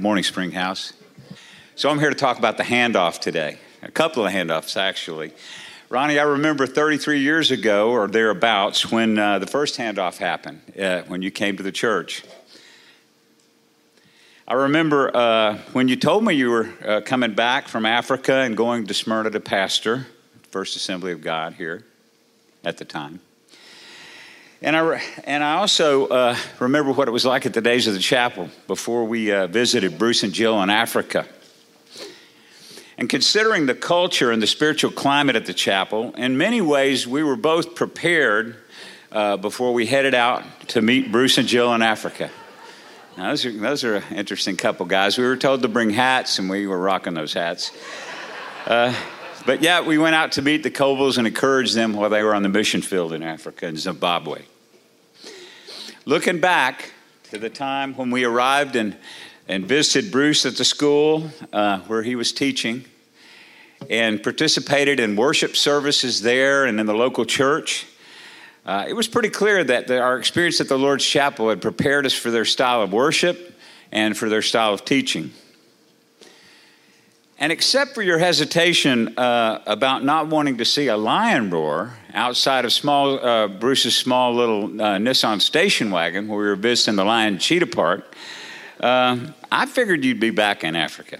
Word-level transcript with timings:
Good 0.00 0.04
morning, 0.04 0.24
Springhouse. 0.24 0.94
So 1.76 1.90
I'm 1.90 1.98
here 1.98 2.08
to 2.08 2.16
talk 2.16 2.38
about 2.38 2.56
the 2.56 2.62
handoff 2.62 3.18
today. 3.18 3.58
A 3.82 3.90
couple 3.90 4.24
of 4.24 4.32
handoffs, 4.32 4.78
actually. 4.78 5.30
Ronnie, 5.90 6.18
I 6.18 6.22
remember 6.22 6.66
33 6.66 7.20
years 7.20 7.50
ago 7.50 7.90
or 7.90 8.08
thereabouts 8.08 8.90
when 8.90 9.18
uh, 9.18 9.40
the 9.40 9.46
first 9.46 9.78
handoff 9.78 10.16
happened, 10.16 10.62
uh, 10.80 11.02
when 11.02 11.20
you 11.20 11.30
came 11.30 11.58
to 11.58 11.62
the 11.62 11.70
church. 11.70 12.24
I 14.48 14.54
remember 14.54 15.14
uh, 15.14 15.58
when 15.74 15.86
you 15.88 15.96
told 15.96 16.24
me 16.24 16.32
you 16.32 16.48
were 16.48 16.70
uh, 16.82 17.02
coming 17.02 17.34
back 17.34 17.68
from 17.68 17.84
Africa 17.84 18.36
and 18.36 18.56
going 18.56 18.86
to 18.86 18.94
Smyrna 18.94 19.28
to 19.28 19.40
pastor, 19.40 20.06
First 20.50 20.76
Assembly 20.76 21.12
of 21.12 21.20
God 21.20 21.52
here 21.52 21.84
at 22.64 22.78
the 22.78 22.86
time. 22.86 23.20
And 24.62 24.76
I, 24.76 25.02
and 25.24 25.42
I 25.42 25.54
also 25.54 26.06
uh, 26.08 26.36
remember 26.58 26.92
what 26.92 27.08
it 27.08 27.12
was 27.12 27.24
like 27.24 27.46
at 27.46 27.54
the 27.54 27.62
days 27.62 27.86
of 27.86 27.94
the 27.94 28.00
chapel 28.00 28.50
before 28.66 29.06
we 29.06 29.32
uh, 29.32 29.46
visited 29.46 29.98
Bruce 29.98 30.22
and 30.22 30.34
Jill 30.34 30.62
in 30.62 30.68
Africa. 30.68 31.26
And 32.98 33.08
considering 33.08 33.64
the 33.64 33.74
culture 33.74 34.30
and 34.30 34.42
the 34.42 34.46
spiritual 34.46 34.90
climate 34.90 35.34
at 35.34 35.46
the 35.46 35.54
chapel, 35.54 36.12
in 36.14 36.36
many 36.36 36.60
ways 36.60 37.06
we 37.06 37.22
were 37.22 37.36
both 37.36 37.74
prepared 37.74 38.56
uh, 39.10 39.38
before 39.38 39.72
we 39.72 39.86
headed 39.86 40.14
out 40.14 40.44
to 40.68 40.82
meet 40.82 41.10
Bruce 41.10 41.38
and 41.38 41.48
Jill 41.48 41.72
in 41.72 41.80
Africa. 41.80 42.30
Now, 43.16 43.30
those 43.30 43.46
are, 43.46 43.52
those 43.52 43.84
are 43.84 43.96
an 43.96 44.04
interesting 44.14 44.58
couple 44.58 44.84
guys. 44.84 45.16
We 45.16 45.24
were 45.24 45.38
told 45.38 45.62
to 45.62 45.68
bring 45.68 45.88
hats, 45.88 46.38
and 46.38 46.50
we 46.50 46.66
were 46.66 46.78
rocking 46.78 47.14
those 47.14 47.32
hats. 47.32 47.72
Uh, 48.66 48.94
but 49.46 49.62
yeah, 49.62 49.80
we 49.80 49.96
went 49.96 50.14
out 50.14 50.32
to 50.32 50.42
meet 50.42 50.62
the 50.62 50.70
Cobles 50.70 51.16
and 51.16 51.26
encourage 51.26 51.72
them 51.72 51.94
while 51.94 52.10
they 52.10 52.22
were 52.22 52.34
on 52.34 52.42
the 52.42 52.50
mission 52.50 52.82
field 52.82 53.14
in 53.14 53.22
Africa 53.22 53.66
and 53.66 53.78
Zimbabwe. 53.78 54.42
Looking 56.10 56.40
back 56.40 56.90
to 57.30 57.38
the 57.38 57.48
time 57.48 57.94
when 57.94 58.10
we 58.10 58.24
arrived 58.24 58.74
and, 58.74 58.96
and 59.46 59.64
visited 59.64 60.10
Bruce 60.10 60.44
at 60.44 60.56
the 60.56 60.64
school 60.64 61.30
uh, 61.52 61.78
where 61.82 62.02
he 62.02 62.16
was 62.16 62.32
teaching 62.32 62.84
and 63.88 64.20
participated 64.20 64.98
in 64.98 65.14
worship 65.14 65.54
services 65.54 66.20
there 66.20 66.64
and 66.64 66.80
in 66.80 66.86
the 66.86 66.94
local 66.94 67.24
church, 67.24 67.86
uh, 68.66 68.86
it 68.88 68.94
was 68.94 69.06
pretty 69.06 69.28
clear 69.28 69.62
that 69.62 69.86
the, 69.86 70.00
our 70.00 70.18
experience 70.18 70.60
at 70.60 70.68
the 70.68 70.76
Lord's 70.76 71.04
Chapel 71.04 71.48
had 71.48 71.62
prepared 71.62 72.04
us 72.06 72.12
for 72.12 72.32
their 72.32 72.44
style 72.44 72.82
of 72.82 72.92
worship 72.92 73.56
and 73.92 74.18
for 74.18 74.28
their 74.28 74.42
style 74.42 74.74
of 74.74 74.84
teaching. 74.84 75.30
And 77.40 77.50
except 77.50 77.94
for 77.94 78.02
your 78.02 78.18
hesitation 78.18 79.16
uh, 79.16 79.62
about 79.66 80.04
not 80.04 80.26
wanting 80.26 80.58
to 80.58 80.66
see 80.66 80.88
a 80.88 80.96
lion 80.98 81.48
roar 81.48 81.94
outside 82.12 82.66
of 82.66 82.72
small 82.72 83.18
uh, 83.18 83.48
Bruce's 83.48 83.96
small 83.96 84.34
little 84.34 84.64
uh, 84.64 84.98
Nissan 84.98 85.40
station 85.40 85.90
wagon 85.90 86.28
where 86.28 86.38
we 86.38 86.44
were 86.44 86.54
visiting 86.54 86.96
the 86.96 87.04
Lion 87.04 87.38
Cheetah 87.38 87.68
Park, 87.68 88.14
uh, 88.80 89.16
I 89.50 89.64
figured 89.64 90.04
you'd 90.04 90.20
be 90.20 90.28
back 90.28 90.64
in 90.64 90.76
Africa. 90.76 91.18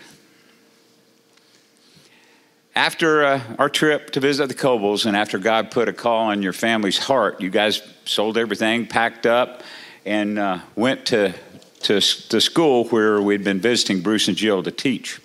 After 2.77 3.25
uh, 3.25 3.41
our 3.59 3.71
trip 3.71 4.11
to 4.11 4.21
visit 4.21 4.49
the 4.49 4.55
Cobles, 4.55 5.07
and 5.07 5.17
after 5.17 5.39
God 5.39 5.71
put 5.71 5.89
a 5.89 5.93
call 5.93 6.27
on 6.27 6.43
your 6.43 6.53
family's 6.53 6.99
heart, 6.99 7.41
you 7.41 7.49
guys 7.49 7.83
sold 8.05 8.37
everything, 8.37 8.87
packed 8.87 9.25
up, 9.25 9.63
and 10.05 10.39
uh, 10.39 10.59
went 10.77 11.07
to, 11.07 11.35
to, 11.81 12.01
to 12.01 12.41
school 12.43 12.85
where 12.89 13.23
we'd 13.23 13.43
been 13.43 13.61
visiting 13.61 14.03
Bruce 14.03 14.29
and 14.29 14.37
Jill 14.37 14.63
to 14.63 14.71
teach. 14.71 15.19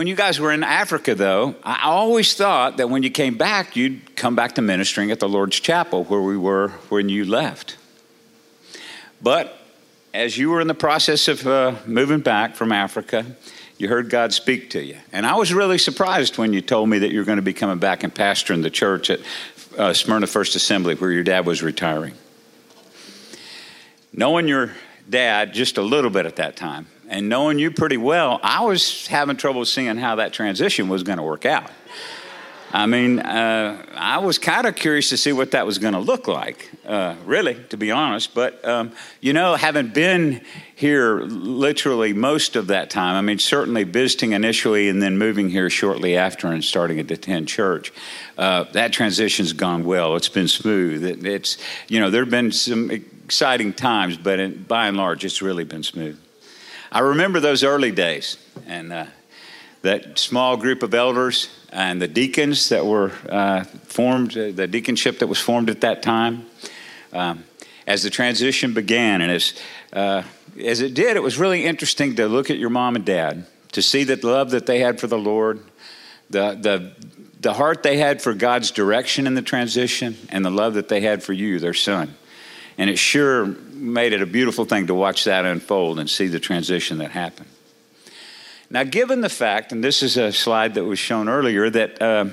When 0.00 0.06
you 0.06 0.16
guys 0.16 0.40
were 0.40 0.50
in 0.50 0.62
Africa, 0.62 1.14
though, 1.14 1.56
I 1.62 1.82
always 1.82 2.32
thought 2.32 2.78
that 2.78 2.88
when 2.88 3.02
you 3.02 3.10
came 3.10 3.36
back, 3.36 3.76
you'd 3.76 4.16
come 4.16 4.34
back 4.34 4.54
to 4.54 4.62
ministering 4.62 5.10
at 5.10 5.20
the 5.20 5.28
Lord's 5.28 5.60
Chapel 5.60 6.04
where 6.04 6.22
we 6.22 6.38
were 6.38 6.68
when 6.88 7.10
you 7.10 7.26
left. 7.26 7.76
But 9.20 9.58
as 10.14 10.38
you 10.38 10.48
were 10.48 10.62
in 10.62 10.68
the 10.68 10.74
process 10.74 11.28
of 11.28 11.46
uh, 11.46 11.74
moving 11.84 12.20
back 12.20 12.54
from 12.54 12.72
Africa, 12.72 13.26
you 13.76 13.88
heard 13.88 14.08
God 14.08 14.32
speak 14.32 14.70
to 14.70 14.82
you. 14.82 14.96
And 15.12 15.26
I 15.26 15.34
was 15.34 15.52
really 15.52 15.76
surprised 15.76 16.38
when 16.38 16.54
you 16.54 16.62
told 16.62 16.88
me 16.88 17.00
that 17.00 17.12
you 17.12 17.18
were 17.18 17.26
going 17.26 17.36
to 17.36 17.42
be 17.42 17.52
coming 17.52 17.78
back 17.78 18.02
and 18.02 18.14
pastoring 18.14 18.62
the 18.62 18.70
church 18.70 19.10
at 19.10 19.20
uh, 19.76 19.92
Smyrna 19.92 20.28
First 20.28 20.56
Assembly 20.56 20.94
where 20.94 21.12
your 21.12 21.24
dad 21.24 21.44
was 21.44 21.62
retiring. 21.62 22.14
Knowing 24.14 24.48
your 24.48 24.72
dad 25.10 25.52
just 25.52 25.76
a 25.76 25.82
little 25.82 26.10
bit 26.10 26.24
at 26.24 26.36
that 26.36 26.56
time, 26.56 26.86
and 27.10 27.28
knowing 27.28 27.58
you 27.58 27.72
pretty 27.72 27.96
well, 27.96 28.40
I 28.42 28.64
was 28.64 29.08
having 29.08 29.36
trouble 29.36 29.64
seeing 29.66 29.98
how 29.98 30.14
that 30.14 30.32
transition 30.32 30.88
was 30.88 31.02
going 31.02 31.18
to 31.18 31.24
work 31.24 31.44
out. 31.44 31.70
I 32.72 32.86
mean, 32.86 33.18
uh, 33.18 33.84
I 33.96 34.18
was 34.18 34.38
kind 34.38 34.64
of 34.64 34.76
curious 34.76 35.08
to 35.08 35.16
see 35.16 35.32
what 35.32 35.50
that 35.50 35.66
was 35.66 35.78
going 35.78 35.94
to 35.94 35.98
look 35.98 36.28
like, 36.28 36.70
uh, 36.86 37.16
really, 37.24 37.56
to 37.70 37.76
be 37.76 37.90
honest. 37.90 38.32
But, 38.32 38.64
um, 38.64 38.92
you 39.20 39.32
know, 39.32 39.56
having 39.56 39.88
been 39.88 40.42
here 40.76 41.20
literally 41.22 42.12
most 42.12 42.54
of 42.54 42.68
that 42.68 42.88
time, 42.88 43.16
I 43.16 43.22
mean, 43.22 43.40
certainly 43.40 43.82
visiting 43.82 44.30
initially 44.30 44.88
and 44.88 45.02
then 45.02 45.18
moving 45.18 45.48
here 45.48 45.68
shortly 45.68 46.16
after 46.16 46.46
and 46.46 46.62
starting 46.62 47.00
at 47.00 47.10
attend 47.10 47.48
church, 47.48 47.92
uh, 48.38 48.62
that 48.72 48.92
transition's 48.92 49.52
gone 49.52 49.84
well. 49.84 50.14
It's 50.14 50.28
been 50.28 50.46
smooth. 50.46 51.04
It, 51.04 51.26
it's, 51.26 51.58
you 51.88 51.98
know, 51.98 52.08
there 52.08 52.22
have 52.22 52.30
been 52.30 52.52
some 52.52 52.88
exciting 52.92 53.72
times, 53.72 54.16
but 54.16 54.68
by 54.68 54.86
and 54.86 54.96
large, 54.96 55.24
it's 55.24 55.42
really 55.42 55.64
been 55.64 55.82
smooth. 55.82 56.20
I 56.92 57.00
remember 57.00 57.38
those 57.38 57.62
early 57.62 57.92
days 57.92 58.36
and 58.66 58.92
uh, 58.92 59.06
that 59.82 60.18
small 60.18 60.56
group 60.56 60.82
of 60.82 60.92
elders 60.92 61.48
and 61.72 62.02
the 62.02 62.08
deacons 62.08 62.68
that 62.70 62.84
were 62.84 63.12
uh, 63.28 63.62
formed, 63.62 64.32
uh, 64.36 64.50
the 64.50 64.66
deaconship 64.66 65.20
that 65.20 65.28
was 65.28 65.38
formed 65.38 65.70
at 65.70 65.82
that 65.82 66.02
time. 66.02 66.46
Um, 67.12 67.44
as 67.86 68.02
the 68.02 68.10
transition 68.10 68.74
began 68.74 69.20
and 69.20 69.30
as, 69.30 69.54
uh, 69.92 70.24
as 70.60 70.80
it 70.80 70.94
did, 70.94 71.16
it 71.16 71.22
was 71.22 71.38
really 71.38 71.64
interesting 71.64 72.16
to 72.16 72.26
look 72.26 72.50
at 72.50 72.58
your 72.58 72.70
mom 72.70 72.96
and 72.96 73.04
dad, 73.04 73.46
to 73.70 73.82
see 73.82 74.02
that 74.04 74.24
love 74.24 74.50
that 74.50 74.66
they 74.66 74.80
had 74.80 74.98
for 74.98 75.06
the 75.06 75.18
Lord, 75.18 75.62
the, 76.28 76.58
the, 76.60 76.92
the 77.40 77.52
heart 77.52 77.84
they 77.84 77.98
had 77.98 78.20
for 78.20 78.34
God's 78.34 78.72
direction 78.72 79.28
in 79.28 79.34
the 79.34 79.42
transition, 79.42 80.16
and 80.28 80.44
the 80.44 80.50
love 80.50 80.74
that 80.74 80.88
they 80.88 81.02
had 81.02 81.22
for 81.22 81.34
you, 81.34 81.60
their 81.60 81.72
son. 81.72 82.16
And 82.76 82.90
it 82.90 82.98
sure 82.98 83.54
made 83.80 84.12
it 84.12 84.22
a 84.22 84.26
beautiful 84.26 84.64
thing 84.64 84.86
to 84.86 84.94
watch 84.94 85.24
that 85.24 85.44
unfold 85.44 85.98
and 85.98 86.08
see 86.08 86.26
the 86.26 86.40
transition 86.40 86.98
that 86.98 87.10
happened. 87.10 87.48
Now, 88.70 88.84
given 88.84 89.20
the 89.20 89.28
fact, 89.28 89.72
and 89.72 89.82
this 89.82 90.02
is 90.02 90.16
a 90.16 90.32
slide 90.32 90.74
that 90.74 90.84
was 90.84 90.98
shown 90.98 91.28
earlier, 91.28 91.68
that 91.70 92.00
uh, 92.00 92.26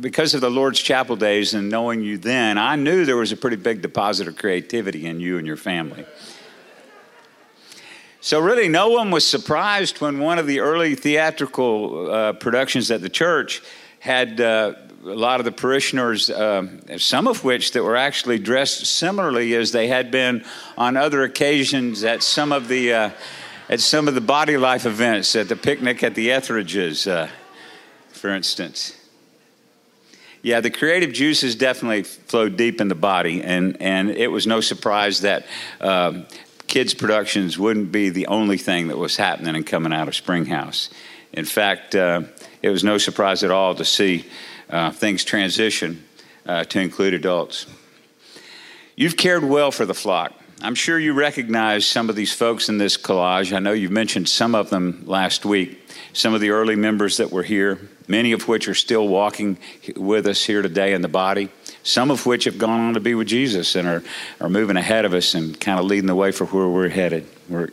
because 0.00 0.32
of 0.34 0.40
the 0.40 0.50
Lord's 0.50 0.80
Chapel 0.80 1.16
days 1.16 1.52
and 1.52 1.68
knowing 1.68 2.02
you 2.02 2.16
then, 2.16 2.56
I 2.56 2.76
knew 2.76 3.04
there 3.04 3.16
was 3.16 3.32
a 3.32 3.36
pretty 3.36 3.56
big 3.56 3.82
deposit 3.82 4.26
of 4.26 4.36
creativity 4.36 5.04
in 5.04 5.20
you 5.20 5.36
and 5.36 5.46
your 5.46 5.58
family. 5.58 6.06
So, 8.22 8.40
really, 8.40 8.68
no 8.68 8.88
one 8.88 9.10
was 9.10 9.26
surprised 9.26 10.00
when 10.00 10.18
one 10.18 10.38
of 10.38 10.46
the 10.46 10.60
early 10.60 10.94
theatrical 10.94 12.10
uh, 12.10 12.32
productions 12.32 12.90
at 12.90 13.02
the 13.02 13.10
church 13.10 13.60
had 14.00 14.40
uh, 14.40 14.74
a 15.04 15.14
lot 15.14 15.38
of 15.38 15.44
the 15.44 15.52
parishioners, 15.52 16.30
uh, 16.30 16.66
some 16.96 17.28
of 17.28 17.44
which 17.44 17.72
that 17.72 17.82
were 17.82 17.96
actually 17.96 18.38
dressed 18.38 18.86
similarly 18.86 19.54
as 19.54 19.70
they 19.72 19.88
had 19.88 20.10
been 20.10 20.44
on 20.78 20.96
other 20.96 21.24
occasions 21.24 22.04
at 22.04 22.22
some 22.22 22.52
of 22.52 22.68
the 22.68 22.92
uh, 22.92 23.10
at 23.68 23.80
some 23.80 24.08
of 24.08 24.14
the 24.14 24.20
body 24.20 24.56
life 24.56 24.86
events, 24.86 25.36
at 25.36 25.48
the 25.48 25.56
picnic 25.56 26.02
at 26.02 26.14
the 26.14 26.30
Etheridges, 26.30 27.06
uh, 27.06 27.28
for 28.08 28.30
instance. 28.30 28.98
Yeah, 30.42 30.60
the 30.60 30.70
creative 30.70 31.12
juices 31.12 31.54
definitely 31.54 32.02
flowed 32.02 32.56
deep 32.56 32.80
in 32.80 32.88
the 32.88 32.94
body, 32.94 33.42
and 33.42 33.80
and 33.80 34.10
it 34.10 34.28
was 34.28 34.46
no 34.46 34.60
surprise 34.60 35.20
that. 35.20 35.46
Um, 35.80 36.26
kids 36.66 36.94
productions 36.94 37.56
wouldn't 37.56 37.92
be 37.92 38.08
the 38.08 38.26
only 38.26 38.56
thing 38.56 38.88
that 38.88 38.98
was 38.98 39.16
happening 39.16 39.54
and 39.54 39.64
coming 39.64 39.92
out 39.92 40.08
of 40.08 40.14
Springhouse. 40.16 40.90
In 41.32 41.44
fact, 41.44 41.94
uh, 41.94 42.22
it 42.62 42.70
was 42.70 42.82
no 42.82 42.98
surprise 42.98 43.44
at 43.44 43.52
all 43.52 43.76
to 43.76 43.84
see 43.84 44.24
uh, 44.70 44.90
things 44.90 45.24
transition 45.24 46.04
uh, 46.46 46.64
to 46.64 46.80
include 46.80 47.14
adults. 47.14 47.66
You've 48.96 49.16
cared 49.16 49.44
well 49.44 49.70
for 49.70 49.86
the 49.86 49.94
flock. 49.94 50.32
I'm 50.62 50.74
sure 50.74 50.98
you 50.98 51.12
recognize 51.12 51.86
some 51.86 52.08
of 52.08 52.16
these 52.16 52.32
folks 52.32 52.68
in 52.68 52.78
this 52.78 52.96
collage. 52.96 53.54
I 53.54 53.58
know 53.58 53.72
you've 53.72 53.90
mentioned 53.90 54.28
some 54.28 54.54
of 54.54 54.70
them 54.70 55.02
last 55.04 55.44
week, 55.44 55.90
some 56.12 56.32
of 56.32 56.40
the 56.40 56.50
early 56.50 56.76
members 56.76 57.18
that 57.18 57.30
were 57.30 57.42
here, 57.42 57.78
many 58.06 58.32
of 58.32 58.48
which 58.48 58.68
are 58.68 58.74
still 58.74 59.06
walking 59.08 59.58
with 59.96 60.26
us 60.26 60.44
here 60.44 60.62
today 60.62 60.94
in 60.94 61.02
the 61.02 61.08
body, 61.08 61.48
some 61.82 62.10
of 62.10 62.24
which 62.24 62.44
have 62.44 62.56
gone 62.56 62.80
on 62.80 62.94
to 62.94 63.00
be 63.00 63.14
with 63.14 63.28
Jesus 63.28 63.74
and 63.74 63.86
are, 63.86 64.02
are 64.40 64.48
moving 64.48 64.76
ahead 64.76 65.04
of 65.04 65.12
us 65.12 65.34
and 65.34 65.60
kind 65.60 65.78
of 65.78 65.86
leading 65.86 66.06
the 66.06 66.14
way 66.14 66.32
for 66.32 66.46
where 66.46 66.68
we're 66.68 66.88
headed. 66.88 67.26
We're, 67.48 67.70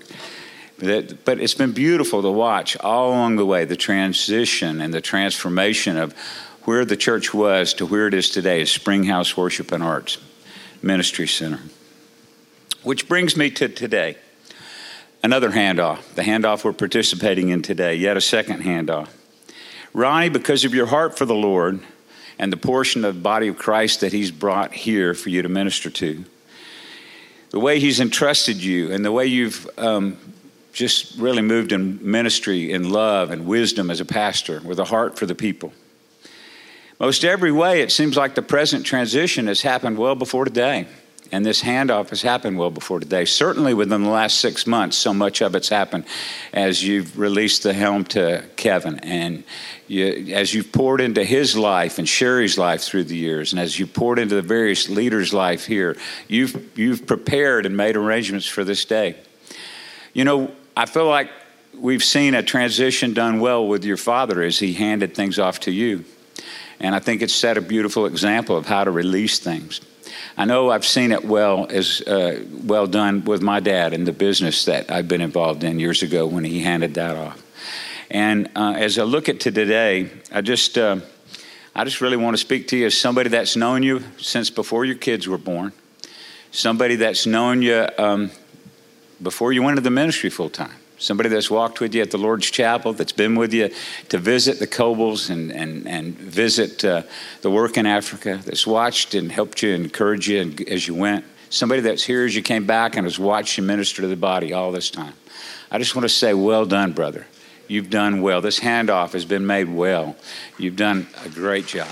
but 0.80 1.40
it's 1.40 1.54
been 1.54 1.74
beautiful 1.74 2.24
to 2.24 2.32
watch 2.32 2.76
all 2.78 3.10
along 3.10 3.36
the 3.36 3.46
way 3.46 3.66
the 3.66 3.76
transition 3.76 4.82
and 4.82 4.94
the 4.94 5.02
transformation 5.02 5.96
of 5.96 6.16
where 6.66 6.86
the 6.86 6.98
church 6.98 7.34
was 7.34 7.74
to 7.76 7.86
where 7.86 8.08
it 8.08 8.14
is 8.14 8.30
today, 8.30 8.66
Springhouse 8.66 9.36
Worship 9.36 9.72
and 9.72 9.84
Arts 9.84 10.18
Ministry 10.82 11.28
Center. 11.28 11.60
Which 12.84 13.08
brings 13.08 13.36
me 13.36 13.50
to 13.52 13.68
today. 13.68 14.18
Another 15.24 15.52
handoff, 15.52 16.16
the 16.16 16.24
handoff 16.24 16.64
we're 16.64 16.74
participating 16.74 17.50
in 17.50 17.62
today, 17.62 17.96
yet 17.96 18.18
a 18.18 18.22
second 18.22 18.64
handoff. 18.64 19.10
Ronnie, 19.94 20.30
because 20.30 20.66
of 20.66 20.74
your 20.74 20.88
heart 20.88 21.18
for 21.18 21.26
the 21.26 21.36
Lord 21.36 21.80
and 22.40 22.52
the 22.52 22.58
portion 22.58 23.06
of 23.06 23.16
the 23.16 23.22
body 23.22 23.48
of 23.48 23.58
Christ 23.58 24.02
that 24.02 24.14
He's 24.14 24.32
brought 24.32 24.74
here 24.74 25.14
for 25.14 25.30
you 25.30 25.42
to 25.44 25.50
minister 25.50 25.90
to, 25.92 26.26
the 27.52 27.60
way 27.60 27.80
He's 27.80 28.00
entrusted 28.00 28.58
you 28.58 28.92
and 28.92 29.06
the 29.06 29.12
way 29.12 29.28
you've 29.28 29.70
um, 29.78 30.18
just 30.74 31.18
really 31.20 31.42
moved 31.42 31.72
in 31.72 32.00
ministry, 32.02 32.72
in 32.72 32.90
love, 32.90 33.30
and 33.30 33.46
wisdom 33.46 33.92
as 33.92 34.00
a 34.00 34.06
pastor 34.06 34.62
with 34.62 34.80
a 34.80 34.86
heart 34.86 35.20
for 35.20 35.26
the 35.26 35.36
people. 35.36 35.74
Most 37.02 37.26
every 37.26 37.52
way, 37.52 37.82
it 37.82 37.92
seems 37.92 38.16
like 38.16 38.36
the 38.36 38.44
present 38.44 38.86
transition 38.86 39.48
has 39.48 39.64
happened 39.64 39.98
well 39.98 40.14
before 40.14 40.46
today. 40.46 40.86
And 41.32 41.44
this 41.44 41.64
handoff 41.64 42.10
has 42.10 42.22
happened 42.22 42.60
well 42.60 42.70
before 42.70 43.00
today. 43.00 43.26
Certainly 43.26 43.74
within 43.74 44.04
the 44.04 44.12
last 44.12 44.40
six 44.40 44.68
months, 44.68 44.98
so 44.98 45.12
much 45.12 45.42
of 45.42 45.56
it's 45.56 45.70
happened 45.70 46.06
as 46.54 46.84
you've 46.84 47.18
released 47.18 47.64
the 47.64 47.74
helm 47.74 48.04
to 48.04 48.46
Kevin 48.56 49.00
and 49.00 49.44
you, 49.88 50.32
as 50.36 50.54
you've 50.54 50.72
poured 50.72 51.02
into 51.02 51.24
his 51.24 51.58
life 51.58 51.98
and 51.98 52.08
Sherry's 52.08 52.60
life 52.60 52.82
through 52.82 53.06
the 53.06 53.18
years, 53.18 53.52
and 53.52 53.60
as 53.60 53.80
you 53.80 53.88
poured 53.88 54.20
into 54.20 54.36
the 54.36 54.44
various 54.44 54.88
leaders' 54.88 55.34
life 55.34 55.66
here, 55.66 55.98
you've, 56.28 56.78
you've 56.78 57.08
prepared 57.08 57.66
and 57.66 57.76
made 57.76 57.98
arrangements 57.98 58.46
for 58.46 58.64
this 58.64 58.86
day. 58.86 59.16
You 60.14 60.24
know, 60.24 60.52
I 60.78 60.86
feel 60.86 61.08
like 61.08 61.32
we've 61.74 62.04
seen 62.04 62.36
a 62.36 62.44
transition 62.44 63.16
done 63.16 63.40
well 63.40 63.68
with 63.68 63.86
your 63.86 63.98
father 63.98 64.44
as 64.44 64.60
he 64.60 64.74
handed 64.74 65.16
things 65.16 65.40
off 65.40 65.62
to 65.62 65.72
you. 65.72 66.06
And 66.82 66.96
I 66.96 67.00
think 67.00 67.22
it's 67.22 67.34
set 67.34 67.58
a 67.58 67.62
beautiful 67.62 68.08
example 68.08 68.58
of 68.58 68.66
how 68.66 68.84
to 68.84 68.92
release 68.92 69.38
things. 69.38 69.82
I 70.36 70.46
know 70.46 70.72
I've 70.72 70.86
seen 70.86 71.12
it 71.12 71.24
well 71.24 71.68
as 71.70 72.02
uh, 72.02 72.44
well 72.64 72.88
done 72.88 73.24
with 73.24 73.42
my 73.42 73.60
dad 73.60 73.94
in 73.94 74.04
the 74.04 74.12
business 74.12 74.66
that 74.66 74.92
I've 74.92 75.08
been 75.08 75.22
involved 75.22 75.64
in 75.64 75.80
years 75.80 76.02
ago 76.02 76.26
when 76.26 76.44
he 76.44 76.60
handed 76.62 76.96
that 76.96 77.16
off. 77.16 77.42
And 78.10 78.50
uh, 78.56 78.74
as 78.76 78.98
I 78.98 79.04
look 79.04 79.30
at 79.30 79.42
to 79.42 79.52
today, 79.52 80.10
I 80.32 80.42
just 80.42 80.78
uh, 80.78 80.98
I 81.76 81.84
just 81.84 82.02
really 82.02 82.18
want 82.18 82.34
to 82.34 82.40
speak 82.40 82.68
to 82.70 82.78
you 82.78 82.88
as 82.88 82.98
somebody 82.98 83.30
that's 83.30 83.56
known 83.56 83.84
you 83.84 84.04
since 84.18 84.50
before 84.50 84.84
your 84.84 84.98
kids 84.98 85.28
were 85.28 85.38
born, 85.38 85.74
somebody 86.50 86.96
that's 86.96 87.28
known 87.28 87.62
you 87.62 87.88
um, 88.00 88.32
before 89.22 89.54
you 89.54 89.62
went 89.62 89.78
into 89.78 89.84
the 89.84 89.92
ministry 89.92 90.32
full 90.32 90.50
time 90.50 90.81
somebody 91.02 91.30
that's 91.30 91.50
walked 91.50 91.80
with 91.80 91.96
you 91.96 92.02
at 92.02 92.12
the 92.12 92.18
Lord's 92.18 92.50
Chapel, 92.50 92.94
that's 92.94 93.12
been 93.12 93.36
with 93.36 93.54
you 93.54 93.70
to 94.10 94.18
visit 94.18 94.60
the 94.60 94.68
Cobles 94.68 95.30
and, 95.30 95.52
and, 95.52 95.88
and 95.88 96.16
visit 96.16 96.86
uh, 96.86 97.02
the 97.42 97.50
work 97.50 97.78
in 97.78 97.86
Africa, 97.86 98.40
that's 98.46 98.68
watched 98.68 99.16
and 99.16 99.32
helped 99.32 99.62
you, 99.64 99.74
encourage 99.74 100.30
you 100.30 100.56
as 100.68 100.88
you 100.88 100.96
went. 100.96 101.26
Somebody 101.50 101.82
that's 101.82 102.04
here 102.04 102.24
as 102.24 102.36
you 102.36 102.42
came 102.42 102.66
back 102.66 102.96
and 102.96 103.06
has 103.06 103.20
watched 103.20 103.58
you 103.58 103.64
minister 103.64 104.04
to 104.04 104.08
the 104.08 104.16
body 104.16 104.54
all 104.54 104.72
this 104.72 104.90
time. 104.90 105.14
I 105.72 105.80
just 105.80 105.96
want 105.96 106.04
to 106.04 106.10
say, 106.10 106.34
well 106.34 106.66
done, 106.66 106.94
brother. 106.94 107.26
You've 107.68 107.90
done 107.90 108.22
well. 108.22 108.42
This 108.42 108.60
handoff 108.60 109.14
has 109.14 109.26
been 109.26 109.48
made 109.48 109.70
well. 109.70 110.16
You've 110.58 110.76
done 110.76 111.08
a 111.26 111.30
great 111.30 111.66
job. 111.66 111.88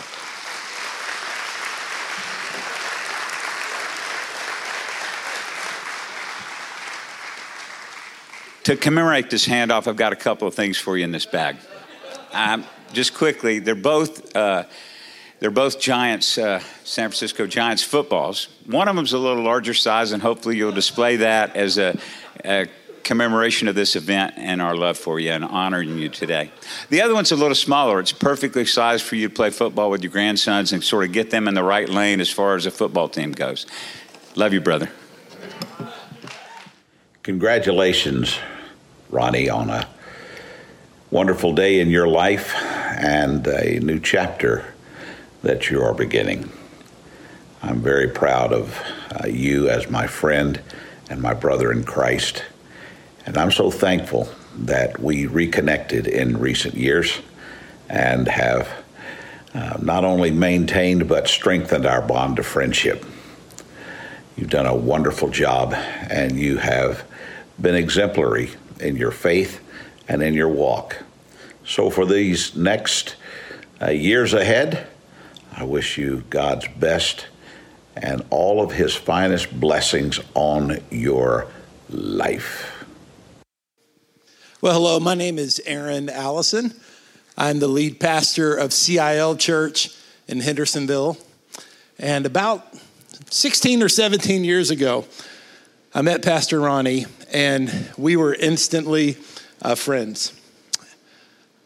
To 8.70 8.76
commemorate 8.76 9.32
this 9.32 9.48
handoff, 9.48 9.88
I've 9.88 9.96
got 9.96 10.14
a 10.14 10.16
couple 10.16 10.48
of 10.48 10.54
things 10.54 10.78
for 10.78 10.96
you 10.96 11.04
in 11.04 11.12
this 11.12 11.26
bag. 11.26 11.56
Um, 12.32 12.64
just 12.94 13.16
quickly, 13.16 13.58
they're 13.58 13.74
both 13.74 14.36
uh, 14.36 14.66
they're 15.40 15.50
both 15.50 15.80
Giants, 15.80 16.38
uh, 16.38 16.60
San 16.84 17.10
Francisco 17.10 17.48
Giants 17.48 17.82
footballs. 17.82 18.48
One 18.68 18.88
of 18.88 18.96
them's 18.96 19.14
a 19.14 19.18
little 19.18 19.42
larger 19.42 19.74
size, 19.74 20.12
and 20.12 20.22
hopefully 20.22 20.56
you'll 20.56 20.72
display 20.72 21.16
that 21.16 21.56
as 21.56 21.80
a, 21.80 21.98
a 22.46 22.68
commemoration 23.04 23.68
of 23.68 23.74
this 23.74 23.96
event 23.96 24.36
and 24.38 24.62
our 24.62 24.76
love 24.76 25.00
for 25.00 25.20
you 25.20 25.32
and 25.32 25.46
honoring 25.46 25.98
you 25.98 26.10
today. 26.10 26.52
The 26.92 27.02
other 27.02 27.16
one's 27.16 27.32
a 27.32 27.36
little 27.36 27.56
smaller. 27.56 28.00
It's 28.00 28.12
perfectly 28.12 28.66
sized 28.66 29.04
for 29.04 29.16
you 29.16 29.30
to 29.30 29.34
play 29.34 29.50
football 29.50 29.90
with 29.90 30.04
your 30.04 30.12
grandsons 30.12 30.74
and 30.74 30.84
sort 30.84 31.06
of 31.06 31.12
get 31.12 31.32
them 31.32 31.48
in 31.48 31.56
the 31.56 31.64
right 31.64 31.90
lane 31.90 32.22
as 32.22 32.30
far 32.30 32.56
as 32.56 32.68
a 32.68 32.72
football 32.72 33.10
team 33.10 33.32
goes. 33.32 33.66
Love 34.36 34.54
you, 34.54 34.62
brother. 34.62 34.92
Congratulations 37.24 38.38
Ronnie, 39.10 39.50
on 39.50 39.72
a 39.72 39.88
wonderful 41.10 41.54
day 41.54 41.80
in 41.80 41.90
your 41.90 42.08
life 42.08 42.54
and 42.56 43.46
a 43.48 43.80
new 43.80 44.00
chapter 44.00 44.72
that 45.42 45.72
you 45.72 45.82
are 45.82 45.96
beginning. 45.96 46.52
I'm 47.64 47.82
very 47.82 48.08
proud 48.08 48.54
of 48.54 48.80
uh, 49.12 49.26
you 49.26 49.68
as 49.68 49.90
my 49.90 50.06
friend 50.06 50.62
and 51.10 51.24
my 51.24 51.34
brother 51.34 51.72
in 51.72 51.84
Christ. 51.84 52.44
And 53.26 53.36
I'm 53.36 53.52
so 53.52 53.72
thankful 53.72 54.30
that 54.56 55.00
we 55.00 55.26
reconnected 55.26 56.06
in 56.06 56.38
recent 56.38 56.76
years 56.76 57.20
and 57.90 58.28
have 58.28 58.70
uh, 59.56 59.80
not 59.82 60.06
only 60.06 60.30
maintained 60.30 61.08
but 61.08 61.28
strengthened 61.28 61.88
our 61.88 62.04
bond 62.04 62.38
of 62.38 62.46
friendship. 62.46 63.04
You've 64.38 64.52
done 64.52 64.68
a 64.68 64.76
wonderful 64.76 65.30
job 65.30 65.74
and 65.74 66.38
you 66.38 66.58
have 66.58 67.04
been 67.60 67.74
exemplary 67.74 68.52
in 68.80 68.96
your 68.96 69.12
faith 69.12 69.62
and 70.08 70.24
in 70.24 70.34
your 70.34 70.50
walk. 70.50 71.04
So, 71.66 71.90
for 71.90 72.06
these 72.06 72.56
next 72.56 73.16
uh, 73.82 73.90
years 73.90 74.34
ahead, 74.34 74.88
I 75.56 75.64
wish 75.64 75.98
you 75.98 76.24
God's 76.30 76.68
best 76.68 77.28
and 77.96 78.26
all 78.30 78.62
of 78.62 78.72
His 78.72 78.96
finest 78.96 79.60
blessings 79.60 80.20
on 80.34 80.80
your 80.90 81.48
life. 81.90 82.86
Well, 84.62 84.74
hello, 84.74 85.00
my 85.00 85.16
name 85.16 85.38
is 85.38 85.62
Aaron 85.66 86.10
Allison. 86.10 86.74
I'm 87.38 87.60
the 87.60 87.68
lead 87.68 88.00
pastor 88.00 88.54
of 88.54 88.74
CIL 88.74 89.38
Church 89.38 89.96
in 90.28 90.42
Hendersonville. 90.42 91.18
And 91.98 92.26
about 92.26 92.68
16 93.30 93.84
or 93.84 93.90
17 93.90 94.44
years 94.44 94.72
ago, 94.72 95.06
I 95.92 96.04
met 96.04 96.22
Pastor 96.22 96.60
Ronnie, 96.60 97.08
and 97.34 97.92
we 97.98 98.16
were 98.16 98.36
instantly 98.36 99.18
uh, 99.60 99.74
friends. 99.74 100.40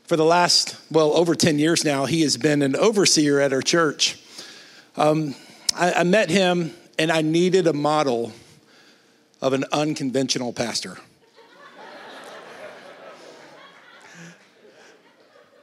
For 0.05 0.15
the 0.15 0.23
last, 0.23 0.77
well, 0.89 1.11
over 1.11 1.35
10 1.35 1.59
years 1.59 1.83
now, 1.83 2.05
he 2.05 2.21
has 2.21 2.37
been 2.37 2.61
an 2.61 2.73
overseer 2.73 3.41
at 3.41 3.51
our 3.51 3.61
church. 3.61 4.17
Um, 4.95 5.35
I, 5.75 5.91
I 5.91 6.03
met 6.03 6.29
him, 6.29 6.73
and 6.97 7.11
I 7.11 7.21
needed 7.21 7.67
a 7.67 7.73
model 7.73 8.31
of 9.41 9.51
an 9.51 9.65
unconventional 9.73 10.53
pastor. 10.53 10.97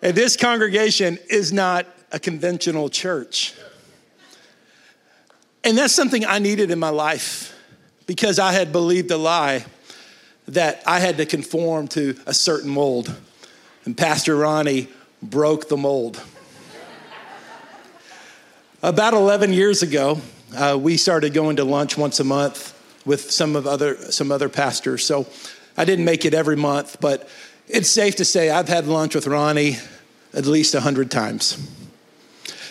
and 0.03 0.15
this 0.15 0.37
congregation 0.37 1.19
is 1.31 1.51
not 1.51 1.87
a 2.13 2.19
conventional 2.19 2.91
church. 2.91 3.55
And 5.65 5.79
that's 5.79 5.95
something 5.95 6.27
I 6.27 6.39
needed 6.41 6.71
in 6.71 6.79
my 6.79 6.91
life 6.91 7.57
because 8.11 8.41
I 8.41 8.51
had 8.51 8.73
believed 8.73 9.13
a 9.13 9.17
lie 9.17 9.65
that 10.49 10.83
I 10.85 10.99
had 10.99 11.19
to 11.19 11.27
conform 11.27 11.87
to 11.91 12.17
a 12.27 12.35
certain 12.35 12.69
mold. 12.69 13.15
And 13.85 13.97
Pastor 13.97 14.35
Ronnie 14.35 14.89
broke 15.23 15.69
the 15.69 15.77
mold. 15.77 16.21
About 18.83 19.15
11 19.15 19.53
years 19.53 19.85
ago, 19.85 20.21
uh, 20.57 20.77
we 20.77 20.97
started 20.97 21.35
going 21.35 21.55
to 21.59 21.65
lunch 21.65 21.97
once 21.97 22.19
a 22.19 22.25
month 22.25 22.77
with 23.07 23.31
some 23.31 23.55
of 23.55 23.69
other 23.69 23.95
some 24.11 24.33
other 24.33 24.49
pastors. 24.49 25.05
So 25.05 25.29
I 25.77 25.85
didn't 25.85 26.05
make 26.05 26.25
it 26.25 26.35
every 26.35 26.57
month, 26.57 27.01
but 27.01 27.29
it's 27.69 27.89
safe 27.89 28.17
to 28.17 28.25
say 28.25 28.51
I've 28.51 28.67
had 28.67 28.89
lunch 28.89 29.15
with 29.15 29.29
Ronnie 29.29 29.77
at 30.35 30.47
least 30.47 30.75
100 30.75 31.13
times. 31.13 31.65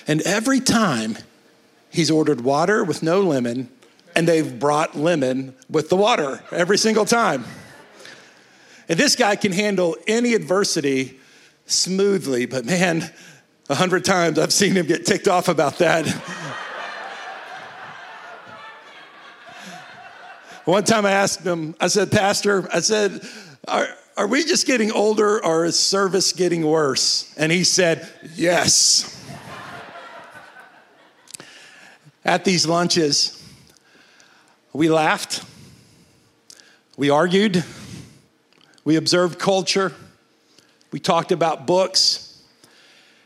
And 0.05 0.19
every 0.23 0.59
time 0.59 1.17
he's 1.89 2.11
ordered 2.11 2.41
water 2.41 2.83
with 2.83 3.01
no 3.01 3.21
lemon 3.21 3.69
and 4.19 4.27
they've 4.27 4.59
brought 4.59 4.97
lemon 4.97 5.55
with 5.69 5.87
the 5.87 5.95
water 5.95 6.43
every 6.51 6.77
single 6.77 7.05
time. 7.05 7.45
And 8.89 8.99
this 8.99 9.15
guy 9.15 9.37
can 9.37 9.53
handle 9.53 9.95
any 10.07 10.33
adversity 10.33 11.17
smoothly, 11.67 12.45
but 12.45 12.65
man, 12.65 13.09
a 13.69 13.75
hundred 13.75 14.03
times 14.03 14.37
I've 14.37 14.51
seen 14.51 14.73
him 14.73 14.87
get 14.87 15.05
ticked 15.05 15.29
off 15.29 15.47
about 15.47 15.77
that. 15.77 16.05
One 20.65 20.83
time 20.83 21.05
I 21.05 21.11
asked 21.11 21.45
him, 21.45 21.73
I 21.79 21.87
said, 21.87 22.11
Pastor, 22.11 22.67
I 22.73 22.81
said, 22.81 23.25
are, 23.69 23.87
are 24.17 24.27
we 24.27 24.43
just 24.43 24.67
getting 24.67 24.91
older 24.91 25.41
or 25.45 25.63
is 25.63 25.79
service 25.79 26.33
getting 26.33 26.65
worse? 26.65 27.33
And 27.37 27.53
he 27.53 27.63
said, 27.63 28.05
Yes. 28.35 29.15
At 32.25 32.43
these 32.43 32.67
lunches, 32.67 33.38
we 34.73 34.89
laughed, 34.89 35.43
we 36.97 37.09
argued, 37.09 37.63
we 38.83 38.95
observed 38.95 39.39
culture, 39.39 39.93
we 40.91 40.99
talked 40.99 41.31
about 41.31 41.65
books, 41.65 42.41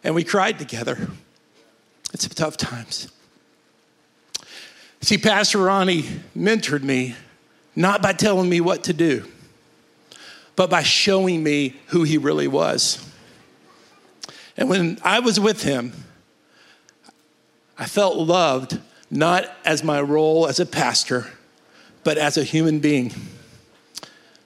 and 0.03 0.15
we 0.15 0.23
cried 0.23 0.59
together. 0.59 1.09
It's 2.13 2.27
tough 2.27 2.57
times. 2.57 3.11
See, 5.01 5.17
Pastor 5.17 5.57
Ronnie 5.57 6.05
mentored 6.37 6.83
me 6.83 7.15
not 7.75 8.01
by 8.01 8.13
telling 8.13 8.49
me 8.49 8.61
what 8.61 8.83
to 8.85 8.93
do, 8.93 9.25
but 10.55 10.69
by 10.69 10.83
showing 10.83 11.43
me 11.43 11.75
who 11.87 12.03
he 12.03 12.17
really 12.17 12.47
was. 12.47 13.05
And 14.55 14.69
when 14.69 14.99
I 15.03 15.19
was 15.19 15.39
with 15.39 15.63
him, 15.63 15.93
I 17.77 17.85
felt 17.85 18.17
loved 18.17 18.79
not 19.13 19.45
as 19.63 19.83
my 19.83 20.01
role 20.01 20.47
as 20.47 20.59
a 20.59 20.65
pastor, 20.65 21.27
but 22.03 22.17
as 22.17 22.35
a 22.35 22.43
human 22.43 22.79
being. 22.79 23.13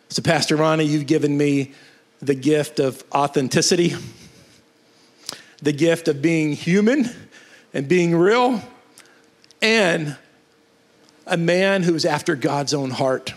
So, 0.09 0.21
Pastor 0.21 0.57
Ronnie, 0.57 0.83
you've 0.83 1.07
given 1.07 1.38
me 1.38 1.74
the 2.21 2.36
gift 2.36 2.79
of 2.79 3.03
authenticity, 3.13 3.95
the 5.62 5.71
gift 5.71 6.07
of 6.07 6.21
being 6.21 6.51
human 6.53 7.09
and 7.74 7.88
being 7.88 8.15
real, 8.15 8.62
and 9.62 10.17
a 11.25 11.38
man 11.38 11.83
who's 11.83 12.05
after 12.05 12.36
God's 12.36 12.74
own 12.74 12.91
heart. 12.91 13.33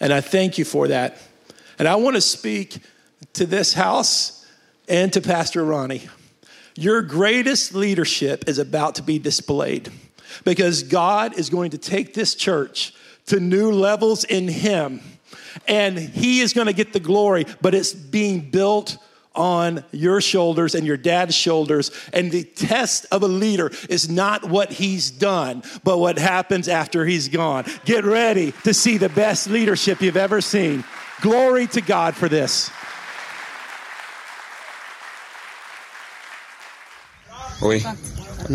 And 0.00 0.12
I 0.12 0.20
thank 0.20 0.58
you 0.58 0.64
for 0.64 0.88
that. 0.88 1.18
And 1.78 1.86
I 1.86 1.94
want 1.96 2.16
to 2.16 2.20
speak 2.20 2.78
to 3.34 3.46
this 3.46 3.74
house 3.74 4.46
and 4.88 5.12
to 5.12 5.20
Pastor 5.20 5.64
Ronnie. 5.64 6.08
Your 6.74 7.02
greatest 7.02 7.74
leadership 7.74 8.48
is 8.48 8.58
about 8.58 8.96
to 8.96 9.02
be 9.02 9.18
displayed 9.18 9.90
because 10.44 10.82
God 10.82 11.38
is 11.38 11.50
going 11.50 11.72
to 11.72 11.78
take 11.78 12.14
this 12.14 12.34
church 12.34 12.94
to 13.26 13.38
new 13.38 13.70
levels 13.70 14.24
in 14.24 14.48
Him. 14.48 15.00
And 15.68 15.98
He 15.98 16.40
is 16.40 16.52
going 16.52 16.66
to 16.66 16.72
get 16.72 16.92
the 16.92 17.00
glory, 17.00 17.46
but 17.60 17.74
it's 17.74 17.92
being 17.92 18.50
built 18.50 18.96
on 19.34 19.84
your 19.92 20.20
shoulders 20.20 20.74
and 20.74 20.86
your 20.86 20.96
dad's 20.96 21.34
shoulders. 21.34 21.90
And 22.12 22.30
the 22.30 22.44
test 22.44 23.06
of 23.10 23.22
a 23.22 23.28
leader 23.28 23.70
is 23.88 24.08
not 24.08 24.48
what 24.48 24.70
he's 24.70 25.10
done, 25.10 25.62
but 25.84 25.98
what 25.98 26.18
happens 26.18 26.68
after 26.68 27.06
he's 27.06 27.28
gone. 27.28 27.64
Get 27.84 28.04
ready 28.04 28.52
to 28.64 28.74
see 28.74 28.98
the 28.98 29.08
best 29.08 29.48
leadership 29.48 30.00
you've 30.00 30.16
ever 30.16 30.40
seen. 30.40 30.84
Glory 31.20 31.66
to 31.68 31.80
God 31.80 32.14
for 32.14 32.28
this. 32.28 32.70
Oui. 37.62 37.80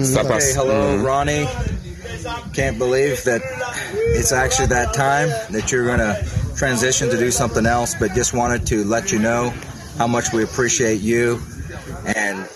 Ça 0.04 0.20
Okay, 0.22 0.28
passe. 0.28 0.54
hello, 0.56 0.98
Ronnie. 0.98 1.48
Can't 2.54 2.78
believe 2.78 3.24
that 3.24 3.42
it's 4.16 4.32
actually 4.32 4.68
that 4.68 4.94
time 4.94 5.30
that 5.52 5.72
you're 5.72 5.86
going 5.86 6.00
to 6.00 6.16
transition 6.56 7.10
to 7.10 7.18
do 7.18 7.32
something 7.32 7.66
else, 7.66 7.96
but 8.00 8.14
just 8.14 8.34
wanted 8.34 8.66
to 8.68 8.84
let 8.84 9.12
you 9.12 9.20
know 9.20 9.54
how 9.98 10.08
much 10.08 10.34
we 10.34 10.44
appreciate 10.44 11.00
you 11.02 11.40
and 12.16 12.48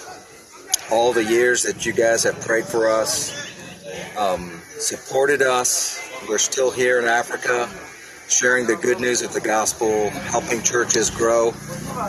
all 0.91 1.13
the 1.13 1.23
years 1.23 1.63
that 1.63 1.85
you 1.85 1.93
guys 1.93 2.23
have 2.23 2.39
prayed 2.41 2.65
for 2.65 2.89
us, 2.89 3.31
um, 4.17 4.59
supported 4.77 5.41
us. 5.41 5.99
We're 6.27 6.37
still 6.37 6.69
here 6.71 6.99
in 6.99 7.05
Africa, 7.05 7.69
sharing 8.27 8.67
the 8.67 8.75
good 8.75 8.99
news 8.99 9.21
of 9.21 9.31
the 9.33 9.39
gospel, 9.41 10.09
helping 10.09 10.61
churches 10.63 11.09
grow 11.09 11.53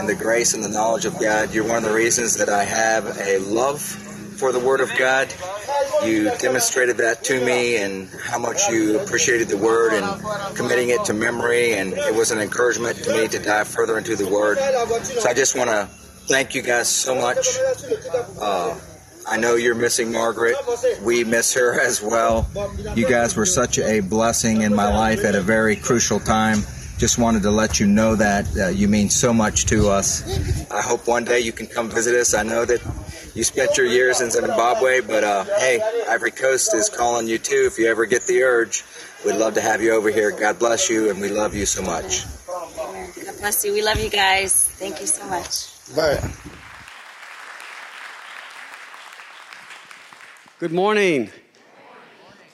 in 0.01 0.07
the 0.07 0.17
grace 0.17 0.55
and 0.55 0.65
the 0.65 0.69
knowledge 0.69 1.05
of 1.05 1.19
God. 1.21 1.55
You're 1.55 1.67
one 1.67 1.77
of 1.77 1.85
the 1.85 1.93
reasons 1.95 2.37
that 2.39 2.49
I 2.49 2.65
have 2.65 3.19
a 3.21 3.39
love 3.39 3.81
for 4.43 4.51
the 4.51 4.59
Word 4.59 4.81
of 4.81 4.91
God. 4.99 5.33
You 6.05 6.29
demonstrated 6.39 6.97
that 6.97 7.23
to 7.27 7.47
me 7.47 7.77
and 7.77 8.09
how 8.25 8.41
much 8.41 8.69
you 8.69 8.99
appreciated 8.99 9.47
the 9.47 9.57
Word 9.57 9.93
and 9.93 10.57
committing 10.57 10.91
it 10.91 11.05
to 11.05 11.15
memory. 11.15 11.75
And 11.75 11.93
it 11.93 12.13
was 12.13 12.33
an 12.33 12.41
encouragement 12.41 12.97
to 13.05 13.13
me 13.13 13.29
to 13.29 13.39
dive 13.39 13.69
further 13.69 13.97
into 13.97 14.17
the 14.17 14.29
Word. 14.29 14.59
So 15.05 15.29
I 15.31 15.33
just 15.33 15.57
want 15.57 15.71
to 15.71 15.87
thank 16.27 16.57
you 16.57 16.63
guys 16.63 16.89
so 16.89 17.15
much. 17.15 17.47
Uh, 18.41 18.77
I 19.29 19.37
know 19.37 19.55
you're 19.55 19.77
missing 19.77 20.11
Margaret. 20.11 20.57
We 21.05 21.23
miss 21.23 21.55
her 21.55 21.81
as 21.81 22.03
well. 22.03 22.51
You 22.97 23.09
guys 23.09 23.37
were 23.37 23.47
such 23.47 23.79
a 23.79 24.01
blessing 24.01 24.63
in 24.63 24.75
my 24.75 24.93
life 24.93 25.25
at 25.25 25.37
a 25.37 25.41
very 25.41 25.77
crucial 25.77 26.19
time. 26.19 26.65
Just 26.99 27.17
wanted 27.17 27.43
to 27.45 27.53
let 27.53 27.79
you 27.79 27.87
know 27.87 28.17
that 28.17 28.47
uh, 28.57 28.69
you 28.69 28.89
mean 28.89 29.09
so 29.09 29.33
much 29.33 29.67
to 29.67 29.89
us. 29.89 30.69
I 30.69 30.83
hope 30.83 31.07
one 31.07 31.25
day 31.25 31.39
you 31.39 31.53
can 31.53 31.69
come 31.69 31.89
visit 31.89 32.17
us. 32.17 32.35
I 32.35 32.43
know 32.43 32.65
that 32.65 32.81
you 33.35 33.45
spent 33.45 33.77
your 33.77 33.87
years 33.87 34.21
in 34.21 34.31
Zimbabwe, 34.31 35.01
but 35.01 35.25
uh, 35.25 35.45
hey, 35.59 35.81
Ivory 36.09 36.31
Coast 36.31 36.75
is 36.75 36.89
calling 36.89 37.27
you 37.27 37.39
too. 37.39 37.65
If 37.67 37.79
you 37.79 37.87
ever 37.91 38.05
get 38.05 38.27
the 38.27 38.43
urge, 38.43 38.85
we'd 39.25 39.37
love 39.37 39.55
to 39.55 39.61
have 39.61 39.83
you 39.83 39.93
over 39.93 40.11
here. 40.11 40.31
God 40.31 40.59
bless 40.59 40.91
you, 40.91 41.11
and 41.11 41.21
we 41.21 41.29
love 41.29 41.55
you 41.55 41.65
so 41.65 41.83
much. 41.83 42.25
God 42.47 43.39
bless 43.39 43.65
you. 43.65 43.73
We 43.73 43.83
love 43.83 43.99
you 44.03 44.11
guys. 44.11 44.65
Thank 44.65 45.01
you 45.01 45.07
so 45.07 45.27
much. 45.29 45.69
Bye. 45.97 46.21
Good 50.59 50.73
morning. 50.73 51.31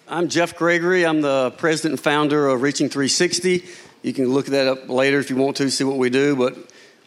I'm 0.06 0.28
Jeff 0.28 0.56
Gregory. 0.56 1.04
I'm 1.04 1.20
the 1.20 1.50
president 1.58 1.92
and 1.92 2.00
founder 2.00 2.46
of 2.48 2.62
Reaching 2.62 2.88
360. 2.88 3.64
You 4.02 4.12
can 4.12 4.32
look 4.32 4.46
that 4.46 4.66
up 4.66 4.88
later 4.88 5.18
if 5.18 5.28
you 5.28 5.36
want 5.36 5.56
to 5.56 5.70
see 5.70 5.84
what 5.84 5.98
we 5.98 6.08
do, 6.08 6.36
but 6.36 6.56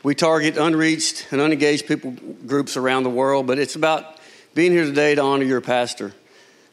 we 0.04 0.16
target 0.16 0.58
unreached 0.58 1.28
and 1.32 1.40
unengaged 1.40 1.88
people 1.88 2.12
groups 2.46 2.76
around 2.78 3.04
the 3.04 3.10
world. 3.10 3.48
But 3.48 3.60
it's 3.60 3.76
about 3.76 4.18
being 4.56 4.72
here 4.72 4.86
today 4.86 5.16
to 5.16 5.22
honor 5.22 5.44
your 5.44 5.62
pastor. 5.62 6.14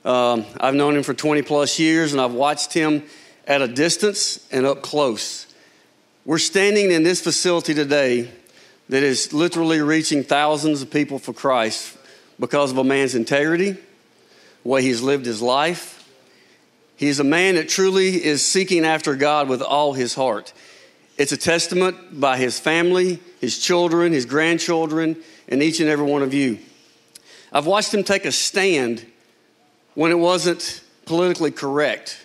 Um, 0.05 0.47
I've 0.59 0.75
known 0.75 0.97
him 0.97 1.03
for 1.03 1.15
20 1.15 1.43
plus 1.43 1.79
years, 1.79 2.13
and 2.13 2.21
I've 2.21 2.33
watched 2.33 2.73
him 2.73 3.05
at 3.47 3.63
a 3.63 3.69
distance 3.69 4.47
and 4.51 4.65
up 4.65 4.83
close. 4.83 5.47
We're 6.25 6.39
standing 6.39 6.91
in 6.91 7.03
this 7.03 7.21
facility 7.21 7.75
today 7.75 8.31
that 8.89 9.03
is 9.03 9.33
literally 9.33 9.81
reaching 9.81 10.23
thousands 10.23 10.83
of 10.83 10.91
people 10.91 11.19
for 11.19 11.33
Christ 11.33 11.97
because 12.39 12.71
of 12.71 12.79
a 12.79 12.85
man's 12.85 13.15
integrity, 13.15 13.73
the 13.73 14.69
way 14.69 14.83
he's 14.83 15.03
lived 15.03 15.27
his 15.27 15.43
life. 15.43 15.95
He's 16.97 17.21
a 17.21 17.25
man 17.25 17.55
that 17.57 17.69
truly 17.69 18.25
is 18.25 18.45
seeking 18.45 18.85
after 18.85 19.15
God 19.15 19.49
with 19.49 19.63
all 19.63 19.93
his 19.93 20.15
heart. 20.15 20.53
It's 21.19 21.33
a 21.33 21.37
testament 21.37 22.21
by 22.21 22.37
his 22.37 22.61
family, 22.61 23.19
his 23.41 23.59
children, 23.59 24.13
his 24.13 24.25
grandchildren, 24.25 25.17
and 25.49 25.61
each 25.63 25.81
and 25.81 25.89
every 25.89 26.07
one 26.07 26.23
of 26.23 26.33
you. 26.33 26.61
I've 27.53 27.67
watched 27.67 27.93
him 27.93 28.05
take 28.05 28.25
a 28.25 28.31
stand 28.31 29.05
when 29.95 30.13
it 30.13 30.19
wasn't 30.19 30.81
politically 31.07 31.51
correct. 31.51 32.25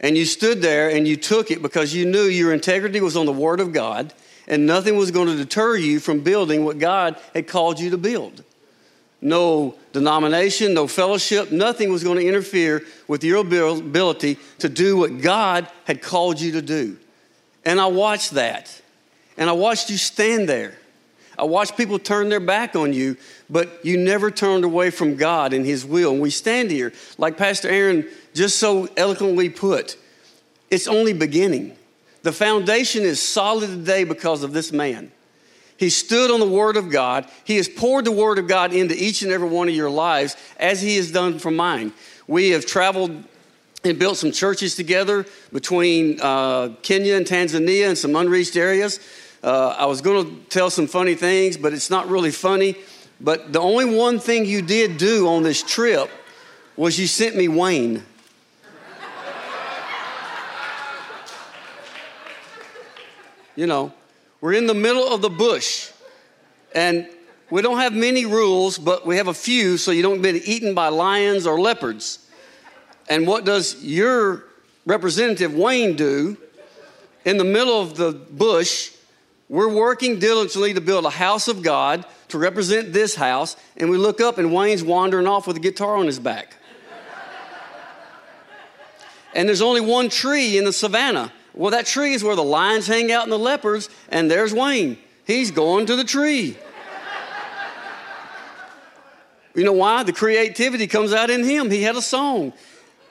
And 0.00 0.16
you 0.16 0.24
stood 0.24 0.60
there 0.62 0.90
and 0.90 1.06
you 1.06 1.16
took 1.16 1.52
it 1.52 1.62
because 1.62 1.94
you 1.94 2.06
knew 2.06 2.24
your 2.24 2.52
integrity 2.52 3.00
was 3.00 3.16
on 3.16 3.24
the 3.24 3.32
Word 3.32 3.60
of 3.60 3.72
God 3.72 4.12
and 4.48 4.66
nothing 4.66 4.96
was 4.96 5.12
going 5.12 5.28
to 5.28 5.36
deter 5.36 5.76
you 5.76 6.00
from 6.00 6.20
building 6.20 6.64
what 6.64 6.78
God 6.78 7.16
had 7.34 7.46
called 7.46 7.78
you 7.78 7.90
to 7.90 7.98
build. 7.98 8.42
No 9.20 9.76
denomination, 9.92 10.74
no 10.74 10.88
fellowship, 10.88 11.52
nothing 11.52 11.92
was 11.92 12.02
going 12.02 12.18
to 12.18 12.26
interfere 12.26 12.82
with 13.06 13.22
your 13.22 13.40
ability 13.40 14.38
to 14.58 14.68
do 14.68 14.96
what 14.96 15.20
God 15.20 15.68
had 15.84 16.02
called 16.02 16.40
you 16.40 16.52
to 16.52 16.62
do. 16.62 16.96
And 17.68 17.78
I 17.78 17.86
watched 17.86 18.30
that. 18.30 18.80
And 19.36 19.50
I 19.50 19.52
watched 19.52 19.90
you 19.90 19.98
stand 19.98 20.48
there. 20.48 20.78
I 21.38 21.44
watched 21.44 21.76
people 21.76 21.98
turn 21.98 22.30
their 22.30 22.40
back 22.40 22.74
on 22.74 22.94
you, 22.94 23.18
but 23.50 23.84
you 23.84 23.98
never 23.98 24.30
turned 24.30 24.64
away 24.64 24.88
from 24.88 25.16
God 25.16 25.52
and 25.52 25.66
His 25.66 25.84
will. 25.84 26.12
And 26.12 26.22
we 26.22 26.30
stand 26.30 26.70
here, 26.70 26.94
like 27.18 27.36
Pastor 27.36 27.68
Aaron 27.68 28.08
just 28.32 28.58
so 28.58 28.88
eloquently 28.96 29.50
put, 29.50 29.98
it's 30.70 30.88
only 30.88 31.12
beginning. 31.12 31.76
The 32.22 32.32
foundation 32.32 33.02
is 33.02 33.20
solid 33.20 33.66
today 33.66 34.04
because 34.04 34.42
of 34.42 34.54
this 34.54 34.72
man. 34.72 35.12
He 35.76 35.90
stood 35.90 36.30
on 36.30 36.40
the 36.40 36.48
Word 36.48 36.78
of 36.78 36.88
God. 36.88 37.28
He 37.44 37.56
has 37.56 37.68
poured 37.68 38.06
the 38.06 38.12
Word 38.12 38.38
of 38.38 38.48
God 38.48 38.72
into 38.72 38.94
each 38.96 39.20
and 39.20 39.30
every 39.30 39.48
one 39.48 39.68
of 39.68 39.74
your 39.74 39.90
lives 39.90 40.38
as 40.58 40.80
He 40.80 40.96
has 40.96 41.12
done 41.12 41.38
for 41.38 41.50
mine. 41.50 41.92
We 42.26 42.48
have 42.50 42.64
traveled 42.64 43.24
and 43.84 43.98
built 43.98 44.16
some 44.16 44.32
churches 44.32 44.74
together 44.74 45.24
between 45.52 46.20
uh, 46.20 46.74
Kenya 46.82 47.14
and 47.14 47.26
Tanzania 47.26 47.88
and 47.88 47.96
some 47.96 48.16
unreached 48.16 48.56
areas. 48.56 48.98
Uh, 49.42 49.76
I 49.78 49.86
was 49.86 50.00
going 50.00 50.26
to 50.26 50.42
tell 50.48 50.68
some 50.68 50.86
funny 50.86 51.14
things, 51.14 51.56
but 51.56 51.72
it's 51.72 51.90
not 51.90 52.08
really 52.08 52.32
funny. 52.32 52.76
But 53.20 53.52
the 53.52 53.60
only 53.60 53.84
one 53.84 54.18
thing 54.18 54.46
you 54.46 54.62
did 54.62 54.98
do 54.98 55.28
on 55.28 55.42
this 55.42 55.62
trip 55.62 56.10
was 56.76 56.98
you 56.98 57.06
sent 57.06 57.36
me 57.36 57.48
Wayne. 57.48 58.04
you 63.56 63.66
know, 63.66 63.92
we're 64.40 64.52
in 64.52 64.66
the 64.66 64.74
middle 64.74 65.12
of 65.12 65.20
the 65.20 65.30
bush, 65.30 65.90
and 66.74 67.08
we 67.50 67.62
don't 67.62 67.78
have 67.78 67.92
many 67.92 68.24
rules, 68.24 68.78
but 68.78 69.04
we 69.04 69.16
have 69.16 69.26
a 69.26 69.34
few 69.34 69.76
so 69.76 69.90
you 69.90 70.02
don't 70.02 70.22
get 70.22 70.36
eaten 70.48 70.74
by 70.74 70.88
lions 70.88 71.46
or 71.46 71.60
leopards. 71.60 72.27
And 73.08 73.26
what 73.26 73.44
does 73.44 73.82
your 73.82 74.44
representative 74.86 75.54
Wayne 75.54 75.96
do? 75.96 76.36
In 77.24 77.36
the 77.36 77.44
middle 77.44 77.80
of 77.80 77.96
the 77.96 78.12
bush, 78.12 78.92
we're 79.48 79.72
working 79.72 80.18
diligently 80.18 80.74
to 80.74 80.80
build 80.80 81.04
a 81.04 81.10
house 81.10 81.48
of 81.48 81.62
God 81.62 82.04
to 82.28 82.38
represent 82.38 82.92
this 82.92 83.14
house, 83.14 83.56
and 83.76 83.90
we 83.90 83.96
look 83.96 84.20
up 84.20 84.38
and 84.38 84.52
Wayne's 84.52 84.82
wandering 84.82 85.26
off 85.26 85.46
with 85.46 85.56
a 85.56 85.60
guitar 85.60 85.96
on 85.96 86.06
his 86.06 86.18
back. 86.18 86.54
and 89.34 89.48
there's 89.48 89.62
only 89.62 89.80
one 89.80 90.10
tree 90.10 90.58
in 90.58 90.64
the 90.64 90.72
savannah. 90.72 91.32
Well, 91.54 91.70
that 91.70 91.86
tree 91.86 92.12
is 92.12 92.22
where 92.22 92.36
the 92.36 92.44
lions 92.44 92.86
hang 92.86 93.10
out 93.10 93.24
and 93.24 93.32
the 93.32 93.38
leopards, 93.38 93.88
and 94.10 94.30
there's 94.30 94.52
Wayne. 94.52 94.98
He's 95.26 95.50
going 95.50 95.86
to 95.86 95.96
the 95.96 96.04
tree. 96.04 96.56
you 99.54 99.64
know 99.64 99.72
why? 99.72 100.02
The 100.02 100.12
creativity 100.12 100.86
comes 100.86 101.12
out 101.12 101.30
in 101.30 101.42
him. 101.42 101.70
He 101.70 101.82
had 101.82 101.96
a 101.96 102.02
song. 102.02 102.52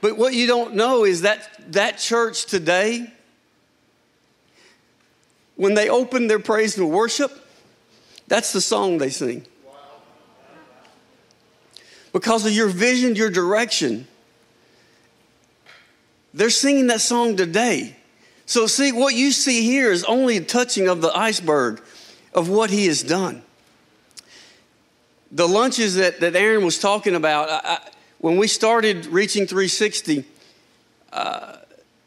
But 0.01 0.17
what 0.17 0.33
you 0.33 0.47
don't 0.47 0.75
know 0.75 1.03
is 1.03 1.21
that 1.21 1.49
that 1.73 1.97
church 1.97 2.45
today, 2.45 3.11
when 5.55 5.73
they 5.73 5.89
open 5.89 6.27
their 6.27 6.39
praise 6.39 6.77
and 6.77 6.89
worship, 6.89 7.31
that's 8.27 8.53
the 8.53 8.61
song 8.61 8.99
they 8.99 9.09
sing. 9.09 9.45
Because 12.13 12.45
of 12.45 12.51
your 12.51 12.67
vision, 12.67 13.15
your 13.15 13.29
direction. 13.29 14.07
They're 16.33 16.49
singing 16.49 16.87
that 16.87 17.01
song 17.01 17.35
today. 17.35 17.95
So, 18.45 18.67
see, 18.67 18.91
what 18.91 19.13
you 19.13 19.31
see 19.31 19.63
here 19.63 19.91
is 19.91 20.03
only 20.05 20.37
a 20.37 20.41
touching 20.41 20.87
of 20.87 21.01
the 21.01 21.11
iceberg 21.17 21.81
of 22.33 22.49
what 22.49 22.69
he 22.69 22.85
has 22.85 23.03
done. 23.03 23.43
The 25.31 25.47
lunches 25.47 25.95
that, 25.95 26.21
that 26.21 26.35
Aaron 26.35 26.63
was 26.63 26.79
talking 26.79 27.15
about, 27.15 27.49
I, 27.49 27.79
when 28.19 28.37
we 28.37 28.47
started 28.47 29.05
Reaching 29.07 29.45
360, 29.45 30.23
uh, 31.13 31.57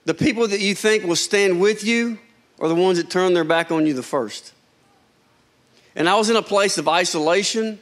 the 0.05 0.15
people 0.15 0.49
that 0.49 0.61
you 0.61 0.75
think 0.75 1.05
will 1.05 1.17
stand 1.17 1.61
with 1.61 1.85
you 1.85 2.19
are 2.59 2.69
the 2.69 2.75
ones 2.75 2.99
that 2.99 3.11
turn 3.11 3.33
their 3.33 3.45
back 3.45 3.71
on 3.71 3.87
you 3.87 3.95
the 3.95 4.03
first. 4.03 4.53
And 5.95 6.09
I 6.09 6.17
was 6.17 6.31
in 6.31 6.37
a 6.37 6.43
place 6.43 6.79
of 6.79 6.89
isolation 6.89 7.79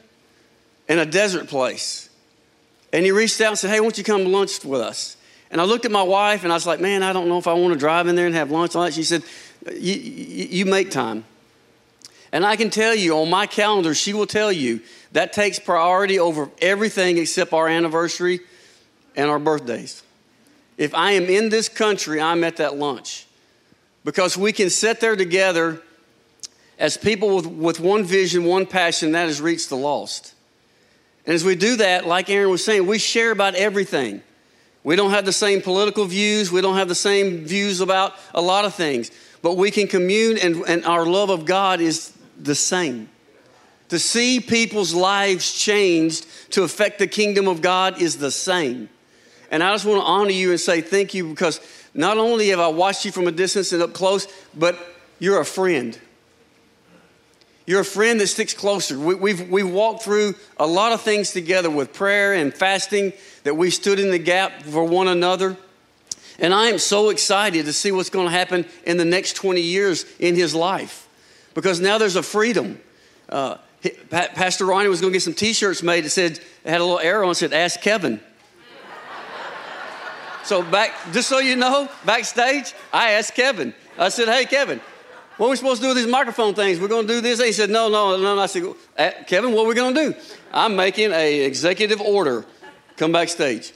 in 0.87 0.99
a 0.99 1.05
desert 1.05 1.47
place. 1.47 2.09
And 2.91 3.05
he 3.05 3.11
reached 3.11 3.39
out 3.41 3.49
and 3.49 3.57
said, 3.57 3.69
Hey, 3.69 3.79
won't 3.79 3.97
you 3.97 4.03
come 4.03 4.25
lunch 4.25 4.63
with 4.63 4.81
us? 4.81 5.15
And 5.51 5.59
I 5.59 5.63
looked 5.63 5.85
at 5.85 5.91
my 5.91 6.03
wife 6.03 6.43
and 6.43 6.51
I 6.51 6.55
was 6.55 6.67
like, 6.67 6.79
Man, 6.79 7.03
I 7.03 7.13
don't 7.13 7.27
know 7.27 7.37
if 7.37 7.47
I 7.47 7.53
want 7.53 7.73
to 7.73 7.79
drive 7.79 8.07
in 8.07 8.15
there 8.15 8.25
and 8.25 8.35
have 8.35 8.51
lunch. 8.51 8.75
And 8.75 8.93
She 8.93 9.03
said, 9.03 9.23
You 9.71 10.65
make 10.65 10.91
time. 10.91 11.25
And 12.31 12.45
I 12.45 12.55
can 12.55 12.69
tell 12.69 12.93
you 12.93 13.17
on 13.17 13.29
my 13.29 13.47
calendar, 13.47 13.93
she 13.93 14.13
will 14.13 14.27
tell 14.27 14.51
you 14.51 14.81
that 15.11 15.33
takes 15.33 15.59
priority 15.59 16.19
over 16.19 16.49
everything 16.61 17.17
except 17.17 17.53
our 17.53 17.67
anniversary 17.67 18.41
and 19.15 19.29
our 19.29 19.39
birthdays. 19.39 20.03
If 20.77 20.93
I 20.93 21.11
am 21.11 21.25
in 21.25 21.49
this 21.49 21.67
country, 21.67 22.21
I'm 22.21 22.43
at 22.43 22.57
that 22.57 22.77
lunch. 22.77 23.27
Because 24.05 24.37
we 24.37 24.53
can 24.53 24.69
sit 24.69 25.01
there 25.01 25.15
together 25.15 25.81
as 26.77 26.95
people 26.95 27.35
with, 27.35 27.45
with 27.45 27.79
one 27.79 28.05
vision, 28.05 28.45
one 28.45 28.65
passion, 28.65 29.11
that 29.11 29.27
is 29.27 29.41
reach 29.41 29.67
the 29.67 29.75
lost. 29.75 30.33
And 31.25 31.35
as 31.35 31.43
we 31.43 31.55
do 31.55 31.75
that, 31.77 32.07
like 32.07 32.29
Aaron 32.29 32.49
was 32.49 32.63
saying, 32.63 32.87
we 32.87 32.97
share 32.97 33.31
about 33.31 33.55
everything. 33.55 34.23
We 34.83 34.95
don't 34.95 35.11
have 35.11 35.25
the 35.25 35.33
same 35.33 35.61
political 35.61 36.05
views, 36.05 36.51
we 36.51 36.61
don't 36.61 36.77
have 36.77 36.87
the 36.87 36.95
same 36.95 37.45
views 37.45 37.81
about 37.81 38.13
a 38.33 38.41
lot 38.41 38.63
of 38.63 38.73
things, 38.73 39.11
but 39.41 39.57
we 39.57 39.71
can 39.71 39.87
commune, 39.87 40.37
and, 40.37 40.63
and 40.67 40.85
our 40.85 41.05
love 41.05 41.29
of 41.29 41.45
God 41.45 41.81
is 41.81 42.13
the 42.41 42.55
same. 42.55 43.09
To 43.89 43.99
see 43.99 44.39
people's 44.39 44.93
lives 44.93 45.51
changed 45.51 46.25
to 46.51 46.63
affect 46.63 46.99
the 46.99 47.07
kingdom 47.07 47.47
of 47.47 47.61
God 47.61 48.01
is 48.01 48.17
the 48.17 48.31
same. 48.31 48.89
And 49.51 49.63
I 49.63 49.73
just 49.73 49.85
want 49.85 50.01
to 50.01 50.05
honor 50.05 50.31
you 50.31 50.51
and 50.51 50.59
say 50.59 50.81
thank 50.81 51.13
you 51.13 51.27
because 51.27 51.59
not 51.93 52.17
only 52.17 52.49
have 52.49 52.59
I 52.59 52.67
watched 52.67 53.03
you 53.03 53.11
from 53.11 53.27
a 53.27 53.31
distance 53.31 53.73
and 53.73 53.81
up 53.81 53.93
close, 53.93 54.27
but 54.55 54.77
you're 55.17 55.39
a 55.39 55.45
friend. 55.45 55.97
You're 57.65 57.81
a 57.81 57.85
friend 57.85 58.19
that 58.19 58.27
sticks 58.27 58.53
closer. 58.53 58.97
We, 58.97 59.13
have 59.13 59.21
we've, 59.21 59.49
we've 59.49 59.69
walked 59.69 60.03
through 60.03 60.35
a 60.57 60.67
lot 60.67 60.91
of 60.91 61.01
things 61.01 61.31
together 61.31 61.69
with 61.69 61.93
prayer 61.93 62.33
and 62.33 62.53
fasting 62.53 63.13
that 63.43 63.55
we 63.55 63.69
stood 63.69 63.99
in 63.99 64.11
the 64.11 64.19
gap 64.19 64.63
for 64.63 64.83
one 64.83 65.07
another. 65.07 65.57
And 66.39 66.53
I 66.53 66.67
am 66.67 66.77
so 66.77 67.09
excited 67.09 67.65
to 67.65 67.73
see 67.73 67.91
what's 67.91 68.09
going 68.09 68.27
to 68.27 68.31
happen 68.31 68.65
in 68.85 68.97
the 68.97 69.05
next 69.05 69.33
20 69.33 69.61
years 69.61 70.05
in 70.19 70.35
his 70.35 70.55
life 70.55 71.07
because 71.53 71.79
now 71.79 71.97
there's 71.97 72.15
a 72.15 72.23
freedom. 72.23 72.79
Uh, 73.27 73.57
Pastor 74.09 74.65
Ronnie 74.65 74.89
was 74.89 75.01
going 75.01 75.13
to 75.13 75.15
get 75.15 75.23
some 75.23 75.33
t 75.33 75.53
shirts 75.53 75.81
made 75.81 76.03
that 76.03 76.09
said, 76.09 76.33
it 76.33 76.69
had 76.69 76.81
a 76.81 76.83
little 76.83 76.99
arrow 76.99 77.27
and 77.27 77.37
said, 77.37 77.53
Ask 77.53 77.81
Kevin. 77.81 78.19
so, 80.43 80.61
back, 80.63 80.91
just 81.13 81.29
so 81.29 81.39
you 81.39 81.55
know, 81.55 81.89
backstage, 82.05 82.73
I 82.91 83.11
asked 83.11 83.35
Kevin. 83.35 83.73
I 83.97 84.09
said, 84.09 84.27
Hey, 84.27 84.45
Kevin, 84.45 84.81
what 85.39 85.47
are 85.47 85.49
we 85.51 85.55
supposed 85.55 85.79
to 85.81 85.83
do 85.83 85.87
with 85.89 86.03
these 86.03 86.11
microphone 86.11 86.53
things? 86.53 86.81
We're 86.81 86.89
going 86.89 87.07
to 87.07 87.13
do 87.13 87.21
this. 87.21 87.41
He 87.41 87.53
said, 87.53 87.69
no, 87.69 87.87
no, 87.87 88.17
no. 88.17 88.37
I 88.37 88.47
said, 88.47 88.75
Kevin, 89.25 89.53
what 89.53 89.63
are 89.63 89.69
we 89.69 89.73
going 89.73 89.95
to 89.95 90.11
do? 90.11 90.19
I'm 90.51 90.75
making 90.75 91.13
a 91.13 91.45
executive 91.45 92.01
order. 92.01 92.43
Come 92.97 93.13
backstage. 93.13 93.71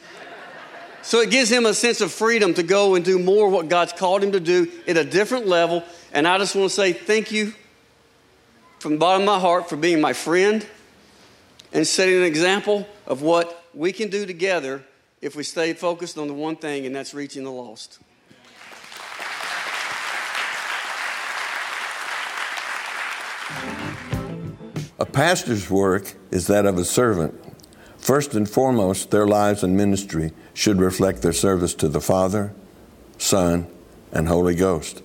So 1.04 1.22
it 1.22 1.30
gives 1.30 1.50
him 1.50 1.66
a 1.66 1.74
sense 1.74 2.02
of 2.02 2.12
freedom 2.12 2.54
to 2.56 2.64
go 2.64 2.96
and 2.96 3.06
do 3.06 3.18
more 3.18 3.48
what 3.48 3.70
God's 3.70 3.94
called 3.94 4.22
him 4.22 4.34
to 4.34 4.42
do 4.42 4.70
at 4.90 4.98
a 4.98 5.06
different 5.06 5.48
level. 5.48 5.84
And 6.12 6.28
I 6.28 6.38
just 6.38 6.54
want 6.54 6.70
to 6.70 6.76
say 6.76 6.92
thank 6.92 7.32
you 7.32 7.54
from 8.84 8.92
the 8.92 8.98
bottom 8.98 9.22
of 9.22 9.28
my 9.28 9.40
heart 9.40 9.70
for 9.70 9.78
being 9.78 10.02
my 10.02 10.12
friend 10.12 10.68
and 11.72 11.88
setting 11.88 12.18
an 12.18 12.24
example 12.24 12.86
of 13.08 13.22
what 13.22 13.64
we 13.74 13.94
can 13.94 14.10
do 14.10 14.26
together 14.26 14.84
if 15.22 15.38
we 15.38 15.44
stay 15.44 15.72
focused 15.72 16.18
on 16.18 16.28
the 16.28 16.34
one 16.34 16.58
thing, 16.58 16.86
and 16.86 16.94
that's 16.94 17.14
reaching 17.14 17.46
the 17.46 17.50
lost. 17.50 18.00
A 25.00 25.06
pastor's 25.06 25.70
work 25.70 26.16
is 26.30 26.48
that 26.48 26.66
of 26.66 26.78
a 26.78 26.84
servant. 26.84 27.34
First 27.98 28.34
and 28.34 28.50
foremost, 28.50 29.12
their 29.12 29.26
lives 29.26 29.64
and 29.64 29.78
ministry 29.78 30.34
should 30.54 30.82
reflect 30.82 31.22
their 31.22 31.32
service 31.32 31.74
to 31.76 31.88
the 31.88 32.02
Father, 32.02 32.54
Son, 33.18 33.66
and 34.12 34.28
Holy 34.28 34.56
Ghost. 34.56 35.02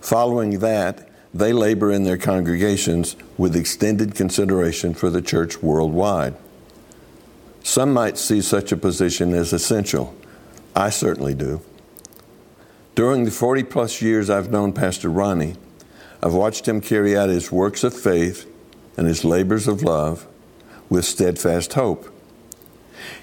Following 0.00 0.60
that, 0.60 1.10
they 1.34 1.52
labor 1.52 1.90
in 1.90 2.04
their 2.04 2.16
congregations 2.16 3.16
with 3.36 3.56
extended 3.56 4.14
consideration 4.14 4.94
for 4.94 5.10
the 5.10 5.20
church 5.20 5.60
worldwide. 5.60 6.34
Some 7.64 7.92
might 7.92 8.16
see 8.16 8.40
such 8.40 8.70
a 8.70 8.76
position 8.76 9.34
as 9.34 9.52
essential. 9.52 10.14
I 10.76 10.90
certainly 10.90 11.34
do. 11.34 11.60
During 12.94 13.24
the 13.24 13.32
40 13.32 13.64
plus 13.64 14.00
years 14.00 14.30
I've 14.30 14.52
known 14.52 14.72
Pastor 14.72 15.08
Ronnie, 15.08 15.56
I've 16.22 16.34
watched 16.34 16.68
him 16.68 16.80
carry 16.80 17.16
out 17.16 17.28
his 17.28 17.50
works 17.50 17.82
of 17.82 17.92
faith 17.92 18.48
and 18.96 19.08
his 19.08 19.24
labors 19.24 19.66
of 19.66 19.82
love 19.82 20.26
with 20.88 21.04
steadfast 21.04 21.72
hope. 21.72 22.10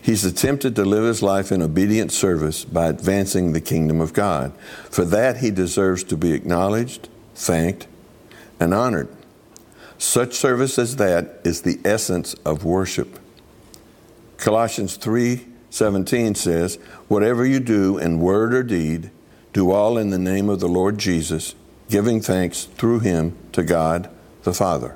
He's 0.01 0.25
attempted 0.25 0.75
to 0.75 0.83
live 0.83 1.05
his 1.05 1.23
life 1.23 1.51
in 1.51 1.61
obedient 1.61 2.11
service 2.11 2.65
by 2.65 2.87
advancing 2.87 3.53
the 3.53 3.61
kingdom 3.61 4.01
of 4.01 4.13
God. 4.13 4.53
For 4.89 5.05
that, 5.05 5.37
he 5.37 5.49
deserves 5.49 6.03
to 6.05 6.17
be 6.17 6.33
acknowledged, 6.33 7.07
thanked, 7.33 7.87
and 8.61 8.73
honored. 8.73 9.09
Such 9.97 10.35
service 10.35 10.79
as 10.79 10.95
that 10.97 11.41
is 11.43 11.61
the 11.61 11.79
essence 11.83 12.35
of 12.45 12.63
worship. 12.63 13.19
Colossians 14.37 14.95
3:17 14.97 16.35
says, 16.35 16.77
"Whatever 17.07 17.45
you 17.45 17.59
do 17.59 17.97
in 17.97 18.21
word 18.21 18.53
or 18.53 18.63
deed, 18.63 19.09
do 19.51 19.71
all 19.71 19.97
in 19.97 20.11
the 20.11 20.17
name 20.17 20.47
of 20.47 20.59
the 20.59 20.69
Lord 20.69 20.97
Jesus, 20.97 21.55
giving 21.89 22.21
thanks 22.21 22.67
through 22.77 22.99
him 22.99 23.33
to 23.51 23.63
God 23.63 24.09
the 24.43 24.53
Father." 24.53 24.95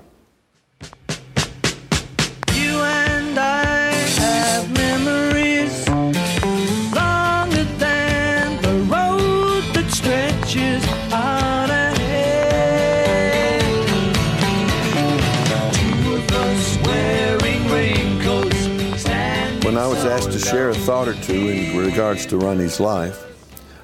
To 19.75 20.39
share 20.39 20.69
a 20.69 20.73
thought 20.73 21.09
or 21.09 21.15
two 21.15 21.49
in 21.49 21.77
regards 21.77 22.25
to 22.27 22.37
Ronnie's 22.37 22.79
life, 22.79 23.25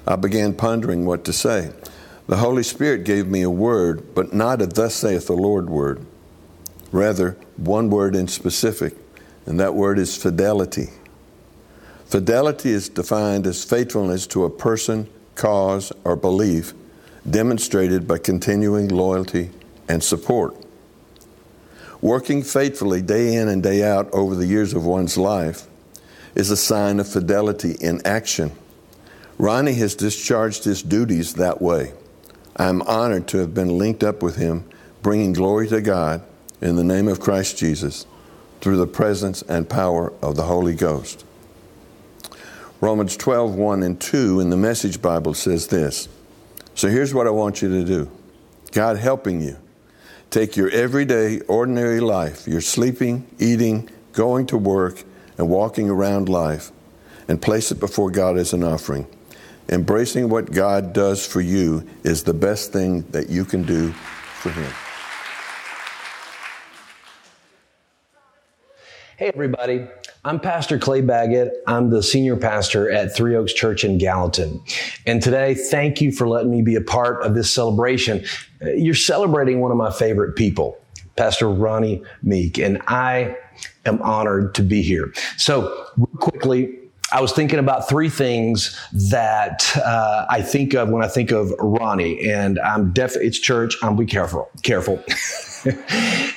I 0.06 0.16
began 0.16 0.54
pondering 0.54 1.04
what 1.04 1.22
to 1.26 1.34
say. 1.34 1.70
The 2.26 2.38
Holy 2.38 2.62
Spirit 2.62 3.04
gave 3.04 3.26
me 3.26 3.42
a 3.42 3.50
word, 3.50 4.14
but 4.14 4.32
not 4.32 4.62
a 4.62 4.66
thus 4.66 4.94
saith 4.94 5.26
the 5.26 5.34
Lord 5.34 5.68
word. 5.68 6.06
Rather, 6.92 7.36
one 7.58 7.90
word 7.90 8.16
in 8.16 8.26
specific, 8.26 8.94
and 9.44 9.60
that 9.60 9.74
word 9.74 9.98
is 9.98 10.16
fidelity. 10.16 10.88
Fidelity 12.06 12.70
is 12.70 12.88
defined 12.88 13.46
as 13.46 13.62
faithfulness 13.62 14.26
to 14.28 14.46
a 14.46 14.50
person, 14.50 15.10
cause, 15.34 15.92
or 16.04 16.16
belief 16.16 16.72
demonstrated 17.28 18.08
by 18.08 18.16
continuing 18.16 18.88
loyalty 18.88 19.50
and 19.90 20.02
support. 20.02 20.56
Working 22.00 22.42
faithfully 22.42 23.02
day 23.02 23.34
in 23.34 23.48
and 23.48 23.62
day 23.62 23.84
out 23.84 24.10
over 24.14 24.34
the 24.34 24.46
years 24.46 24.72
of 24.72 24.86
one's 24.86 25.18
life 25.18 25.68
is 26.34 26.50
a 26.50 26.56
sign 26.56 27.00
of 27.00 27.08
fidelity 27.08 27.72
in 27.80 28.04
action. 28.06 28.52
Ronnie 29.38 29.74
has 29.74 29.94
discharged 29.94 30.64
his 30.64 30.82
duties 30.82 31.34
that 31.34 31.60
way. 31.60 31.92
I 32.56 32.68
am 32.68 32.82
honored 32.82 33.28
to 33.28 33.38
have 33.38 33.54
been 33.54 33.78
linked 33.78 34.04
up 34.04 34.22
with 34.22 34.36
him, 34.36 34.68
bringing 35.02 35.32
glory 35.32 35.68
to 35.68 35.80
God 35.80 36.22
in 36.60 36.76
the 36.76 36.84
name 36.84 37.08
of 37.08 37.20
Christ 37.20 37.58
Jesus 37.58 38.06
through 38.60 38.76
the 38.76 38.86
presence 38.86 39.42
and 39.42 39.68
power 39.68 40.12
of 40.22 40.36
the 40.36 40.44
Holy 40.44 40.74
Ghost. 40.74 41.24
Romans 42.80 43.16
12, 43.16 43.54
1 43.54 43.82
and 43.82 44.00
2 44.00 44.40
in 44.40 44.50
the 44.50 44.56
Message 44.56 45.00
Bible 45.00 45.34
says 45.34 45.68
this. 45.68 46.08
So 46.74 46.88
here's 46.88 47.14
what 47.14 47.26
I 47.26 47.30
want 47.30 47.62
you 47.62 47.68
to 47.68 47.84
do 47.84 48.10
God 48.72 48.96
helping 48.96 49.40
you. 49.40 49.56
Take 50.30 50.56
your 50.56 50.70
everyday, 50.70 51.40
ordinary 51.40 52.00
life, 52.00 52.48
your 52.48 52.62
sleeping, 52.62 53.26
eating, 53.38 53.90
going 54.12 54.46
to 54.46 54.56
work, 54.56 55.04
and 55.42 55.50
walking 55.50 55.90
around 55.90 56.28
life 56.28 56.70
and 57.26 57.42
place 57.42 57.72
it 57.72 57.80
before 57.80 58.12
God 58.12 58.38
as 58.38 58.52
an 58.52 58.62
offering. 58.62 59.08
Embracing 59.68 60.28
what 60.28 60.52
God 60.52 60.92
does 60.92 61.26
for 61.26 61.40
you 61.40 61.84
is 62.04 62.22
the 62.22 62.32
best 62.32 62.72
thing 62.72 63.02
that 63.10 63.28
you 63.28 63.44
can 63.44 63.64
do 63.64 63.90
for 63.90 64.50
Him. 64.50 64.72
Hey, 69.16 69.32
everybody. 69.34 69.88
I'm 70.24 70.38
Pastor 70.38 70.78
Clay 70.78 71.00
Baggett. 71.00 71.52
I'm 71.66 71.90
the 71.90 72.04
senior 72.04 72.36
pastor 72.36 72.88
at 72.92 73.12
Three 73.12 73.34
Oaks 73.34 73.52
Church 73.52 73.82
in 73.82 73.98
Gallatin. 73.98 74.62
And 75.06 75.20
today, 75.20 75.54
thank 75.54 76.00
you 76.00 76.12
for 76.12 76.28
letting 76.28 76.52
me 76.52 76.62
be 76.62 76.76
a 76.76 76.80
part 76.80 77.24
of 77.24 77.34
this 77.34 77.50
celebration. 77.50 78.24
You're 78.60 78.94
celebrating 78.94 79.58
one 79.58 79.72
of 79.72 79.76
my 79.76 79.90
favorite 79.90 80.36
people, 80.36 80.78
Pastor 81.16 81.50
Ronnie 81.50 82.04
Meek, 82.22 82.58
and 82.58 82.80
I 82.86 83.36
am 83.86 84.00
honored 84.02 84.54
to 84.56 84.62
be 84.62 84.82
here. 84.82 85.12
So, 85.36 85.86
quickly, 86.18 86.78
I 87.12 87.20
was 87.20 87.32
thinking 87.32 87.58
about 87.58 87.88
three 87.88 88.08
things 88.08 88.78
that 89.10 89.70
uh, 89.76 90.26
I 90.30 90.40
think 90.40 90.72
of 90.72 90.88
when 90.88 91.04
I 91.04 91.08
think 91.08 91.30
of 91.30 91.52
Ronnie, 91.58 92.26
and 92.30 92.58
I'm 92.60 92.92
deaf. 92.92 93.16
It's 93.16 93.38
church. 93.38 93.76
I'm 93.82 93.96
be 93.96 94.06
careful. 94.06 94.48
Careful. 94.62 94.94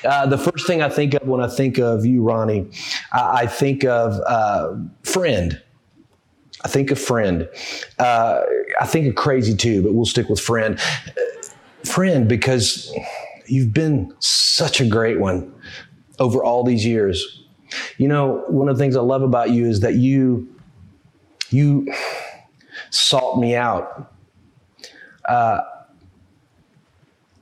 uh, 0.04 0.26
the 0.26 0.38
first 0.38 0.68
thing 0.68 0.82
I 0.82 0.90
think 0.90 1.14
of 1.14 1.28
when 1.28 1.42
I 1.42 1.48
think 1.48 1.80
of 1.80 2.06
you, 2.06 2.22
Ronnie, 2.24 2.70
I, 3.14 3.44
I 3.44 3.48
think 3.48 3.86
of 3.86 4.20
uh, 4.28 4.76
friend. 5.04 5.62
I 6.66 6.68
think 6.68 6.92
of 6.92 7.00
friend. 7.00 7.48
Uh, 7.98 8.42
I 8.82 8.86
think 8.86 9.08
of 9.08 9.16
crazy 9.16 9.56
too, 9.56 9.82
but 9.82 9.94
we'll 9.94 10.06
stick 10.06 10.28
with 10.28 10.42
friend. 10.42 10.80
Friend, 11.86 12.28
because 12.28 12.94
you've 13.46 13.74
been 13.74 14.14
such 14.20 14.82
a 14.82 14.86
great 14.86 15.20
one 15.20 15.54
over 16.20 16.44
all 16.44 16.64
these 16.64 16.86
years. 16.86 17.44
You 17.98 18.08
know, 18.08 18.44
one 18.48 18.70
of 18.70 18.78
the 18.78 18.84
things 18.84 18.96
I 18.96 19.02
love 19.02 19.22
about 19.22 19.52
you 19.52 19.66
is 19.66 19.80
that 19.82 19.96
you 19.96 20.48
you 21.50 21.94
sought 22.90 23.40
me 23.40 23.56
out. 23.56 24.12
Uh, 25.28 25.62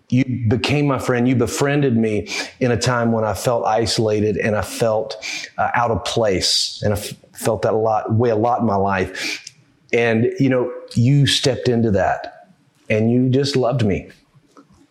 you 0.09 0.45
became 0.47 0.86
my 0.86 0.99
friend. 0.99 1.27
You 1.27 1.36
befriended 1.36 1.97
me 1.97 2.27
in 2.59 2.71
a 2.71 2.77
time 2.77 3.12
when 3.12 3.23
I 3.23 3.33
felt 3.33 3.65
isolated 3.65 4.38
and 4.38 4.55
I 4.55 4.62
felt 4.62 5.15
uh, 5.57 5.71
out 5.73 5.89
of 5.91 6.03
place, 6.05 6.81
and 6.83 6.93
I 6.93 6.97
f- 6.97 7.13
felt 7.33 7.63
that 7.63 7.73
a 7.73 7.77
lot, 7.77 8.13
way 8.13 8.29
a 8.29 8.36
lot 8.36 8.59
in 8.59 8.65
my 8.67 8.75
life. 8.75 9.51
And 9.91 10.31
you 10.39 10.49
know, 10.49 10.71
you 10.93 11.25
stepped 11.25 11.67
into 11.67 11.89
that, 11.91 12.53
and 12.89 13.12
you 13.12 13.29
just 13.29 13.55
loved 13.55 13.86
me. 13.86 14.09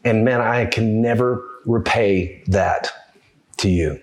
And 0.05 0.25
man, 0.25 0.41
I 0.41 0.67
can 0.67 1.01
never 1.01 1.49
repay 1.65 2.43
that 2.49 2.91
to 3.63 3.69
you. 3.71 4.01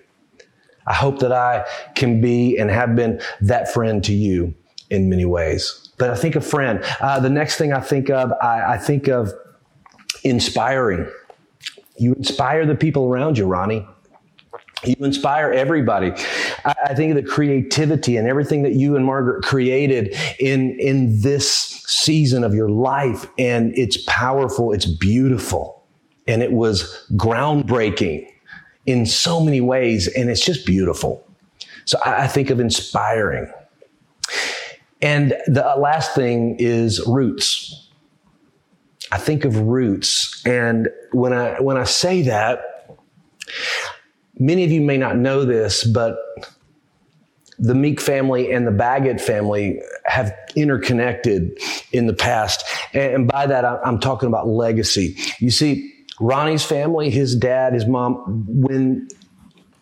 I 0.86 0.94
hope 0.94 1.20
that 1.20 1.32
I 1.32 1.66
can 1.94 2.20
be 2.20 2.58
and 2.58 2.70
have 2.70 2.96
been 2.96 3.20
that 3.42 3.72
friend 3.72 4.02
to 4.04 4.12
you 4.12 4.54
in 4.90 5.08
many 5.08 5.24
ways. 5.24 5.88
But 5.98 6.10
I 6.10 6.16
think 6.16 6.34
of 6.34 6.44
friend. 6.44 6.82
Uh, 7.00 7.20
the 7.20 7.30
next 7.30 7.56
thing 7.56 7.72
I 7.72 7.80
think 7.80 8.10
of, 8.10 8.32
I, 8.42 8.74
I 8.74 8.78
think 8.78 9.08
of 9.08 9.32
inspiring. 10.24 11.08
You 11.96 12.14
inspire 12.14 12.66
the 12.66 12.74
people 12.74 13.04
around 13.12 13.38
you, 13.38 13.46
Ronnie. 13.46 13.86
You 14.84 14.96
inspire 15.00 15.52
everybody. 15.52 16.12
I, 16.64 16.74
I 16.86 16.94
think 16.94 17.14
of 17.14 17.22
the 17.22 17.30
creativity 17.30 18.16
and 18.16 18.26
everything 18.26 18.62
that 18.62 18.72
you 18.72 18.96
and 18.96 19.04
Margaret 19.04 19.44
created 19.44 20.16
in, 20.38 20.78
in 20.80 21.20
this 21.20 21.48
season 21.86 22.42
of 22.42 22.54
your 22.54 22.70
life. 22.70 23.26
And 23.38 23.76
it's 23.76 23.98
powerful, 24.06 24.72
it's 24.72 24.86
beautiful, 24.86 25.86
and 26.26 26.42
it 26.42 26.52
was 26.52 27.06
groundbreaking 27.12 28.26
in 28.90 29.06
so 29.06 29.40
many 29.40 29.60
ways. 29.60 30.08
And 30.08 30.28
it's 30.28 30.44
just 30.44 30.66
beautiful. 30.66 31.26
So 31.84 31.98
I, 32.04 32.24
I 32.24 32.26
think 32.26 32.50
of 32.50 32.60
inspiring. 32.60 33.50
And 35.02 35.34
the 35.46 35.66
uh, 35.66 35.78
last 35.78 36.14
thing 36.14 36.56
is 36.58 37.04
roots. 37.06 37.88
I 39.12 39.18
think 39.18 39.44
of 39.44 39.56
roots. 39.56 40.42
And 40.44 40.88
when 41.12 41.32
I, 41.32 41.60
when 41.60 41.76
I 41.76 41.84
say 41.84 42.22
that, 42.22 42.96
many 44.38 44.64
of 44.64 44.70
you 44.70 44.80
may 44.80 44.98
not 44.98 45.16
know 45.16 45.44
this, 45.44 45.84
but 45.84 46.18
the 47.58 47.74
Meek 47.74 48.00
family 48.00 48.52
and 48.52 48.66
the 48.66 48.72
Baggett 48.72 49.20
family 49.20 49.80
have 50.04 50.32
interconnected 50.56 51.58
in 51.92 52.06
the 52.06 52.14
past. 52.14 52.64
And 52.94 53.26
by 53.26 53.46
that, 53.46 53.64
I'm 53.64 54.00
talking 54.00 54.28
about 54.28 54.48
legacy. 54.48 55.16
You 55.40 55.50
see, 55.50 55.92
Ronnie's 56.20 56.64
family, 56.64 57.10
his 57.10 57.34
dad, 57.34 57.72
his 57.72 57.86
mom, 57.86 58.44
when 58.46 59.08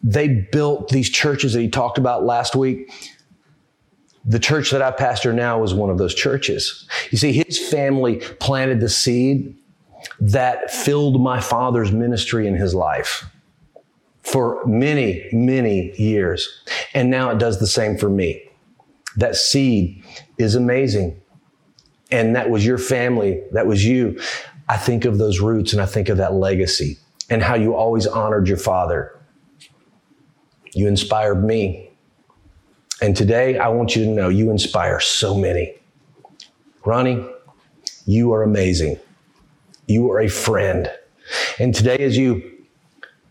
they 0.02 0.28
built 0.28 0.88
these 0.88 1.10
churches 1.10 1.52
that 1.52 1.60
he 1.60 1.68
talked 1.68 1.98
about 1.98 2.24
last 2.24 2.54
week, 2.54 2.92
the 4.24 4.38
church 4.38 4.70
that 4.70 4.82
I 4.82 4.90
pastor 4.90 5.32
now 5.32 5.62
is 5.62 5.74
one 5.74 5.90
of 5.90 5.98
those 5.98 6.14
churches. 6.14 6.88
You 7.10 7.18
see, 7.18 7.32
his 7.32 7.58
family 7.58 8.16
planted 8.40 8.80
the 8.80 8.88
seed 8.88 9.56
that 10.20 10.70
filled 10.70 11.20
my 11.20 11.40
father's 11.40 11.90
ministry 11.90 12.46
in 12.46 12.54
his 12.54 12.74
life 12.74 13.26
for 14.22 14.64
many, 14.66 15.28
many 15.32 15.92
years. 16.00 16.62
And 16.94 17.10
now 17.10 17.30
it 17.30 17.38
does 17.38 17.58
the 17.58 17.66
same 17.66 17.96
for 17.96 18.10
me. 18.10 18.42
That 19.16 19.34
seed 19.34 20.04
is 20.36 20.54
amazing. 20.54 21.20
And 22.10 22.36
that 22.36 22.50
was 22.50 22.64
your 22.64 22.78
family. 22.78 23.42
That 23.52 23.66
was 23.66 23.84
you. 23.84 24.20
I 24.68 24.76
think 24.76 25.04
of 25.04 25.18
those 25.18 25.40
roots 25.40 25.72
and 25.72 25.80
I 25.80 25.86
think 25.86 26.08
of 26.08 26.18
that 26.18 26.34
legacy 26.34 26.98
and 27.30 27.42
how 27.42 27.54
you 27.54 27.74
always 27.74 28.06
honored 28.06 28.48
your 28.48 28.58
father. 28.58 29.18
You 30.74 30.86
inspired 30.86 31.42
me. 31.42 31.90
And 33.00 33.16
today, 33.16 33.58
I 33.58 33.68
want 33.68 33.94
you 33.94 34.04
to 34.04 34.10
know 34.10 34.28
you 34.28 34.50
inspire 34.50 35.00
so 35.00 35.36
many. 35.36 35.74
Ronnie, 36.84 37.24
you 38.06 38.32
are 38.32 38.42
amazing. 38.42 38.98
You 39.86 40.10
are 40.10 40.20
a 40.20 40.28
friend. 40.28 40.90
And 41.58 41.74
today, 41.74 41.98
as 41.98 42.18
you 42.18 42.42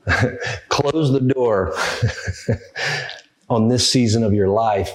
close 0.69 1.11
the 1.11 1.19
door 1.19 1.75
on 3.49 3.67
this 3.67 3.91
season 3.91 4.23
of 4.23 4.33
your 4.33 4.47
life, 4.47 4.91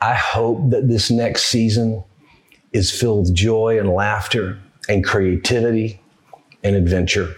I 0.00 0.14
hope 0.14 0.70
that 0.70 0.88
this 0.88 1.10
next 1.10 1.44
season 1.44 2.02
is 2.72 2.90
filled 2.90 3.26
with 3.26 3.34
joy 3.34 3.78
and 3.78 3.88
laughter 3.88 4.58
and 4.88 5.04
creativity 5.04 6.00
and 6.64 6.74
adventure. 6.74 7.34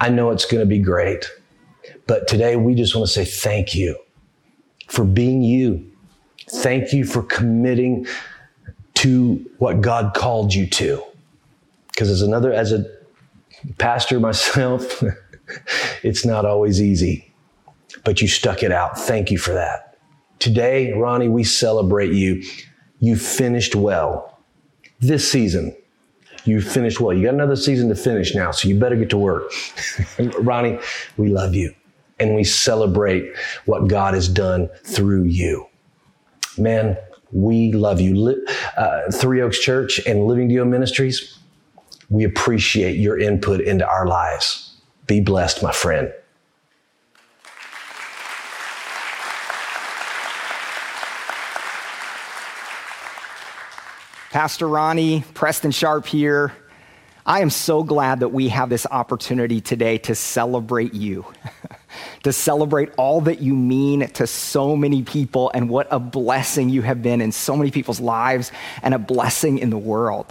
I 0.00 0.10
know 0.10 0.30
it's 0.30 0.44
going 0.44 0.60
to 0.60 0.66
be 0.66 0.78
great, 0.78 1.30
but 2.06 2.28
today 2.28 2.56
we 2.56 2.74
just 2.74 2.94
want 2.94 3.06
to 3.06 3.12
say 3.12 3.24
thank 3.24 3.74
you 3.74 3.96
for 4.88 5.04
being 5.04 5.42
you. 5.42 5.90
Thank 6.50 6.92
you 6.92 7.04
for 7.04 7.22
committing 7.22 8.06
to 8.94 9.50
what 9.58 9.80
God 9.80 10.14
called 10.14 10.54
you 10.54 10.66
to. 10.68 11.02
Because 11.88 12.10
as 12.10 12.22
another, 12.22 12.52
as 12.52 12.72
a 12.72 12.84
pastor 13.78 14.20
myself, 14.20 15.02
it's 16.02 16.24
not 16.24 16.44
always 16.44 16.82
easy, 16.82 17.32
but 18.04 18.20
you 18.20 18.28
stuck 18.28 18.62
it 18.62 18.72
out. 18.72 18.98
Thank 18.98 19.30
you 19.30 19.38
for 19.38 19.52
that. 19.52 19.98
Today, 20.38 20.92
Ronnie, 20.92 21.28
we 21.28 21.44
celebrate 21.44 22.12
you. 22.12 22.42
You 23.00 23.16
finished 23.16 23.74
well 23.74 24.38
this 25.00 25.30
season. 25.30 25.74
You 26.44 26.60
finished 26.60 27.00
well. 27.00 27.16
You 27.16 27.24
got 27.24 27.34
another 27.34 27.56
season 27.56 27.88
to 27.88 27.94
finish 27.94 28.34
now, 28.34 28.50
so 28.50 28.68
you 28.68 28.78
better 28.78 28.96
get 28.96 29.10
to 29.10 29.18
work. 29.18 29.50
Ronnie, 30.38 30.78
we 31.16 31.28
love 31.28 31.54
you 31.54 31.74
and 32.18 32.34
we 32.34 32.44
celebrate 32.44 33.32
what 33.64 33.88
God 33.88 34.14
has 34.14 34.28
done 34.28 34.68
through 34.84 35.24
you. 35.24 35.66
Man, 36.56 36.96
we 37.32 37.72
love 37.72 38.00
you. 38.00 38.44
Uh, 38.76 39.10
Three 39.10 39.40
Oaks 39.42 39.58
Church 39.58 39.98
and 40.06 40.26
Living 40.26 40.48
Deal 40.48 40.64
Ministries, 40.64 41.38
we 42.08 42.24
appreciate 42.24 42.96
your 42.96 43.18
input 43.18 43.60
into 43.60 43.86
our 43.86 44.06
lives. 44.06 44.76
Be 45.06 45.20
blessed, 45.20 45.62
my 45.62 45.72
friend. 45.72 46.12
Pastor 54.34 54.66
Ronnie, 54.66 55.22
Preston 55.32 55.70
Sharp 55.70 56.06
here. 56.06 56.52
I 57.24 57.40
am 57.40 57.50
so 57.50 57.84
glad 57.84 58.18
that 58.18 58.30
we 58.30 58.48
have 58.48 58.68
this 58.68 58.84
opportunity 58.84 59.60
today 59.60 59.98
to 59.98 60.16
celebrate 60.16 60.92
you. 60.92 61.24
to 62.24 62.32
celebrate 62.32 62.90
all 62.98 63.20
that 63.20 63.40
you 63.40 63.54
mean 63.54 64.08
to 64.08 64.26
so 64.26 64.74
many 64.74 65.04
people 65.04 65.52
and 65.54 65.68
what 65.68 65.86
a 65.92 66.00
blessing 66.00 66.68
you 66.68 66.82
have 66.82 67.00
been 67.00 67.20
in 67.20 67.30
so 67.30 67.56
many 67.56 67.70
people's 67.70 68.00
lives 68.00 68.50
and 68.82 68.92
a 68.92 68.98
blessing 68.98 69.58
in 69.58 69.70
the 69.70 69.78
world. 69.78 70.26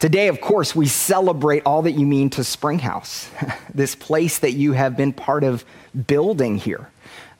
Today, 0.00 0.28
of 0.28 0.42
course, 0.42 0.76
we 0.76 0.86
celebrate 0.86 1.62
all 1.64 1.80
that 1.80 1.92
you 1.92 2.04
mean 2.04 2.28
to 2.28 2.44
Springhouse, 2.44 3.30
this 3.74 3.94
place 3.94 4.40
that 4.40 4.52
you 4.52 4.72
have 4.72 4.98
been 4.98 5.14
part 5.14 5.44
of 5.44 5.64
building 6.06 6.58
here. 6.58 6.90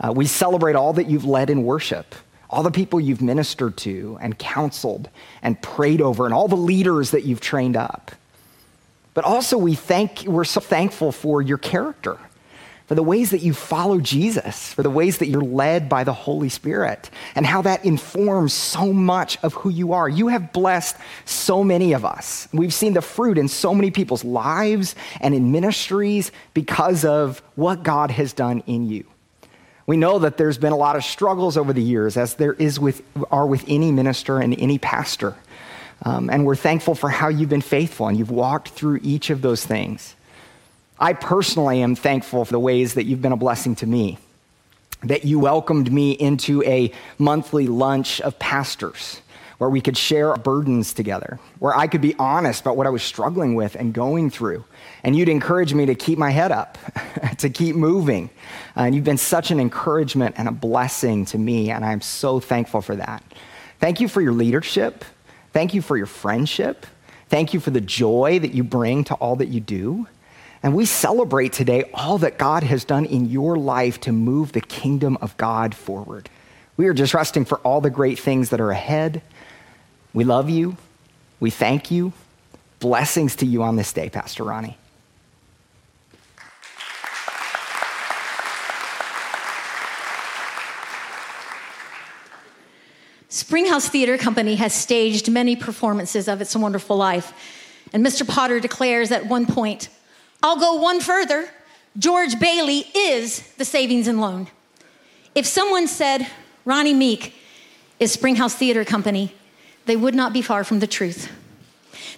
Uh, 0.00 0.14
we 0.16 0.24
celebrate 0.24 0.76
all 0.76 0.94
that 0.94 1.10
you've 1.10 1.26
led 1.26 1.50
in 1.50 1.62
worship 1.62 2.14
all 2.50 2.62
the 2.62 2.70
people 2.70 3.00
you've 3.00 3.22
ministered 3.22 3.76
to 3.78 4.18
and 4.20 4.38
counseled 4.38 5.08
and 5.42 5.60
prayed 5.60 6.00
over, 6.00 6.24
and 6.24 6.34
all 6.34 6.48
the 6.48 6.56
leaders 6.56 7.10
that 7.10 7.24
you've 7.24 7.40
trained 7.40 7.76
up. 7.76 8.12
But 9.14 9.24
also, 9.24 9.56
we 9.56 9.74
thank, 9.74 10.24
we're 10.24 10.44
so 10.44 10.60
thankful 10.60 11.10
for 11.10 11.40
your 11.40 11.58
character 11.58 12.18
for 12.86 12.94
the 12.94 13.02
ways 13.02 13.30
that 13.30 13.42
you 13.42 13.52
follow 13.52 13.98
Jesus, 13.98 14.72
for 14.72 14.82
the 14.82 14.90
ways 14.90 15.18
that 15.18 15.26
you're 15.26 15.42
led 15.42 15.88
by 15.88 16.04
the 16.04 16.12
Holy 16.12 16.48
Spirit, 16.48 17.10
and 17.34 17.44
how 17.44 17.62
that 17.62 17.84
informs 17.84 18.52
so 18.52 18.92
much 18.92 19.38
of 19.42 19.54
who 19.54 19.70
you 19.70 19.92
are. 19.92 20.08
You 20.08 20.28
have 20.28 20.52
blessed 20.52 20.96
so 21.24 21.64
many 21.64 21.92
of 21.94 22.04
us. 22.04 22.48
We've 22.52 22.72
seen 22.72 22.92
the 22.92 23.02
fruit 23.02 23.38
in 23.38 23.48
so 23.48 23.74
many 23.74 23.90
people's 23.90 24.24
lives 24.24 24.94
and 25.20 25.34
in 25.34 25.50
ministries 25.50 26.30
because 26.54 27.04
of 27.04 27.42
what 27.56 27.82
God 27.82 28.12
has 28.12 28.32
done 28.32 28.62
in 28.66 28.88
you. 28.88 29.04
We 29.86 29.96
know 29.96 30.18
that 30.18 30.36
there's 30.36 30.58
been 30.58 30.72
a 30.72 30.76
lot 30.76 30.96
of 30.96 31.04
struggles 31.04 31.56
over 31.56 31.72
the 31.72 31.82
years, 31.82 32.16
as 32.16 32.34
there 32.34 32.54
is 32.54 32.78
with, 32.80 33.02
are 33.30 33.46
with 33.46 33.64
any 33.68 33.92
minister 33.92 34.40
and 34.40 34.58
any 34.58 34.78
pastor. 34.78 35.36
Um, 36.02 36.28
and 36.28 36.44
we're 36.44 36.56
thankful 36.56 36.94
for 36.94 37.08
how 37.08 37.28
you've 37.28 37.48
been 37.48 37.60
faithful 37.60 38.08
and 38.08 38.18
you've 38.18 38.30
walked 38.30 38.70
through 38.70 39.00
each 39.02 39.30
of 39.30 39.42
those 39.42 39.64
things. 39.64 40.14
I 40.98 41.12
personally 41.12 41.82
am 41.82 41.94
thankful 41.94 42.44
for 42.44 42.52
the 42.52 42.60
ways 42.60 42.94
that 42.94 43.04
you've 43.04 43.22
been 43.22 43.32
a 43.32 43.36
blessing 43.36 43.76
to 43.76 43.86
me, 43.86 44.18
that 45.04 45.24
you 45.24 45.38
welcomed 45.38 45.92
me 45.92 46.12
into 46.12 46.62
a 46.64 46.92
monthly 47.18 47.66
lunch 47.66 48.20
of 48.20 48.38
pastors 48.38 49.20
where 49.58 49.70
we 49.70 49.80
could 49.80 49.96
share 49.96 50.34
burdens 50.36 50.92
together, 50.92 51.38
where 51.58 51.76
I 51.76 51.86
could 51.86 52.00
be 52.00 52.14
honest 52.18 52.60
about 52.60 52.76
what 52.76 52.86
I 52.86 52.90
was 52.90 53.02
struggling 53.02 53.54
with 53.54 53.74
and 53.74 53.92
going 53.92 54.30
through. 54.30 54.64
And 55.02 55.16
you'd 55.16 55.28
encourage 55.28 55.72
me 55.72 55.86
to 55.86 55.94
keep 55.94 56.18
my 56.18 56.30
head 56.30 56.52
up, 56.52 56.78
to 57.38 57.48
keep 57.48 57.76
moving. 57.76 58.30
Uh, 58.76 58.80
and 58.80 58.94
you've 58.94 59.04
been 59.04 59.18
such 59.18 59.50
an 59.50 59.58
encouragement 59.60 60.34
and 60.38 60.48
a 60.48 60.52
blessing 60.52 61.24
to 61.26 61.38
me, 61.38 61.70
and 61.70 61.84
I'm 61.84 62.00
so 62.00 62.40
thankful 62.40 62.82
for 62.82 62.96
that. 62.96 63.22
Thank 63.80 64.00
you 64.00 64.08
for 64.08 64.20
your 64.20 64.32
leadership. 64.32 65.04
Thank 65.52 65.74
you 65.74 65.80
for 65.80 65.96
your 65.96 66.06
friendship. 66.06 66.86
Thank 67.28 67.54
you 67.54 67.60
for 67.60 67.70
the 67.70 67.80
joy 67.80 68.38
that 68.40 68.52
you 68.52 68.62
bring 68.62 69.04
to 69.04 69.14
all 69.14 69.36
that 69.36 69.48
you 69.48 69.60
do. 69.60 70.06
And 70.62 70.74
we 70.74 70.86
celebrate 70.86 71.52
today 71.52 71.90
all 71.94 72.18
that 72.18 72.38
God 72.38 72.62
has 72.62 72.84
done 72.84 73.04
in 73.04 73.26
your 73.26 73.56
life 73.56 74.00
to 74.00 74.12
move 74.12 74.52
the 74.52 74.60
kingdom 74.60 75.16
of 75.20 75.36
God 75.36 75.74
forward. 75.74 76.28
We 76.76 76.88
are 76.88 76.94
just 76.94 77.14
resting 77.14 77.44
for 77.44 77.58
all 77.58 77.80
the 77.80 77.90
great 77.90 78.18
things 78.18 78.50
that 78.50 78.60
are 78.60 78.70
ahead. 78.70 79.22
We 80.16 80.24
love 80.24 80.48
you. 80.48 80.78
We 81.40 81.50
thank 81.50 81.90
you. 81.90 82.14
Blessings 82.80 83.36
to 83.36 83.44
you 83.44 83.62
on 83.62 83.76
this 83.76 83.92
day, 83.92 84.08
Pastor 84.08 84.44
Ronnie. 84.44 84.78
Springhouse 93.28 93.90
Theater 93.90 94.16
Company 94.16 94.54
has 94.54 94.72
staged 94.72 95.30
many 95.30 95.54
performances 95.54 96.28
of 96.28 96.40
It's 96.40 96.54
a 96.54 96.58
Wonderful 96.58 96.96
Life. 96.96 97.34
And 97.92 98.02
Mr. 98.02 98.26
Potter 98.26 98.58
declares 98.58 99.12
at 99.12 99.26
one 99.26 99.44
point, 99.44 99.90
I'll 100.42 100.58
go 100.58 100.76
one 100.76 101.02
further. 101.02 101.46
George 101.98 102.40
Bailey 102.40 102.86
is 102.96 103.42
the 103.58 103.66
savings 103.66 104.08
and 104.08 104.18
loan. 104.18 104.48
If 105.34 105.44
someone 105.44 105.86
said 105.86 106.26
Ronnie 106.64 106.94
Meek 106.94 107.34
is 108.00 108.12
Springhouse 108.12 108.54
Theater 108.54 108.82
Company, 108.82 109.34
they 109.86 109.96
would 109.96 110.14
not 110.14 110.32
be 110.32 110.42
far 110.42 110.62
from 110.64 110.80
the 110.80 110.86
truth. 110.86 111.32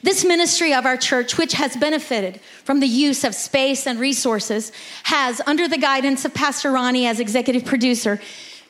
This 0.02 0.24
ministry 0.24 0.74
of 0.74 0.86
our 0.86 0.96
church, 0.96 1.38
which 1.38 1.52
has 1.54 1.76
benefited 1.76 2.40
from 2.64 2.80
the 2.80 2.86
use 2.86 3.24
of 3.24 3.34
space 3.34 3.86
and 3.86 3.98
resources, 3.98 4.70
has, 5.04 5.40
under 5.46 5.66
the 5.68 5.78
guidance 5.78 6.24
of 6.24 6.34
Pastor 6.34 6.72
Ronnie 6.72 7.06
as 7.06 7.20
executive 7.20 7.64
producer, 7.64 8.20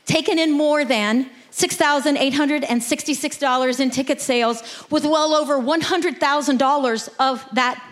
taken 0.07 0.39
in 0.39 0.53
more 0.53 0.85
than 0.85 1.29
$6,866 1.53 3.81
in 3.81 3.91
ticket 3.91 4.21
sales, 4.21 4.63
with 4.91 5.05
well 5.05 5.35
over 5.35 5.59
$100,000 5.59 7.09
of 7.19 7.45
that 7.53 7.83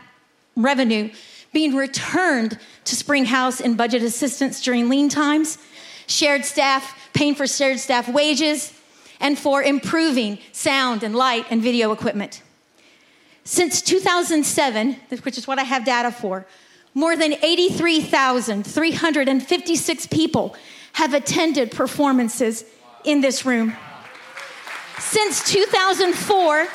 revenue 0.57 1.11
being 1.53 1.75
returned 1.75 2.59
to 2.85 2.97
Spring 2.97 3.25
House 3.25 3.61
in 3.61 3.75
budget 3.77 4.03
assistance 4.03 4.63
during 4.63 4.89
lean 4.89 5.09
times, 5.09 5.59
shared 6.07 6.45
staff, 6.45 7.11
paying 7.13 7.35
for 7.35 7.47
shared 7.47 7.81
staff 7.81 8.09
wages, 8.09 8.73
and 9.21 9.39
for 9.39 9.63
improving 9.63 10.39
sound 10.53 11.03
and 11.03 11.15
light 11.15 11.45
and 11.51 11.63
video 11.63 11.93
equipment. 11.93 12.43
Since 13.45 13.83
2007, 13.83 14.97
which 15.23 15.37
is 15.39 15.47
what 15.47 15.59
I 15.59 15.63
have 15.63 15.85
data 15.85 16.11
for, 16.11 16.47
more 16.95 17.17
than 17.17 17.35
83,356 17.35 20.07
people 20.07 20.57
have 20.95 21.13
attended 21.15 21.71
performances 21.71 22.65
in 23.05 23.21
this 23.21 23.45
room. 23.45 23.77
Since 24.99 25.53
2004, 25.53 26.67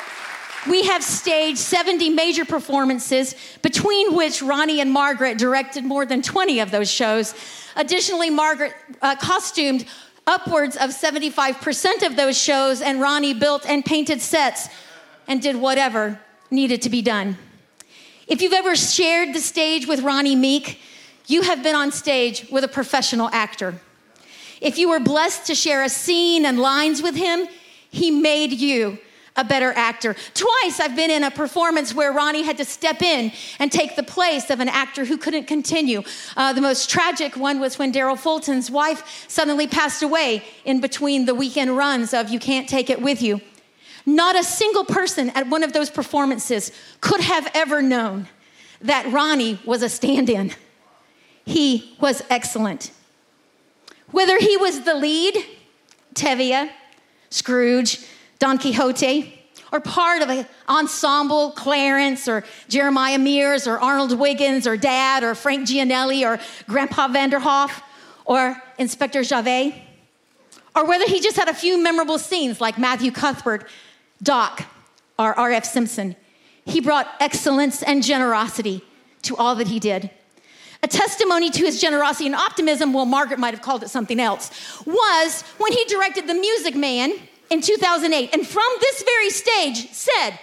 we 0.70 0.84
have 0.84 1.02
staged 1.02 1.58
70 1.58 2.10
major 2.10 2.44
performances, 2.44 3.34
between 3.62 4.14
which 4.14 4.40
Ronnie 4.40 4.80
and 4.80 4.92
Margaret 4.92 5.38
directed 5.38 5.84
more 5.84 6.06
than 6.06 6.22
20 6.22 6.60
of 6.60 6.70
those 6.70 6.88
shows. 6.88 7.34
Additionally, 7.74 8.30
Margaret 8.30 8.74
uh, 9.00 9.16
costumed 9.16 9.86
upwards 10.26 10.76
of 10.76 10.90
75% 10.90 12.06
of 12.06 12.16
those 12.16 12.40
shows, 12.40 12.80
and 12.80 13.00
Ronnie 13.00 13.34
built 13.34 13.66
and 13.66 13.84
painted 13.84 14.20
sets 14.20 14.68
and 15.26 15.40
did 15.40 15.56
whatever 15.56 16.20
needed 16.50 16.82
to 16.82 16.90
be 16.90 17.02
done. 17.02 17.38
If 18.26 18.40
you've 18.40 18.52
ever 18.52 18.76
shared 18.76 19.34
the 19.34 19.40
stage 19.40 19.86
with 19.86 20.00
Ronnie 20.00 20.36
Meek, 20.36 20.80
you 21.26 21.42
have 21.42 21.62
been 21.62 21.74
on 21.74 21.92
stage 21.92 22.46
with 22.50 22.64
a 22.64 22.68
professional 22.68 23.28
actor. 23.32 23.80
If 24.60 24.78
you 24.78 24.88
were 24.88 25.00
blessed 25.00 25.46
to 25.46 25.54
share 25.54 25.82
a 25.82 25.88
scene 25.88 26.46
and 26.46 26.58
lines 26.58 27.02
with 27.02 27.16
him, 27.16 27.46
he 27.90 28.10
made 28.10 28.52
you 28.52 28.98
a 29.36 29.44
better 29.44 29.72
actor. 29.72 30.14
Twice 30.34 30.78
I've 30.78 30.94
been 30.94 31.10
in 31.10 31.24
a 31.24 31.30
performance 31.30 31.94
where 31.94 32.12
Ronnie 32.12 32.42
had 32.42 32.58
to 32.58 32.64
step 32.64 33.02
in 33.02 33.32
and 33.58 33.72
take 33.72 33.96
the 33.96 34.02
place 34.02 34.50
of 34.50 34.60
an 34.60 34.68
actor 34.68 35.04
who 35.04 35.16
couldn't 35.16 35.46
continue. 35.46 36.02
Uh, 36.36 36.52
the 36.52 36.60
most 36.60 36.90
tragic 36.90 37.36
one 37.36 37.58
was 37.58 37.78
when 37.78 37.92
Daryl 37.92 38.18
Fulton's 38.18 38.70
wife 38.70 39.26
suddenly 39.28 39.66
passed 39.66 40.02
away 40.02 40.42
in 40.64 40.80
between 40.80 41.24
the 41.24 41.34
weekend 41.34 41.76
runs 41.76 42.12
of 42.12 42.28
You 42.28 42.38
Can't 42.38 42.68
Take 42.68 42.90
It 42.90 43.00
With 43.00 43.22
You. 43.22 43.40
Not 44.04 44.36
a 44.36 44.44
single 44.44 44.84
person 44.84 45.30
at 45.30 45.48
one 45.48 45.62
of 45.62 45.72
those 45.72 45.90
performances 45.90 46.72
could 47.00 47.20
have 47.20 47.50
ever 47.54 47.80
known 47.80 48.28
that 48.80 49.10
Ronnie 49.12 49.60
was 49.64 49.82
a 49.82 49.88
stand 49.88 50.28
in. 50.28 50.52
He 51.44 51.96
was 52.00 52.22
excellent. 52.28 52.90
Whether 54.10 54.38
he 54.38 54.56
was 54.56 54.82
the 54.82 54.94
lead, 54.94 55.36
Tevye, 56.14 56.70
Scrooge, 57.30 58.04
Don 58.42 58.58
Quixote, 58.58 59.32
or 59.70 59.78
part 59.78 60.20
of 60.20 60.28
an 60.28 60.44
ensemble, 60.68 61.52
Clarence 61.52 62.26
or 62.26 62.42
Jeremiah 62.68 63.16
Mears 63.16 63.68
or 63.68 63.78
Arnold 63.78 64.18
Wiggins 64.18 64.66
or 64.66 64.76
Dad 64.76 65.22
or 65.22 65.36
Frank 65.36 65.68
Gianelli 65.68 66.24
or 66.24 66.40
Grandpa 66.66 67.06
Vanderhof 67.06 67.70
or 68.24 68.60
Inspector 68.78 69.22
Javert, 69.22 69.74
or 70.74 70.84
whether 70.84 71.06
he 71.06 71.20
just 71.20 71.36
had 71.36 71.46
a 71.46 71.54
few 71.54 71.80
memorable 71.80 72.18
scenes 72.18 72.60
like 72.60 72.78
Matthew 72.78 73.12
Cuthbert, 73.12 73.68
Doc, 74.20 74.64
or 75.20 75.38
R.F. 75.38 75.64
Simpson. 75.64 76.16
He 76.64 76.80
brought 76.80 77.08
excellence 77.20 77.84
and 77.84 78.02
generosity 78.02 78.82
to 79.22 79.36
all 79.36 79.54
that 79.54 79.68
he 79.68 79.78
did. 79.78 80.10
A 80.82 80.88
testimony 80.88 81.48
to 81.50 81.64
his 81.64 81.80
generosity 81.80 82.26
and 82.26 82.34
optimism, 82.34 82.92
well, 82.92 83.06
Margaret 83.06 83.38
might 83.38 83.54
have 83.54 83.62
called 83.62 83.84
it 83.84 83.88
something 83.88 84.18
else, 84.18 84.50
was 84.84 85.42
when 85.58 85.70
he 85.70 85.84
directed 85.84 86.26
The 86.26 86.34
Music 86.34 86.74
Man 86.74 87.12
in 87.52 87.60
2008. 87.60 88.30
And 88.32 88.46
from 88.46 88.68
this 88.80 89.02
very 89.02 89.30
stage 89.30 89.90
said, 89.92 90.38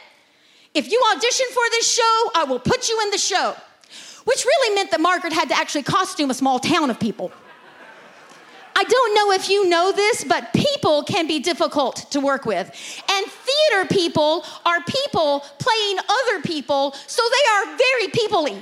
if 0.75 0.91
you 0.91 1.01
audition 1.15 1.47
for 1.49 1.63
this 1.71 1.91
show, 1.91 2.31
I 2.35 2.45
will 2.47 2.59
put 2.59 2.87
you 2.87 3.01
in 3.01 3.09
the 3.09 3.17
show. 3.17 3.55
Which 4.25 4.45
really 4.45 4.75
meant 4.75 4.91
that 4.91 5.01
Margaret 5.01 5.33
had 5.33 5.49
to 5.49 5.57
actually 5.57 5.83
costume 5.83 6.29
a 6.29 6.35
small 6.35 6.59
town 6.59 6.91
of 6.91 6.99
people. 6.99 7.31
I 8.75 8.83
don't 8.83 9.15
know 9.15 9.31
if 9.31 9.49
you 9.49 9.67
know 9.67 9.91
this, 9.91 10.23
but 10.23 10.53
people 10.53 11.03
can 11.03 11.27
be 11.27 11.39
difficult 11.39 12.11
to 12.11 12.19
work 12.19 12.45
with. 12.45 12.67
And 13.09 13.25
theater 13.25 13.87
people 13.89 14.45
are 14.65 14.79
people 14.83 15.39
playing 15.57 15.97
other 16.07 16.41
people, 16.43 16.93
so 17.07 17.23
they 17.23 17.71
are 17.71 17.77
very 17.77 18.07
peoply. 18.09 18.61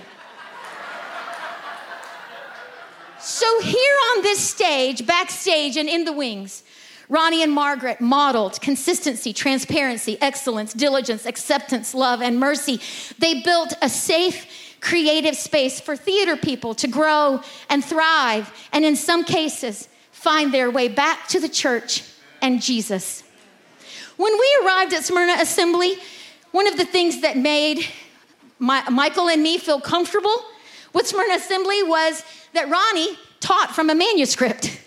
So, 3.20 3.62
here 3.62 3.96
on 4.12 4.24
this 4.24 4.40
stage, 4.40 5.06
backstage, 5.06 5.76
and 5.76 5.90
in 5.90 6.06
the 6.06 6.14
wings, 6.14 6.64
Ronnie 7.10 7.42
and 7.42 7.52
Margaret 7.52 8.02
modeled 8.02 8.60
consistency, 8.60 9.32
transparency, 9.32 10.18
excellence, 10.22 10.74
diligence, 10.74 11.26
acceptance, 11.26 11.94
love, 11.94 12.22
and 12.22 12.40
mercy. 12.40 12.82
They 13.18 13.42
built 13.42 13.74
a 13.82 13.88
safe, 13.88 14.76
creative 14.82 15.36
space 15.36 15.80
for 15.80 15.96
theater 15.96 16.36
people 16.36 16.76
to 16.76 16.88
grow 16.88 17.42
and 17.70 17.84
thrive, 17.84 18.52
and 18.74 18.84
in 18.84 18.96
some 18.96 19.24
cases, 19.24 19.88
find 20.12 20.54
their 20.54 20.70
way 20.70 20.88
back 20.90 21.28
to 21.30 21.40
the 21.40 21.50
church 21.50 22.04
and 22.42 22.62
Jesus. 22.62 23.24
When 24.18 24.34
we 24.34 24.58
arrived 24.64 24.94
at 24.94 25.04
Smyrna 25.04 25.36
Assembly, 25.40 25.96
one 26.52 26.68
of 26.68 26.76
the 26.76 26.86
things 26.86 27.22
that 27.22 27.38
made 27.38 27.88
my, 28.60 28.88
Michael 28.90 29.30
and 29.30 29.42
me 29.42 29.58
feel 29.58 29.80
comfortable 29.80 30.44
with 30.94 31.08
Smyrna 31.08 31.36
Assembly 31.36 31.84
was 31.84 32.24
that 32.54 32.70
Ronnie 32.70 33.18
taught 33.40 33.74
from 33.74 33.90
a 33.90 33.96
manuscript. 33.96 34.82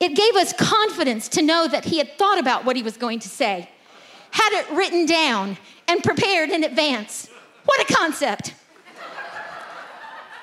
It 0.00 0.16
gave 0.16 0.34
us 0.34 0.54
confidence 0.54 1.28
to 1.28 1.42
know 1.42 1.68
that 1.68 1.84
he 1.84 1.98
had 1.98 2.16
thought 2.16 2.38
about 2.38 2.64
what 2.64 2.74
he 2.74 2.82
was 2.82 2.96
going 2.96 3.18
to 3.20 3.28
say, 3.28 3.68
had 4.30 4.52
it 4.54 4.70
written 4.70 5.04
down, 5.04 5.58
and 5.86 6.02
prepared 6.02 6.48
in 6.50 6.64
advance. 6.64 7.28
What 7.66 7.80
a 7.82 7.94
concept! 7.94 8.54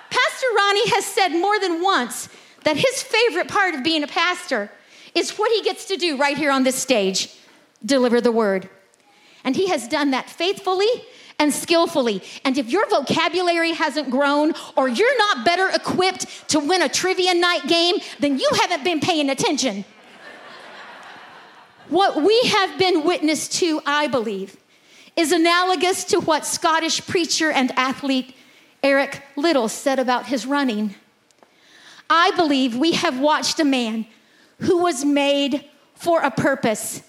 Pastor 0.09 0.47
Ronnie 0.55 0.89
has 0.91 1.05
said 1.05 1.29
more 1.29 1.59
than 1.59 1.81
once 1.81 2.29
that 2.63 2.77
his 2.77 3.01
favorite 3.01 3.47
part 3.47 3.73
of 3.73 3.83
being 3.83 4.03
a 4.03 4.07
pastor 4.07 4.71
is 5.15 5.31
what 5.31 5.51
he 5.51 5.63
gets 5.63 5.85
to 5.85 5.97
do 5.97 6.17
right 6.17 6.37
here 6.37 6.51
on 6.51 6.63
this 6.63 6.75
stage 6.75 7.35
deliver 7.83 8.21
the 8.21 8.31
word. 8.31 8.69
And 9.43 9.55
he 9.55 9.67
has 9.67 9.87
done 9.87 10.11
that 10.11 10.29
faithfully 10.29 10.87
and 11.39 11.53
skillfully. 11.53 12.21
And 12.43 12.57
if 12.57 12.69
your 12.69 12.87
vocabulary 12.89 13.73
hasn't 13.73 14.09
grown 14.09 14.53
or 14.75 14.87
you're 14.87 15.17
not 15.17 15.45
better 15.45 15.69
equipped 15.69 16.49
to 16.49 16.59
win 16.59 16.81
a 16.81 16.89
trivia 16.89 17.33
night 17.33 17.67
game, 17.67 17.95
then 18.19 18.39
you 18.39 18.49
haven't 18.61 18.83
been 18.83 18.99
paying 18.99 19.29
attention. 19.29 19.85
What 21.89 22.21
we 22.21 22.39
have 22.49 22.77
been 22.77 23.03
witness 23.05 23.47
to, 23.59 23.81
I 23.85 24.07
believe, 24.07 24.57
is 25.15 25.31
analogous 25.31 26.03
to 26.05 26.19
what 26.19 26.45
Scottish 26.45 27.05
preacher 27.07 27.49
and 27.49 27.71
athlete 27.77 28.35
Eric 28.83 29.23
Liddell 29.35 29.69
said 29.69 29.99
about 29.99 30.25
his 30.25 30.45
running. 30.45 30.95
I 32.09 32.31
believe 32.31 32.75
we 32.75 32.93
have 32.93 33.19
watched 33.19 33.59
a 33.59 33.65
man 33.65 34.05
who 34.59 34.79
was 34.79 35.05
made 35.05 35.65
for 35.95 36.21
a 36.21 36.31
purpose 36.31 37.01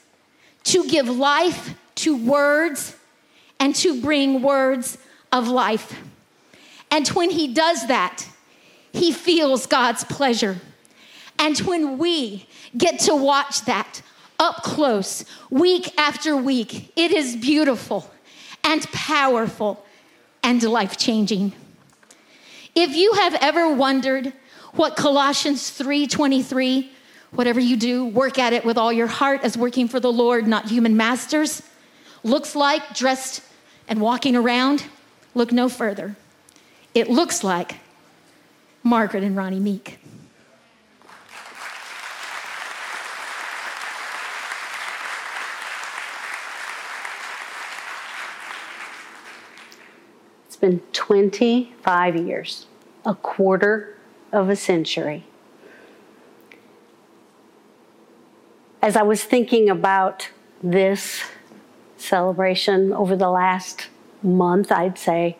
to 0.65 0.87
give 0.87 1.09
life 1.09 1.75
to 1.97 2.17
words 2.17 2.95
and 3.61 3.75
to 3.77 4.01
bring 4.01 4.43
words 4.43 4.99
of 5.33 5.49
life. 5.49 5.99
And 6.91 7.07
when 7.09 7.31
he 7.31 7.53
does 7.53 7.87
that, 7.89 8.27
he 8.93 9.13
feels 9.13 9.67
God's 9.67 10.05
pleasure. 10.05 10.59
And 11.39 11.59
when 11.59 11.99
we 11.99 12.47
get 12.77 13.01
to 13.01 13.15
watch 13.15 13.63
that 13.63 14.03
up 14.39 14.63
close, 14.63 15.25
week 15.51 15.93
after 15.99 16.37
week, 16.37 16.93
it 16.97 17.13
is 17.13 17.37
beautiful 17.37 18.11
and 18.65 18.83
powerful 18.93 19.85
and 20.43 20.63
life 20.63 20.97
changing. 20.97 21.53
If 22.75 22.95
you 22.95 23.13
have 23.15 23.35
ever 23.41 23.73
wondered 23.73 24.33
what 24.73 24.97
Colossians 24.97 25.71
3:23, 25.71 26.91
whatever 27.33 27.61
you 27.61 27.77
do, 27.77 28.05
work 28.05 28.39
at 28.39 28.53
it 28.53 28.65
with 28.65 28.79
all 28.79 28.93
your 28.93 29.07
heart 29.07 29.41
as 29.43 29.59
working 29.59 29.89
for 29.89 30.01
the 30.01 30.13
Lord, 30.13 30.47
not 30.47 30.69
human 30.69 30.97
masters, 30.97 31.63
looks 32.23 32.55
like 32.55 32.95
dressed 32.95 33.43
and 33.89 34.01
walking 34.01 34.37
around, 34.37 34.85
look 35.35 35.51
no 35.51 35.69
further. 35.69 36.17
It 36.95 37.09
looks 37.09 37.43
like 37.43 37.77
Margaret 38.83 39.25
and 39.25 39.37
Ronnie 39.37 39.59
Meek. 39.59 39.99
It's 50.47 50.57
been 50.57 50.81
25 50.93 52.17
years, 52.17 52.67
a 53.07 53.15
quarter 53.15 53.97
of 54.33 54.51
a 54.51 54.57
century. 54.57 55.25
As 58.83 58.97
I 58.97 59.03
was 59.03 59.25
thinking 59.25 59.69
about 59.71 60.29
this 60.63 61.23
celebration 62.01 62.93
over 62.93 63.17
the 63.17 63.31
last 63.31 63.89
month, 64.23 64.73
I'd 64.73 64.99
say, 64.99 65.37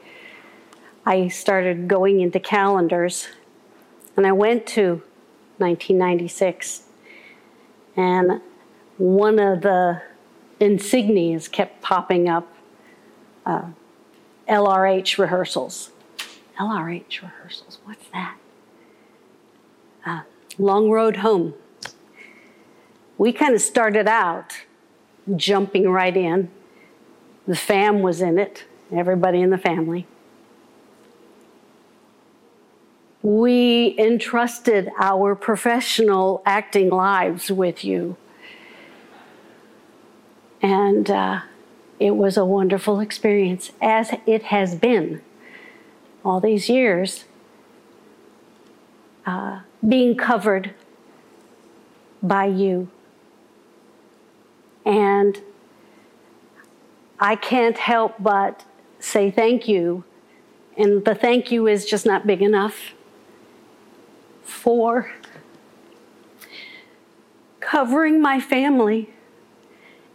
I 1.05 1.29
started 1.29 1.89
going 1.89 2.21
into 2.21 2.39
calendars 2.39 3.29
and 4.17 4.27
I 4.27 4.33
went 4.33 4.67
to 4.69 5.03
1996. 5.59 6.83
And 7.97 8.41
one 8.99 9.39
of 9.39 9.63
the 9.63 10.03
insignias 10.61 11.51
kept 11.51 11.81
popping 11.81 12.29
up 12.29 12.53
uh, 13.47 13.71
LRH 14.49 15.19
rehearsals. 15.19 15.91
LRH 16.59 17.23
rehearsals, 17.23 17.79
what's 17.85 18.07
that? 18.13 18.37
Uh, 20.05 20.21
Long 20.59 20.91
Road 20.91 21.17
Home. 21.17 21.55
We 23.17 23.33
kind 23.33 23.55
of 23.55 23.61
started 23.61 24.07
out 24.09 24.53
jumping 25.37 25.89
right 25.89 26.17
in. 26.17 26.51
The 27.47 27.57
fam 27.57 28.03
was 28.03 28.21
in 28.21 28.39
it, 28.39 28.65
everybody 28.93 29.41
in 29.41 29.51
the 29.51 29.59
family. 29.59 30.07
We 33.23 33.97
entrusted 33.99 34.91
our 34.99 35.35
professional 35.35 36.43
acting 36.47 36.89
lives 36.91 37.51
with 37.51 37.85
you. 37.85 38.17
And 40.63 41.11
uh, 41.11 41.41
it 41.99 42.17
was 42.17 42.37
a 42.37 42.45
wonderful 42.45 43.01
experience, 43.01 43.73
as 43.81 44.13
it 44.27 44.45
has 44.45 44.75
been 44.75 45.23
all 46.25 46.41
these 46.41 46.69
years, 46.69 47.25
uh, 49.27 49.61
being 49.87 50.17
covered 50.17 50.75
by 52.23 52.47
you 52.47 52.89
and 54.89 55.43
I 57.21 57.37
can't 57.37 57.77
help 57.77 58.15
but 58.19 58.65
say 58.99 59.31
thank 59.31 59.69
you. 59.69 60.03
And 60.79 61.05
the 61.05 61.15
thank 61.15 61.53
you 61.53 61.67
is 61.67 61.85
just 61.85 62.07
not 62.07 62.27
big 62.27 62.41
enough 62.41 62.95
for 64.43 65.13
covering 67.61 68.23
my 68.23 68.41
family 68.41 69.11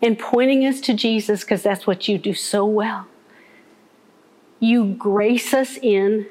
and 0.01 0.17
pointing 0.17 0.65
us 0.65 0.81
to 0.81 0.93
Jesus 0.95 1.41
because 1.41 1.61
that's 1.61 1.85
what 1.85 2.07
you 2.07 2.17
do 2.17 2.33
so 2.33 2.65
well. 2.65 3.05
You 4.59 4.95
grace 4.95 5.53
us 5.53 5.77
in. 5.77 6.25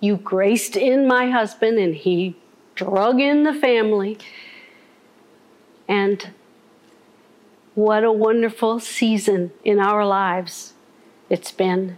You 0.00 0.16
graced 0.16 0.76
in 0.76 1.08
my 1.08 1.30
husband, 1.30 1.78
and 1.78 1.92
he 1.92 2.36
drug 2.76 3.20
in 3.20 3.42
the 3.42 3.54
family. 3.54 4.16
And 5.88 6.30
what 7.78 8.02
a 8.02 8.10
wonderful 8.10 8.80
season 8.80 9.52
in 9.62 9.78
our 9.78 10.04
lives 10.04 10.72
it's 11.30 11.52
been. 11.52 11.96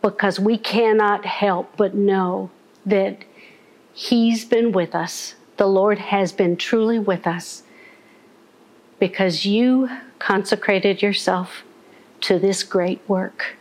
Because 0.00 0.40
we 0.40 0.56
cannot 0.56 1.26
help 1.26 1.76
but 1.76 1.94
know 1.94 2.50
that 2.86 3.24
He's 3.92 4.46
been 4.46 4.72
with 4.72 4.94
us. 4.94 5.34
The 5.58 5.66
Lord 5.66 5.98
has 5.98 6.32
been 6.32 6.56
truly 6.56 6.98
with 6.98 7.26
us 7.26 7.62
because 8.98 9.44
you 9.44 9.90
consecrated 10.18 11.02
yourself 11.02 11.62
to 12.22 12.38
this 12.38 12.62
great 12.62 13.06
work. 13.06 13.56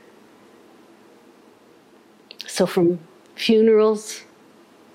So, 2.45 2.65
from 2.65 2.99
funerals 3.35 4.23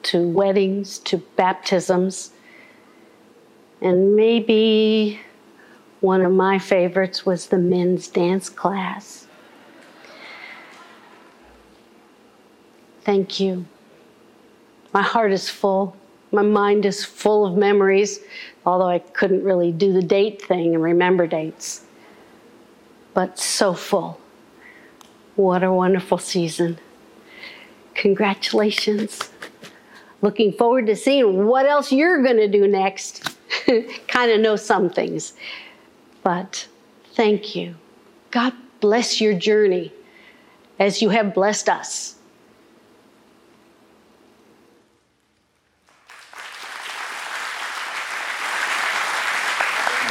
to 0.05 0.27
weddings 0.27 0.99
to 1.01 1.19
baptisms, 1.37 2.33
and 3.83 4.17
maybe 4.17 5.21
one 6.03 6.21
of 6.21 6.33
my 6.33 6.59
favorites 6.59 7.25
was 7.25 7.47
the 7.47 7.59
men's 7.59 8.09
dance 8.09 8.49
class. 8.49 9.27
Thank 13.05 13.39
you. 13.39 13.65
My 14.93 15.03
heart 15.03 15.33
is 15.33 15.49
full. 15.49 15.97
My 16.33 16.43
mind 16.43 16.85
is 16.87 17.05
full 17.05 17.47
of 17.47 17.57
memories, 17.57 18.19
although 18.67 18.89
I 18.89 18.99
couldn't 18.99 19.45
really 19.45 19.71
do 19.71 19.93
the 19.93 20.03
date 20.03 20.43
thing 20.43 20.75
and 20.75 20.83
remember 20.83 21.27
dates. 21.27 21.85
But 23.15 23.39
so 23.39 23.73
full. 23.73 24.21
What 25.37 25.63
a 25.63 25.73
wonderful 25.73 26.19
season. 26.19 26.79
Congratulations. 27.95 29.31
Looking 30.21 30.53
forward 30.53 30.87
to 30.87 30.97
seeing 30.97 31.47
what 31.47 31.67
else 31.67 31.93
you're 31.93 32.23
going 32.25 32.39
to 32.39 32.49
do 32.49 32.67
next. 32.67 33.37
kind 34.09 34.33
of 34.33 34.41
know 34.41 34.57
some 34.57 34.91
things. 34.91 35.35
But 36.23 36.69
thank 37.15 37.57
you. 37.57 37.75
God 38.31 38.53
bless 38.81 39.21
your 39.21 39.35
journey 39.35 39.93
as 40.79 41.03
you 41.03 41.11
have 41.11 41.35
blessed 41.35 41.69
us. 41.69 42.17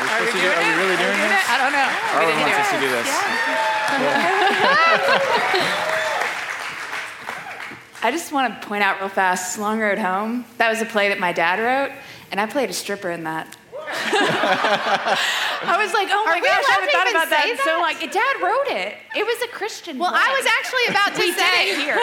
Are 0.02 0.26
we, 0.26 0.32
doing? 0.32 0.46
Are 0.46 0.62
we 0.62 0.74
really 0.84 0.98
doing 0.98 1.18
this? 1.18 1.44
I 1.50 1.58
don't 1.58 1.74
know. 1.74 1.90
Arlen 2.14 2.40
wants 2.42 2.58
us 2.58 2.70
to 2.72 2.80
do 2.80 2.90
this. 2.90 3.08
I 8.04 8.10
just 8.10 8.32
want 8.32 8.62
to 8.62 8.68
point 8.68 8.84
out 8.84 9.00
real 9.00 9.10
fast 9.10 9.60
Long 9.60 9.80
Road 9.80 10.00
Home. 10.00 10.46
That 10.58 10.70
was 10.70 10.82
a 10.82 10.86
play 10.86 11.10
that 11.10 11.20
my 11.20 11.34
dad 11.34 11.60
wrote, 11.60 11.96
and 12.32 12.40
I 12.40 12.46
played 12.46 12.70
a 12.70 12.74
stripper 12.74 13.12
in 13.12 13.24
that. 13.26 13.58
I 13.92 15.78
was 15.78 15.94
like, 15.94 16.10
oh 16.12 16.24
my 16.26 16.38
Are 16.38 16.42
gosh, 16.42 16.48
I 16.48 16.60
allowed 16.60 16.74
haven't 16.74 16.90
to 16.90 16.98
thought 16.98 17.12
about 17.12 17.30
that. 17.30 17.44
say 17.44 17.52
in 17.52 17.58
So 17.64 17.80
like, 17.80 18.00
Dad 18.00 18.36
wrote 18.42 18.70
it. 18.72 18.98
It 19.16 19.26
was 19.26 19.42
a 19.44 19.52
Christian. 19.52 19.98
Well, 19.98 20.14
I 20.14 20.30
was 20.32 20.46
actually 20.48 20.88
about 20.90 21.16
to 21.16 21.26
say 21.34 21.72
it 21.72 21.78
here. 21.80 22.00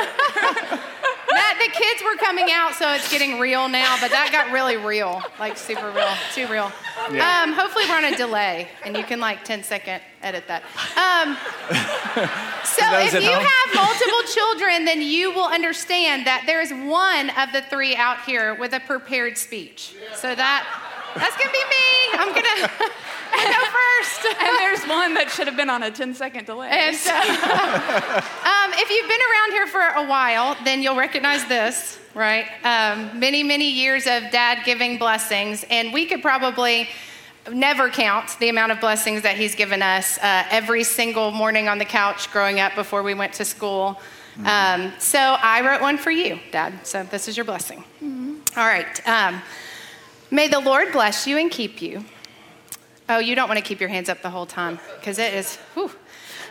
that 1.28 1.58
the 1.60 1.70
kids 1.72 2.02
were 2.02 2.16
coming 2.16 2.50
out, 2.52 2.74
so 2.74 2.92
it's 2.92 3.10
getting 3.10 3.38
real 3.38 3.68
now. 3.68 3.96
But 4.00 4.10
that 4.10 4.30
got 4.32 4.52
really 4.52 4.76
real, 4.76 5.22
like 5.38 5.56
super 5.56 5.90
real, 5.90 6.08
too 6.34 6.46
real. 6.46 6.72
Yeah. 7.12 7.42
Um, 7.42 7.52
hopefully, 7.52 7.84
we're 7.88 7.96
on 7.96 8.04
a 8.04 8.16
delay, 8.16 8.68
and 8.84 8.96
you 8.96 9.04
can 9.04 9.20
like 9.20 9.44
10 9.44 9.62
second 9.62 10.02
edit 10.22 10.44
that. 10.48 10.62
Um, 10.96 11.36
so 12.64 12.84
those 12.90 13.14
if 13.14 13.22
you 13.22 13.30
home. 13.30 13.44
have 13.44 13.74
multiple 13.74 14.22
children, 14.32 14.84
then 14.84 15.02
you 15.02 15.32
will 15.32 15.48
understand 15.48 16.26
that 16.26 16.44
there 16.46 16.60
is 16.60 16.70
one 16.72 17.30
of 17.30 17.52
the 17.52 17.62
three 17.68 17.94
out 17.94 18.22
here 18.22 18.54
with 18.54 18.72
a 18.72 18.80
prepared 18.80 19.36
speech. 19.36 19.94
So 20.14 20.34
that 20.34 20.66
that's 21.14 21.36
gonna 21.36 21.52
be 21.52 21.64
me. 21.64 22.18
I'm 22.18 22.34
gonna. 22.34 22.70
go 23.32 23.64
first. 23.70 24.26
and 24.26 24.58
there's 24.58 24.84
one 24.88 25.14
that 25.14 25.30
should 25.30 25.46
have 25.46 25.56
been 25.56 25.70
on 25.70 25.82
a 25.82 25.90
10 25.90 26.14
second 26.14 26.46
delay. 26.46 26.68
And 26.70 26.96
so, 26.96 27.14
um, 27.14 28.72
if 28.74 28.90
you've 28.90 29.08
been 29.08 29.20
around 29.20 29.52
here 29.52 29.66
for 29.66 30.02
a 30.02 30.06
while, 30.06 30.56
then 30.64 30.82
you'll 30.82 30.96
recognize 30.96 31.44
this, 31.46 31.98
right? 32.14 32.46
Um, 32.64 33.18
many, 33.18 33.42
many 33.42 33.70
years 33.70 34.06
of 34.06 34.30
dad 34.30 34.64
giving 34.64 34.98
blessings, 34.98 35.64
and 35.70 35.92
we 35.92 36.06
could 36.06 36.22
probably 36.22 36.88
never 37.52 37.88
count 37.88 38.36
the 38.40 38.48
amount 38.48 38.72
of 38.72 38.80
blessings 38.80 39.22
that 39.22 39.36
he's 39.36 39.54
given 39.54 39.82
us 39.82 40.18
uh, 40.18 40.44
every 40.50 40.84
single 40.84 41.30
morning 41.30 41.68
on 41.68 41.78
the 41.78 41.84
couch 41.84 42.30
growing 42.30 42.60
up 42.60 42.74
before 42.74 43.02
we 43.02 43.14
went 43.14 43.32
to 43.34 43.44
school. 43.44 44.00
Um, 44.44 44.92
so 44.98 45.18
I 45.18 45.66
wrote 45.66 45.80
one 45.80 45.98
for 45.98 46.12
you, 46.12 46.38
Dad. 46.52 46.86
So 46.86 47.02
this 47.02 47.26
is 47.26 47.36
your 47.36 47.44
blessing. 47.44 47.82
All 48.56 48.66
right. 48.66 49.08
May 50.30 50.48
the 50.48 50.60
Lord 50.60 50.92
bless 50.92 51.26
you 51.26 51.38
and 51.38 51.50
keep 51.50 51.80
you. 51.80 52.04
Oh, 53.08 53.18
you 53.18 53.34
don't 53.34 53.48
want 53.48 53.58
to 53.58 53.64
keep 53.64 53.80
your 53.80 53.88
hands 53.88 54.08
up 54.08 54.20
the 54.20 54.30
whole 54.30 54.46
time 54.46 54.78
because 54.96 55.18
it 55.18 55.32
is. 55.32 55.56
Whew. 55.74 55.90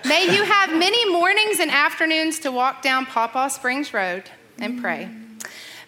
May 0.06 0.36
you 0.36 0.44
have 0.44 0.70
many 0.70 1.10
mornings 1.12 1.60
and 1.60 1.70
afternoons 1.70 2.40
to 2.40 2.52
walk 2.52 2.82
down 2.82 3.06
Pawpaw 3.06 3.50
Springs 3.50 3.94
Road 3.94 4.24
and 4.58 4.82
pray. 4.82 5.10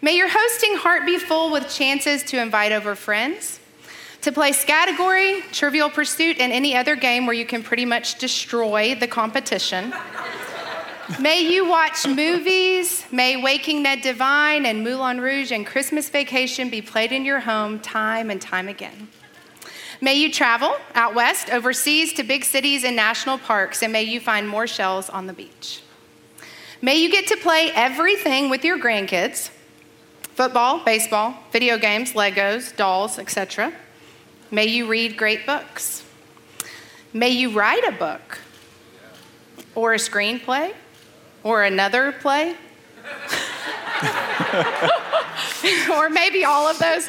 May 0.02 0.16
your 0.16 0.30
hosting 0.30 0.76
heart 0.76 1.06
be 1.06 1.18
full 1.18 1.52
with 1.52 1.70
chances 1.70 2.24
to 2.24 2.42
invite 2.42 2.72
over 2.72 2.96
friends, 2.96 3.60
to 4.22 4.32
play 4.32 4.52
Scattergory, 4.52 5.42
Trivial 5.52 5.90
Pursuit, 5.90 6.38
and 6.40 6.54
any 6.54 6.76
other 6.76 6.96
game 6.96 7.26
where 7.26 7.36
you 7.36 7.46
can 7.46 7.64
pretty 7.64 7.86
much 7.86 8.20
destroy 8.20 8.96
the 8.96 9.08
competition. 9.08 9.94
May 11.18 11.42
you 11.42 11.68
watch 11.68 12.08
movies. 12.08 13.04
May 13.12 13.36
Waking 13.36 13.82
Ned 13.82 14.02
Devine 14.02 14.66
and 14.66 14.84
Moulin 14.84 15.20
Rouge 15.20 15.52
and 15.52 15.66
Christmas 15.66 16.08
Vacation 16.08 16.70
be 16.70 16.82
played 16.82 17.12
in 17.12 17.26
your 17.26 17.40
home 17.40 17.80
time 17.80 18.30
and 18.30 18.40
time 18.40 18.68
again. 18.68 19.10
May 20.02 20.14
you 20.14 20.32
travel 20.32 20.76
out 20.94 21.16
west, 21.16 21.50
overseas 21.50 22.14
to 22.14 22.24
big 22.24 22.46
cities 22.46 22.84
and 22.84 22.96
national 22.96 23.40
parks, 23.40 23.82
and 23.82 23.92
may 23.92 24.04
you 24.04 24.20
find 24.20 24.48
more 24.48 24.68
shells 24.68 25.10
on 25.10 25.26
the 25.26 25.34
beach. 25.34 25.82
May 26.82 26.96
you 26.96 27.12
get 27.12 27.28
to 27.28 27.38
play 27.38 27.72
everything 27.74 28.50
with 28.50 28.64
your 28.64 28.78
grandkids 28.78 29.50
football, 30.36 30.84
baseball, 30.86 31.36
video 31.52 31.78
games, 31.78 32.14
Legos, 32.14 32.74
dolls, 32.76 33.18
etc. 33.18 33.74
May 34.52 34.68
you 34.68 34.88
read 34.88 35.18
great 35.18 35.46
books. 35.46 36.06
May 37.14 37.32
you 37.32 37.52
write 37.52 37.86
a 37.86 37.92
book 37.92 38.40
or 39.76 39.94
a 39.94 39.98
screenplay 39.98 40.74
or 41.44 41.64
another 41.64 42.12
play. 42.12 42.56
or 45.92 46.10
maybe 46.10 46.46
all 46.46 46.68
of 46.68 46.80
those. 46.80 47.08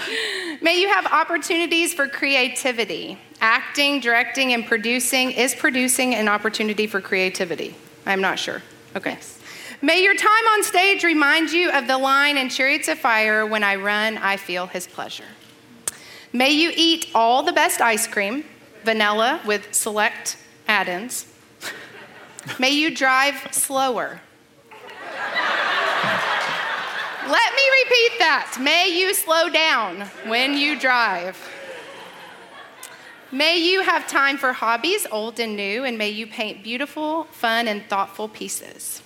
May 0.60 0.80
you 0.80 0.88
have 0.88 1.06
opportunities 1.06 1.94
for 1.94 2.08
creativity. 2.08 3.18
Acting, 3.40 4.00
directing, 4.00 4.52
and 4.52 4.66
producing 4.66 5.30
is 5.30 5.54
producing 5.54 6.14
an 6.14 6.28
opportunity 6.28 6.86
for 6.86 7.00
creativity. 7.00 7.74
I'm 8.06 8.20
not 8.20 8.38
sure. 8.38 8.62
Okay. 8.96 9.18
May 9.82 10.02
your 10.02 10.14
time 10.14 10.46
on 10.52 10.62
stage 10.62 11.04
remind 11.04 11.50
you 11.52 11.70
of 11.70 11.86
the 11.86 11.96
line 11.96 12.36
in 12.36 12.50
Chariots 12.50 12.88
of 12.88 12.98
Fire 12.98 13.46
when 13.46 13.64
I 13.64 13.76
run, 13.76 14.18
I 14.18 14.36
feel 14.36 14.66
his 14.66 14.86
pleasure. 14.86 15.24
May 16.32 16.50
you 16.50 16.70
eat 16.76 17.10
all 17.14 17.42
the 17.42 17.52
best 17.52 17.80
ice 17.80 18.06
cream, 18.06 18.44
vanilla 18.84 19.40
with 19.46 19.72
select 19.72 20.36
add 20.68 20.88
ins. 20.88 21.26
May 22.58 22.70
you 22.70 22.94
drive 22.94 23.48
slower. 23.52 24.20
Let 27.28 27.54
me 27.54 27.62
repeat 27.84 28.18
that. 28.18 28.58
May 28.60 28.88
you 28.88 29.14
slow 29.14 29.48
down 29.48 30.00
when 30.26 30.56
you 30.56 30.78
drive. 30.78 31.38
May 33.30 33.58
you 33.58 33.82
have 33.82 34.08
time 34.08 34.36
for 34.36 34.52
hobbies, 34.52 35.06
old 35.12 35.38
and 35.38 35.54
new, 35.54 35.84
and 35.84 35.96
may 35.96 36.08
you 36.08 36.26
paint 36.26 36.64
beautiful, 36.64 37.24
fun, 37.24 37.68
and 37.68 37.84
thoughtful 37.88 38.26
pieces. 38.26 39.02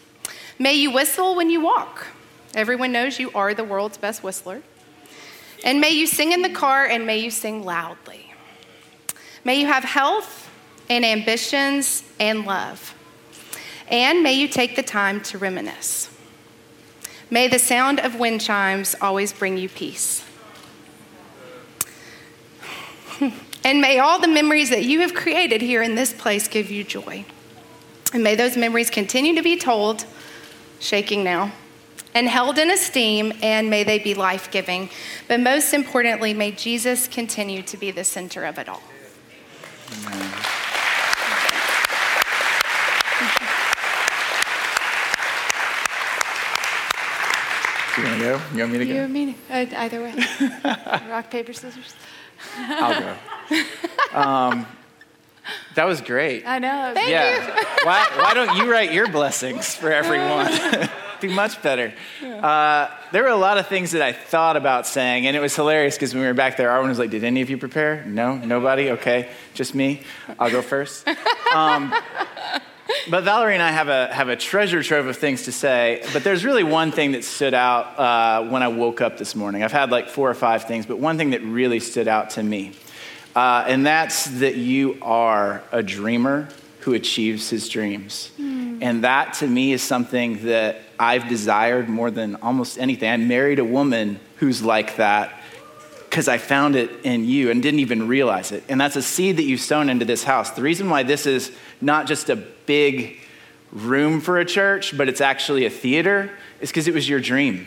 May 0.58 0.74
you 0.74 0.90
whistle 0.90 1.34
when 1.34 1.50
you 1.50 1.60
walk. 1.60 2.06
Everyone 2.54 2.92
knows 2.92 3.18
you 3.18 3.30
are 3.34 3.52
the 3.52 3.64
world's 3.64 3.98
best 3.98 4.22
whistler. 4.22 4.62
And 5.64 5.80
may 5.80 5.90
you 5.90 6.06
sing 6.06 6.32
in 6.32 6.40
the 6.42 6.48
car 6.48 6.86
and 6.86 7.06
may 7.06 7.18
you 7.18 7.30
sing 7.30 7.64
loudly. 7.64 8.32
May 9.44 9.60
you 9.60 9.66
have 9.66 9.84
health 9.84 10.48
and 10.88 11.04
ambitions 11.04 12.02
and 12.18 12.46
love. 12.46 12.93
And 13.88 14.22
may 14.22 14.32
you 14.32 14.48
take 14.48 14.76
the 14.76 14.82
time 14.82 15.20
to 15.22 15.38
reminisce. 15.38 16.10
May 17.30 17.48
the 17.48 17.58
sound 17.58 18.00
of 18.00 18.18
wind 18.18 18.40
chimes 18.40 18.94
always 19.00 19.32
bring 19.32 19.56
you 19.56 19.68
peace. 19.68 20.24
and 23.64 23.80
may 23.80 23.98
all 23.98 24.20
the 24.20 24.28
memories 24.28 24.70
that 24.70 24.84
you 24.84 25.00
have 25.00 25.14
created 25.14 25.60
here 25.60 25.82
in 25.82 25.94
this 25.94 26.12
place 26.12 26.48
give 26.48 26.70
you 26.70 26.84
joy. 26.84 27.24
And 28.12 28.22
may 28.22 28.36
those 28.36 28.56
memories 28.56 28.90
continue 28.90 29.34
to 29.34 29.42
be 29.42 29.58
told, 29.58 30.06
shaking 30.78 31.24
now, 31.24 31.52
and 32.14 32.28
held 32.28 32.58
in 32.58 32.70
esteem, 32.70 33.32
and 33.42 33.68
may 33.68 33.82
they 33.82 33.98
be 33.98 34.14
life 34.14 34.50
giving. 34.50 34.88
But 35.26 35.40
most 35.40 35.74
importantly, 35.74 36.32
may 36.32 36.52
Jesus 36.52 37.08
continue 37.08 37.62
to 37.62 37.76
be 37.76 37.90
the 37.90 38.04
center 38.04 38.44
of 38.44 38.58
it 38.58 38.68
all. 38.68 38.82
Amen. 39.92 40.30
You 47.96 48.02
want 48.02 48.13
to 48.13 48.13
go? 48.24 48.40
You 48.52 48.60
want 48.60 48.72
me 48.72 48.78
to 48.78 48.86
go? 48.86 48.94
You 48.94 49.00
and 49.00 49.12
me, 49.12 49.36
uh, 49.50 49.66
either 49.76 50.02
way. 50.02 50.14
Rock, 51.08 51.30
paper, 51.30 51.52
scissors. 51.52 51.94
I'll 52.56 53.00
go. 53.00 53.16
Um, 54.18 54.66
that 55.74 55.84
was 55.84 56.00
great. 56.00 56.46
I 56.46 56.58
know. 56.58 56.92
Thank 56.94 57.08
yeah. 57.08 57.46
you. 57.46 57.66
why, 57.84 58.06
why 58.16 58.34
don't 58.34 58.56
you 58.56 58.70
write 58.70 58.92
your 58.92 59.08
blessings 59.08 59.74
for 59.74 59.92
everyone? 59.92 60.50
Be 61.20 61.28
much 61.28 61.62
better. 61.62 61.92
Uh, 62.22 62.90
there 63.12 63.22
were 63.22 63.28
a 63.28 63.36
lot 63.36 63.56
of 63.58 63.66
things 63.66 63.92
that 63.92 64.02
I 64.02 64.12
thought 64.12 64.56
about 64.56 64.86
saying, 64.86 65.26
and 65.26 65.36
it 65.36 65.40
was 65.40 65.54
hilarious 65.54 65.94
because 65.94 66.12
when 66.12 66.22
we 66.22 66.26
were 66.26 66.34
back 66.34 66.56
there, 66.56 66.68
Arwen 66.68 66.88
was 66.88 66.98
like, 66.98 67.10
"Did 67.10 67.24
any 67.24 67.40
of 67.40 67.48
you 67.48 67.56
prepare? 67.56 68.04
No, 68.04 68.36
nobody. 68.36 68.90
Okay, 68.90 69.30
just 69.54 69.74
me. 69.74 70.02
I'll 70.38 70.50
go 70.50 70.60
first. 70.60 71.08
Um, 71.54 71.94
but 73.10 73.24
Valerie 73.24 73.54
and 73.54 73.62
I 73.62 73.70
have 73.70 73.88
a, 73.88 74.12
have 74.12 74.28
a 74.28 74.36
treasure 74.36 74.82
trove 74.82 75.06
of 75.06 75.16
things 75.16 75.44
to 75.44 75.52
say, 75.52 76.02
but 76.12 76.24
there's 76.24 76.44
really 76.44 76.62
one 76.62 76.92
thing 76.92 77.12
that 77.12 77.24
stood 77.24 77.54
out 77.54 77.98
uh, 77.98 78.48
when 78.48 78.62
I 78.62 78.68
woke 78.68 79.00
up 79.00 79.18
this 79.18 79.34
morning. 79.34 79.62
I've 79.62 79.72
had 79.72 79.90
like 79.90 80.08
four 80.08 80.30
or 80.30 80.34
five 80.34 80.64
things, 80.64 80.86
but 80.86 80.98
one 80.98 81.16
thing 81.16 81.30
that 81.30 81.42
really 81.42 81.80
stood 81.80 82.08
out 82.08 82.30
to 82.30 82.42
me, 82.42 82.72
uh, 83.34 83.64
and 83.66 83.84
that's 83.84 84.26
that 84.40 84.56
you 84.56 84.98
are 85.02 85.62
a 85.72 85.82
dreamer 85.82 86.48
who 86.80 86.92
achieves 86.92 87.48
his 87.48 87.68
dreams. 87.68 88.30
Mm. 88.38 88.78
And 88.82 89.04
that 89.04 89.34
to 89.34 89.46
me 89.46 89.72
is 89.72 89.82
something 89.82 90.44
that 90.46 90.80
I've 90.98 91.28
desired 91.28 91.88
more 91.88 92.10
than 92.10 92.36
almost 92.36 92.78
anything. 92.78 93.10
I 93.10 93.16
married 93.16 93.58
a 93.58 93.64
woman 93.64 94.20
who's 94.36 94.62
like 94.62 94.96
that 94.96 95.32
because 96.14 96.28
I 96.28 96.38
found 96.38 96.76
it 96.76 96.90
in 97.02 97.24
you 97.24 97.50
and 97.50 97.62
didn't 97.62 97.80
even 97.80 98.06
realize 98.06 98.52
it. 98.52 98.62
And 98.68 98.80
that's 98.80 98.94
a 98.94 99.02
seed 99.02 99.38
that 99.38 99.42
you've 99.44 99.60
sown 99.60 99.88
into 99.88 100.04
this 100.04 100.22
house. 100.22 100.50
The 100.50 100.62
reason 100.62 100.88
why 100.88 101.02
this 101.02 101.26
is 101.26 101.50
not 101.80 102.06
just 102.06 102.30
a 102.30 102.36
big 102.66 103.18
room 103.72 104.20
for 104.20 104.38
a 104.38 104.44
church, 104.44 104.96
but 104.96 105.08
it's 105.08 105.20
actually 105.20 105.66
a 105.66 105.70
theater, 105.70 106.30
is 106.60 106.70
because 106.70 106.88
it 106.88 106.94
was 106.94 107.08
your 107.08 107.20
dream. 107.20 107.66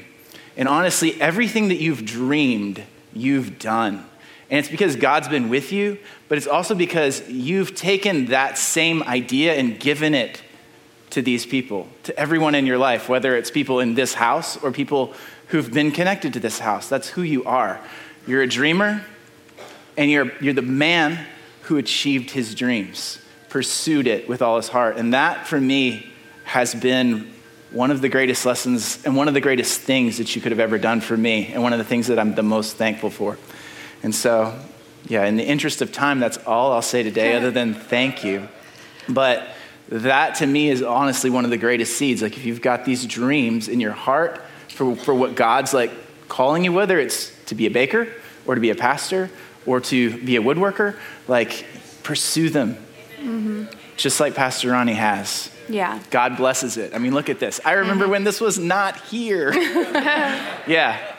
And 0.56 0.68
honestly, 0.68 1.20
everything 1.22 1.68
that 1.68 1.78
you've 1.78 2.06
dreamed, 2.06 2.84
you've 3.14 3.60
done. 3.60 4.06
And 4.50 4.60
it's 4.60 4.70
because 4.70 4.96
God's 4.96 5.28
been 5.28 5.50
with 5.50 5.72
you, 5.72 6.00
but 6.30 6.38
it's 6.38 6.48
also 6.48 6.74
because 6.74 7.28
you've 7.30 7.76
taken 7.76 8.28
that 8.28 8.58
same 8.58 9.04
idea 9.04 9.56
and 9.56 9.80
given 9.80 10.16
it 10.16 10.42
to 11.10 11.22
these 11.22 11.46
people, 11.46 11.88
to 12.04 12.18
everyone 12.18 12.56
in 12.56 12.66
your 12.66 12.78
life, 12.78 13.10
whether 13.10 13.36
it's 13.36 13.52
people 13.52 13.80
in 13.80 13.96
this 13.96 14.14
house 14.14 14.62
or 14.64 14.72
people 14.72 15.14
who've 15.48 15.72
been 15.72 15.92
connected 15.92 16.34
to 16.34 16.40
this 16.40 16.60
house. 16.60 16.90
That's 16.90 17.10
who 17.10 17.22
you 17.22 17.44
are. 17.46 17.80
You're 18.26 18.42
a 18.42 18.48
dreamer, 18.48 19.04
and 19.96 20.12
you're, 20.12 20.32
you're 20.42 20.54
the 20.54 20.62
man 20.62 21.26
who 21.64 21.78
achieved 21.78 22.32
his 22.32 22.56
dreams, 22.56 23.20
pursued 23.50 24.08
it 24.08 24.28
with 24.28 24.42
all 24.42 24.58
his 24.58 24.68
heart. 24.68 24.98
And 24.98 25.14
that, 25.14 25.48
for 25.48 25.60
me, 25.60 26.12
has 26.44 26.76
been 26.76 27.34
one 27.72 27.92
of 27.92 28.02
the 28.02 28.10
greatest 28.10 28.46
lessons 28.46 29.04
and 29.06 29.16
one 29.16 29.28
of 29.28 29.34
the 29.34 29.42
greatest 29.42 29.82
things 29.82 30.18
that 30.18 30.36
you 30.36 30.42
could 30.42 30.52
have 30.52 30.60
ever 30.60 30.78
done 30.78 31.02
for 31.02 31.18
me, 31.18 31.52
and 31.54 31.62
one 31.62 31.74
of 31.74 31.80
the 31.80 31.86
things 31.86 32.08
that 32.08 32.18
I'm 32.18 32.34
the 32.36 32.44
most 32.44 32.78
thankful 32.78 33.10
for. 33.10 33.38
And 34.04 34.16
so, 34.16 34.58
yeah, 35.08 35.26
in 35.26 35.36
the 35.36 35.44
interest 35.44 35.82
of 35.82 35.92
time, 35.92 36.20
that's 36.20 36.38
all 36.38 36.72
I'll 36.72 36.82
say 36.82 37.04
today, 37.04 37.36
other 37.36 37.52
than 37.52 37.74
thank 37.74 38.24
you. 38.24 38.48
But 39.10 39.48
that 39.90 40.36
to 40.36 40.48
me 40.48 40.70
is 40.70 40.82
honestly 40.82 41.30
one 41.30 41.46
of 41.46 41.52
the 41.52 41.58
greatest 41.58 41.98
seeds. 41.98 42.22
Like, 42.22 42.38
if 42.38 42.46
you've 42.46 42.62
got 42.62 42.86
these 42.86 43.06
dreams 43.06 43.68
in 43.68 43.80
your 43.80 43.94
heart 43.94 44.42
for, 44.70 44.96
for 44.96 45.14
what 45.14 45.36
God's 45.36 45.74
like 45.74 45.92
calling 46.28 46.64
you, 46.64 46.74
whether 46.74 47.00
it's 47.00 47.34
to 47.46 47.56
be 47.56 47.66
a 47.68 47.72
baker 47.72 48.08
or 48.46 48.56
to 48.56 48.62
be 48.62 48.70
a 48.70 48.76
pastor 48.76 49.30
or 49.66 49.80
to 49.82 50.18
be 50.24 50.36
a 50.36 50.42
woodworker, 50.42 50.96
like 51.28 51.66
pursue 52.04 52.50
them. 52.50 52.78
Mm-hmm. 53.18 53.66
Just 53.96 54.20
like 54.20 54.36
Pastor 54.36 54.72
Ronnie 54.72 54.94
has. 54.94 55.52
Yeah. 55.70 56.00
God 56.12 56.38
blesses 56.38 56.78
it. 56.78 56.94
I 56.94 56.98
mean, 56.98 57.14
look 57.14 57.30
at 57.30 57.40
this. 57.40 57.60
I 57.66 57.74
remember 57.74 58.06
mm-hmm. 58.06 58.12
when 58.12 58.24
this 58.24 58.40
was 58.40 58.58
not 58.58 59.00
here. 59.02 59.54
yeah. 59.54 61.16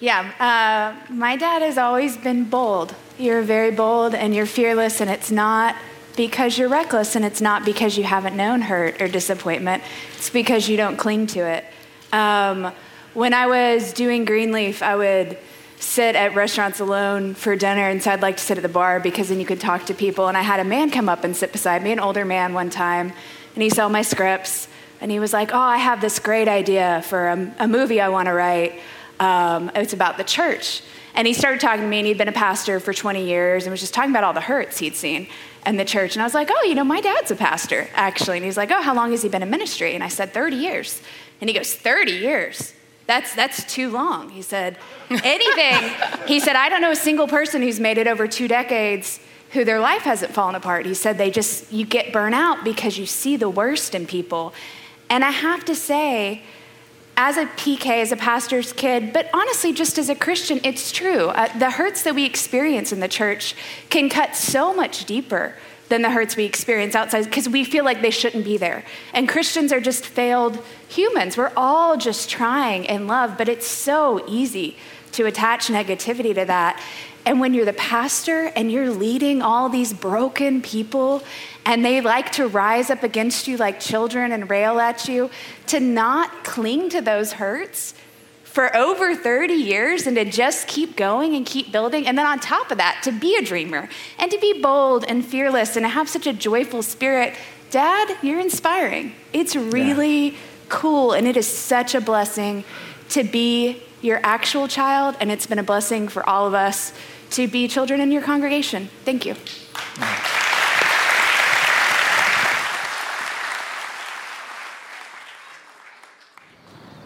Yeah. 0.00 0.96
Uh, 1.08 1.12
my 1.12 1.36
dad 1.36 1.62
has 1.62 1.78
always 1.78 2.16
been 2.16 2.44
bold 2.44 2.94
you're 3.18 3.42
very 3.42 3.70
bold 3.70 4.14
and 4.14 4.34
you're 4.34 4.46
fearless, 4.46 5.00
and 5.00 5.10
it's 5.10 5.30
not 5.30 5.76
because 6.16 6.58
you're 6.58 6.68
reckless, 6.68 7.16
and 7.16 7.24
it's 7.24 7.40
not 7.40 7.64
because 7.64 7.96
you 7.96 8.04
haven't 8.04 8.36
known 8.36 8.62
hurt 8.62 9.00
or 9.00 9.08
disappointment. 9.08 9.82
It's 10.16 10.30
because 10.30 10.68
you 10.68 10.76
don't 10.76 10.96
cling 10.96 11.26
to 11.28 11.40
it. 11.40 11.64
Um, 12.12 12.72
when 13.14 13.34
I 13.34 13.46
was 13.46 13.92
doing 13.92 14.24
Greenleaf, 14.24 14.82
I 14.82 14.96
would 14.96 15.38
sit 15.78 16.16
at 16.16 16.34
restaurants 16.34 16.80
alone 16.80 17.34
for 17.34 17.56
dinner, 17.56 17.88
and 17.88 18.02
so 18.02 18.10
I'd 18.10 18.22
like 18.22 18.36
to 18.36 18.42
sit 18.42 18.58
at 18.58 18.62
the 18.62 18.68
bar 18.68 19.00
because 19.00 19.28
then 19.28 19.40
you 19.40 19.46
could 19.46 19.60
talk 19.60 19.86
to 19.86 19.94
people. 19.94 20.28
And 20.28 20.36
I 20.36 20.42
had 20.42 20.60
a 20.60 20.64
man 20.64 20.90
come 20.90 21.08
up 21.08 21.24
and 21.24 21.36
sit 21.36 21.52
beside 21.52 21.82
me, 21.82 21.92
an 21.92 22.00
older 22.00 22.24
man 22.24 22.54
one 22.54 22.70
time, 22.70 23.12
and 23.54 23.62
he 23.62 23.70
saw 23.70 23.88
my 23.88 24.02
scripts, 24.02 24.68
and 25.00 25.10
he 25.10 25.18
was 25.18 25.32
like, 25.32 25.52
"Oh, 25.52 25.58
I 25.58 25.78
have 25.78 26.00
this 26.00 26.18
great 26.18 26.48
idea 26.48 27.02
for 27.06 27.28
a, 27.28 27.54
a 27.60 27.68
movie 27.68 28.00
I 28.00 28.08
want 28.08 28.26
to 28.26 28.32
write. 28.32 28.80
Um, 29.20 29.70
it's 29.74 29.92
about 29.92 30.16
the 30.16 30.24
church." 30.24 30.82
And 31.14 31.28
he 31.28 31.34
started 31.34 31.60
talking 31.60 31.82
to 31.82 31.88
me, 31.88 31.98
and 31.98 32.06
he'd 32.06 32.18
been 32.18 32.28
a 32.28 32.32
pastor 32.32 32.80
for 32.80 32.92
20 32.92 33.24
years, 33.24 33.64
and 33.64 33.70
was 33.70 33.80
just 33.80 33.94
talking 33.94 34.10
about 34.10 34.24
all 34.24 34.32
the 34.32 34.40
hurts 34.40 34.78
he'd 34.78 34.96
seen 34.96 35.28
in 35.64 35.76
the 35.76 35.84
church. 35.84 36.16
And 36.16 36.22
I 36.22 36.24
was 36.24 36.34
like, 36.34 36.50
"Oh, 36.50 36.64
you 36.64 36.74
know, 36.74 36.84
my 36.84 37.00
dad's 37.00 37.30
a 37.30 37.36
pastor, 37.36 37.88
actually." 37.94 38.38
And 38.38 38.44
he's 38.44 38.56
like, 38.56 38.70
"Oh, 38.70 38.82
how 38.82 38.94
long 38.94 39.10
has 39.10 39.22
he 39.22 39.28
been 39.28 39.42
in 39.42 39.50
ministry?" 39.50 39.94
And 39.94 40.02
I 40.02 40.08
said, 40.08 40.32
"30 40.32 40.56
years." 40.56 41.02
And 41.40 41.50
he 41.50 41.54
goes, 41.54 41.74
"30 41.74 42.12
years." 42.12 42.72
That's, 43.06 43.34
that's 43.34 43.64
too 43.72 43.90
long. 43.90 44.30
He 44.30 44.42
said, 44.42 44.78
anything. 45.10 45.90
he 46.26 46.40
said, 46.40 46.56
I 46.56 46.68
don't 46.68 46.80
know 46.80 46.90
a 46.90 46.96
single 46.96 47.28
person 47.28 47.62
who's 47.62 47.78
made 47.78 47.98
it 47.98 48.06
over 48.06 48.26
two 48.26 48.48
decades 48.48 49.20
who 49.50 49.64
their 49.64 49.78
life 49.78 50.02
hasn't 50.02 50.32
fallen 50.32 50.54
apart. 50.54 50.84
He 50.84 50.94
said, 50.94 51.16
they 51.16 51.30
just, 51.30 51.72
you 51.72 51.86
get 51.86 52.12
burnt 52.12 52.34
out 52.34 52.64
because 52.64 52.98
you 52.98 53.06
see 53.06 53.36
the 53.36 53.48
worst 53.48 53.94
in 53.94 54.06
people. 54.06 54.52
And 55.08 55.24
I 55.24 55.30
have 55.30 55.64
to 55.66 55.74
say, 55.74 56.42
as 57.16 57.36
a 57.36 57.46
PK, 57.46 58.02
as 58.02 58.10
a 58.10 58.16
pastor's 58.16 58.72
kid, 58.72 59.12
but 59.12 59.30
honestly, 59.32 59.72
just 59.72 59.98
as 59.98 60.08
a 60.08 60.14
Christian, 60.14 60.60
it's 60.64 60.90
true. 60.90 61.28
Uh, 61.28 61.56
the 61.58 61.70
hurts 61.70 62.02
that 62.02 62.14
we 62.14 62.24
experience 62.24 62.90
in 62.92 62.98
the 62.98 63.08
church 63.08 63.54
can 63.90 64.08
cut 64.08 64.34
so 64.34 64.74
much 64.74 65.04
deeper 65.04 65.54
than 65.94 66.02
the 66.02 66.10
hurts 66.10 66.34
we 66.34 66.44
experience 66.44 66.96
outside 66.96 67.24
because 67.24 67.48
we 67.48 67.62
feel 67.62 67.84
like 67.84 68.02
they 68.02 68.10
shouldn't 68.10 68.44
be 68.44 68.56
there. 68.56 68.84
And 69.12 69.28
Christians 69.28 69.72
are 69.72 69.80
just 69.80 70.04
failed 70.04 70.60
humans. 70.88 71.36
We're 71.36 71.52
all 71.56 71.96
just 71.96 72.28
trying 72.28 72.84
in 72.84 73.06
love, 73.06 73.38
but 73.38 73.48
it's 73.48 73.66
so 73.66 74.24
easy 74.26 74.76
to 75.12 75.26
attach 75.26 75.68
negativity 75.68 76.34
to 76.34 76.44
that. 76.46 76.82
And 77.24 77.38
when 77.38 77.54
you're 77.54 77.64
the 77.64 77.72
pastor 77.74 78.46
and 78.56 78.72
you're 78.72 78.90
leading 78.90 79.40
all 79.40 79.68
these 79.68 79.92
broken 79.92 80.60
people 80.60 81.22
and 81.64 81.84
they 81.84 82.00
like 82.00 82.32
to 82.32 82.48
rise 82.48 82.90
up 82.90 83.04
against 83.04 83.46
you 83.46 83.56
like 83.56 83.78
children 83.78 84.32
and 84.32 84.50
rail 84.50 84.80
at 84.80 85.06
you, 85.08 85.30
to 85.68 85.78
not 85.78 86.42
cling 86.42 86.90
to 86.90 87.00
those 87.00 87.34
hurts 87.34 87.94
for 88.54 88.74
over 88.76 89.16
30 89.16 89.52
years 89.52 90.06
and 90.06 90.14
to 90.14 90.24
just 90.24 90.68
keep 90.68 90.94
going 90.94 91.34
and 91.34 91.44
keep 91.44 91.72
building. 91.72 92.06
And 92.06 92.16
then 92.16 92.24
on 92.24 92.38
top 92.38 92.70
of 92.70 92.78
that, 92.78 93.00
to 93.02 93.10
be 93.10 93.34
a 93.34 93.42
dreamer 93.42 93.88
and 94.16 94.30
to 94.30 94.38
be 94.38 94.60
bold 94.62 95.04
and 95.08 95.26
fearless 95.26 95.74
and 95.74 95.84
to 95.84 95.88
have 95.88 96.08
such 96.08 96.28
a 96.28 96.32
joyful 96.32 96.80
spirit. 96.80 97.34
Dad, 97.72 98.16
you're 98.22 98.38
inspiring. 98.38 99.12
It's 99.32 99.56
really 99.56 100.28
yeah. 100.28 100.38
cool 100.68 101.14
and 101.14 101.26
it 101.26 101.36
is 101.36 101.48
such 101.48 101.96
a 101.96 102.00
blessing 102.00 102.62
to 103.08 103.24
be 103.24 103.82
your 104.02 104.20
actual 104.22 104.68
child. 104.68 105.16
And 105.18 105.32
it's 105.32 105.48
been 105.48 105.58
a 105.58 105.64
blessing 105.64 106.06
for 106.06 106.26
all 106.28 106.46
of 106.46 106.54
us 106.54 106.92
to 107.30 107.48
be 107.48 107.66
children 107.66 108.00
in 108.00 108.12
your 108.12 108.22
congregation. 108.22 108.88
Thank 109.04 109.26
you. 109.26 109.34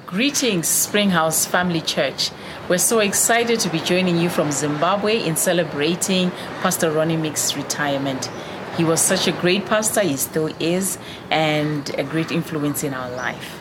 Greetings, 0.09 0.67
Springhouse 0.69 1.45
Family 1.45 1.83
Church. 1.83 2.31
We're 2.67 2.79
so 2.79 3.01
excited 3.01 3.61
to 3.61 3.69
be 3.69 3.79
joining 3.79 4.17
you 4.17 4.31
from 4.31 4.51
Zimbabwe 4.51 5.23
in 5.23 5.37
celebrating 5.37 6.31
Pastor 6.63 6.91
Ronnie 6.91 7.19
Meek's 7.19 7.55
retirement. 7.55 8.31
He 8.79 8.85
was 8.85 9.03
such 9.03 9.29
a 9.29 9.33
great 9.33 9.67
pastor, 9.67 10.01
he 10.01 10.17
still 10.17 10.47
is, 10.61 10.97
and 11.31 11.91
a 11.99 12.05
great 12.05 12.31
influence 12.33 12.85
in 12.85 12.95
our 12.95 13.11
life. 13.11 13.61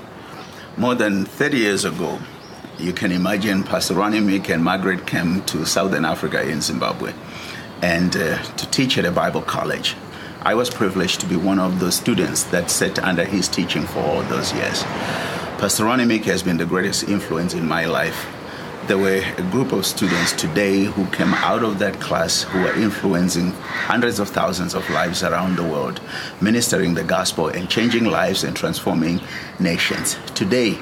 More 0.77 0.95
than 0.95 1.25
30 1.25 1.57
years 1.57 1.83
ago, 1.83 2.17
you 2.79 2.93
can 2.93 3.11
imagine 3.11 3.65
Pastor 3.65 3.95
Ronnie 3.95 4.21
Meek 4.21 4.49
and 4.49 4.63
Margaret 4.63 5.05
came 5.05 5.41
to 5.47 5.65
Southern 5.65 6.05
Africa 6.05 6.47
in 6.47 6.61
Zimbabwe 6.61 7.11
and 7.81 8.15
uh, 8.15 8.41
to 8.41 8.71
teach 8.71 8.97
at 8.97 9.03
a 9.03 9.11
Bible 9.11 9.41
college. 9.41 9.97
I 10.43 10.53
was 10.53 10.69
privileged 10.69 11.19
to 11.19 11.25
be 11.25 11.35
one 11.35 11.59
of 11.59 11.81
those 11.81 11.95
students 11.95 12.43
that 12.45 12.71
sat 12.71 12.99
under 12.99 13.25
his 13.25 13.49
teaching 13.49 13.83
for 13.83 13.99
all 13.99 14.21
those 14.23 14.53
years. 14.53 14.85
Pastor 15.57 15.85
Ronnie 15.85 16.05
Meek 16.05 16.23
has 16.25 16.43
been 16.43 16.57
the 16.57 16.67
greatest 16.67 17.09
influence 17.09 17.55
in 17.55 17.67
my 17.67 17.85
life. 17.85 18.27
There 18.85 18.99
were 18.99 19.23
a 19.37 19.41
group 19.49 19.71
of 19.71 19.87
students 19.87 20.31
today 20.33 20.83
who 20.83 21.07
came 21.07 21.33
out 21.33 21.63
of 21.63 21.79
that 21.79 21.99
class 21.99 22.43
who 22.43 22.59
are 22.59 22.75
influencing 22.75 23.49
hundreds 23.53 24.19
of 24.19 24.29
thousands 24.29 24.75
of 24.75 24.87
lives 24.91 25.23
around 25.23 25.55
the 25.55 25.63
world, 25.63 25.99
ministering 26.41 26.93
the 26.93 27.03
gospel 27.03 27.47
and 27.47 27.67
changing 27.67 28.05
lives 28.05 28.43
and 28.43 28.55
transforming 28.55 29.19
nations. 29.59 30.19
Today, 30.35 30.79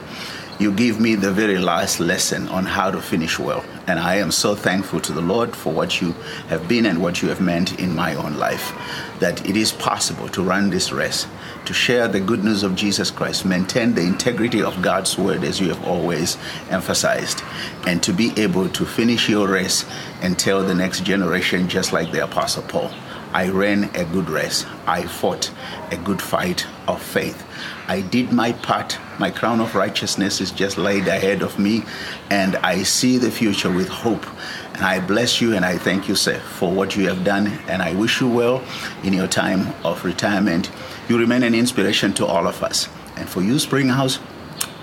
you 0.57 0.71
give 0.71 1.01
me 1.01 1.15
the 1.15 1.31
very 1.31 1.57
last 1.57 1.99
lesson 1.99 2.47
on 2.47 2.65
how 2.65 2.89
to 2.89 3.01
finish 3.01 3.37
well. 3.37 3.63
And 3.87 3.99
I 3.99 4.15
am 4.15 4.31
so 4.31 4.55
thankful 4.55 5.01
to 5.01 5.11
the 5.11 5.21
Lord 5.21 5.55
for 5.55 5.73
what 5.73 6.01
you 6.01 6.13
have 6.47 6.67
been 6.67 6.85
and 6.85 7.01
what 7.01 7.21
you 7.21 7.27
have 7.29 7.41
meant 7.41 7.79
in 7.79 7.93
my 7.93 8.15
own 8.15 8.37
life. 8.37 8.71
That 9.19 9.47
it 9.47 9.57
is 9.57 9.71
possible 9.71 10.29
to 10.29 10.41
run 10.41 10.69
this 10.69 10.91
race, 10.91 11.27
to 11.65 11.73
share 11.73 12.07
the 12.07 12.19
good 12.19 12.43
news 12.43 12.63
of 12.63 12.75
Jesus 12.75 13.11
Christ, 13.11 13.45
maintain 13.45 13.93
the 13.93 14.01
integrity 14.01 14.63
of 14.63 14.81
God's 14.81 15.17
word 15.17 15.43
as 15.43 15.59
you 15.59 15.67
have 15.69 15.85
always 15.85 16.37
emphasized, 16.69 17.43
and 17.85 18.01
to 18.03 18.13
be 18.13 18.31
able 18.37 18.69
to 18.69 18.85
finish 18.85 19.27
your 19.27 19.47
race 19.47 19.85
and 20.21 20.39
tell 20.39 20.63
the 20.63 20.75
next 20.75 21.03
generation, 21.03 21.67
just 21.67 21.91
like 21.91 22.11
the 22.11 22.23
Apostle 22.23 22.63
Paul. 22.63 22.91
I 23.35 23.49
ran 23.49 23.93
a 23.95 24.05
good 24.05 24.29
race. 24.29 24.65
I 24.87 25.01
fought 25.03 25.51
a 25.91 25.97
good 25.97 26.21
fight 26.21 26.65
of 26.87 27.01
faith. 27.01 27.45
I 27.85 27.99
did 27.99 28.31
my 28.31 28.53
part. 28.53 28.97
My 29.19 29.29
crown 29.29 29.59
of 29.59 29.75
righteousness 29.75 30.39
is 30.39 30.51
just 30.51 30.77
laid 30.77 31.05
ahead 31.09 31.41
of 31.41 31.59
me, 31.59 31.83
and 32.29 32.55
I 32.55 32.83
see 32.83 33.17
the 33.17 33.29
future 33.29 33.69
with 33.69 33.89
hope. 33.89 34.25
And 34.73 34.85
I 34.85 35.05
bless 35.05 35.41
you 35.41 35.53
and 35.53 35.65
I 35.65 35.77
thank 35.77 36.07
you, 36.07 36.15
sir, 36.15 36.39
for 36.39 36.71
what 36.71 36.95
you 36.95 37.09
have 37.09 37.25
done. 37.25 37.47
And 37.67 37.81
I 37.81 37.93
wish 37.93 38.21
you 38.21 38.29
well 38.29 38.63
in 39.03 39.11
your 39.11 39.27
time 39.27 39.73
of 39.83 40.05
retirement. 40.05 40.71
You 41.09 41.19
remain 41.19 41.43
an 41.43 41.53
inspiration 41.53 42.13
to 42.13 42.25
all 42.25 42.47
of 42.47 42.63
us. 42.63 42.87
And 43.17 43.27
for 43.27 43.41
you, 43.41 43.59
Springhouse, 43.59 44.17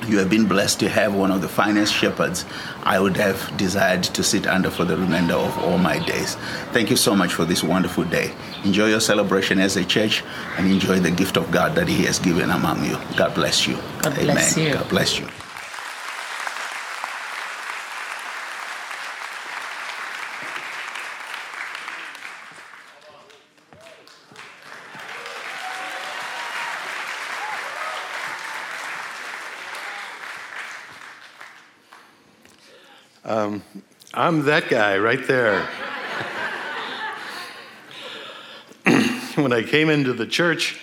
you 0.09 0.19
have 0.19 0.31
been 0.31 0.47
blessed 0.47 0.81
to 0.81 0.89
have 0.89 1.15
one 1.15 1.31
of 1.31 1.41
the 1.41 1.49
finest 1.49 1.93
shepherds 1.93 2.45
I 2.83 2.99
would 3.01 3.17
have 3.17 3.57
desired 3.57 4.03
to 4.05 4.23
sit 4.23 4.47
under 4.47 4.71
for 4.71 4.85
the 4.85 4.97
remainder 4.97 5.35
of 5.35 5.59
all 5.59 5.79
my 5.79 5.99
days. 6.05 6.35
Thank 6.73 6.91
you 6.91 6.97
so 6.97 7.15
much 7.15 7.33
for 7.35 7.45
this 7.45 7.63
wonderful 7.63 8.05
day. 8.05 8.35
Enjoy 8.65 8.87
your 8.87 9.01
celebration 9.01 9.59
as 9.59 9.77
a 9.77 9.85
church 9.85 10.23
and 10.59 10.71
enjoy 10.71 11.01
the 11.01 11.11
gift 11.11 11.37
of 11.37 11.51
God 11.51 11.75
that 11.75 11.89
He 11.89 12.05
has 12.05 12.19
given 12.19 12.51
among 12.51 12.85
you. 12.85 12.97
God 13.17 13.35
bless 13.35 13.67
you. 13.67 13.77
God 14.03 14.19
Amen. 14.19 14.35
bless 14.35 14.57
you. 14.57 14.73
God 14.73 14.89
bless 14.89 15.19
you. 15.19 15.27
Um, 33.33 33.62
I'm 34.12 34.45
that 34.45 34.68
guy 34.68 34.99
right 34.99 35.26
there. 35.26 35.66
when 39.37 39.55
I 39.55 39.62
came 39.62 39.89
into 39.89 40.12
the 40.12 40.26
church, 40.26 40.78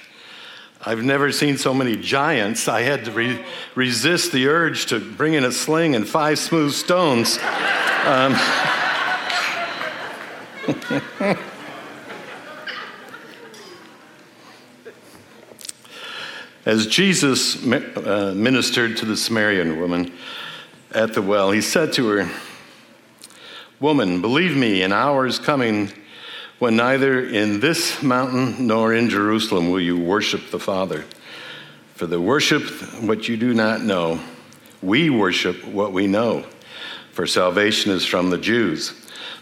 I've 0.84 1.04
never 1.04 1.32
seen 1.32 1.60
so 1.60 1.76
many 1.76 1.96
giants. 1.96 2.68
I 2.68 2.82
had 2.82 3.06
to 3.06 3.12
re- 3.12 3.46
resist 3.76 4.32
the 4.32 4.48
urge 4.48 4.88
to 4.88 5.00
bring 5.00 5.36
in 5.36 5.44
a 5.44 5.52
sling 5.52 5.94
and 5.94 6.10
five 6.10 6.40
smooth 6.40 6.74
stones. 6.74 7.38
Um, 8.08 8.34
As 16.66 16.88
Jesus 16.88 17.64
uh, 17.64 18.34
ministered 18.36 18.98
to 18.98 19.06
the 19.06 19.16
Samaritan 19.16 19.80
woman, 19.80 20.12
at 20.92 21.14
the 21.14 21.22
well, 21.22 21.52
he 21.52 21.62
said 21.62 21.94
to 21.94 22.08
her, 22.08 22.30
Woman, 23.80 24.22
believe 24.22 24.58
me, 24.58 24.82
an 24.82 24.92
hour 24.92 25.26
is 25.26 25.40
coming 25.40 25.92
when 26.58 26.76
neither 26.76 27.26
in 27.26 27.62
this 27.62 28.04
mountain 28.04 28.68
nor 28.68 28.94
in 28.94 29.10
Jerusalem 29.10 29.70
will 29.70 29.80
you 29.80 29.98
worship 29.98 30.52
the 30.52 30.60
Father. 30.60 31.06
For 31.96 32.06
the 32.06 32.20
worship 32.20 32.64
what 33.02 33.30
you 33.30 33.38
do 33.38 33.54
not 33.54 33.82
know, 33.82 34.20
we 34.82 35.10
worship 35.10 35.64
what 35.66 35.94
we 35.94 36.08
know, 36.08 36.46
for 37.12 37.26
salvation 37.28 37.92
is 37.92 38.06
from 38.06 38.30
the 38.30 38.38
Jews. 38.38 38.94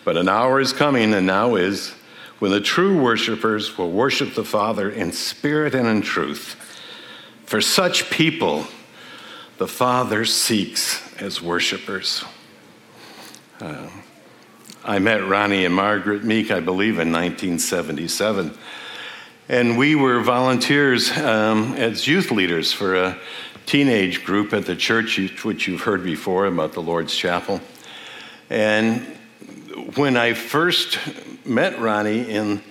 But 0.04 0.18
an 0.18 0.30
hour 0.30 0.60
is 0.60 0.74
coming, 0.74 1.14
and 1.14 1.26
now 1.26 1.56
is, 1.56 1.94
when 2.40 2.52
the 2.52 2.62
true 2.62 3.02
worshipers 3.02 3.78
will 3.78 3.92
worship 3.92 4.36
the 4.36 4.46
Father 4.46 4.90
in 4.90 5.12
spirit 5.12 5.74
and 5.74 5.88
in 5.88 6.02
truth. 6.02 6.56
For 7.46 7.62
such 7.62 8.10
people, 8.12 8.68
the 9.58 9.68
Father 9.68 10.24
seeks 10.24 11.02
as 11.20 11.42
worshipers. 11.42 12.24
Uh, 13.60 13.90
I 14.86 15.00
met 15.00 15.28
Ronnie 15.28 15.66
and 15.66 15.74
Margaret 15.74 16.24
Meek, 16.24 16.52
I 16.52 16.60
believe, 16.60 17.00
in 17.00 17.12
1977. 17.12 18.56
And 19.50 19.78
we 19.78 19.96
were 19.96 20.22
volunteers 20.22 21.12
um, 21.18 21.74
as 21.74 22.08
youth 22.08 22.30
leaders 22.30 22.72
for 22.72 22.96
a 22.96 23.18
teenage 23.66 24.24
group 24.24 24.54
at 24.54 24.66
the 24.66 24.76
church, 24.76 25.20
which 25.44 25.68
you've 25.68 25.82
heard 25.82 26.04
before 26.04 26.46
about 26.46 26.74
the 26.74 26.82
Lord's 26.82 27.16
Chapel. 27.16 27.60
And 28.52 29.02
when 29.96 30.18
I 30.18 30.34
first 30.34 31.00
met 31.46 31.80
Ronnie 31.80 32.30
in 32.30 32.62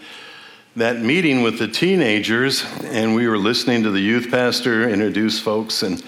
that 0.76 1.00
meeting 1.00 1.42
with 1.42 1.58
the 1.58 1.68
teenagers, 1.68 2.64
and 2.84 3.14
we 3.14 3.26
were 3.26 3.38
listening 3.38 3.82
to 3.82 3.90
the 3.90 4.00
youth 4.00 4.30
pastor 4.30 4.88
introduce 4.88 5.40
folks, 5.40 5.82
and 5.82 6.02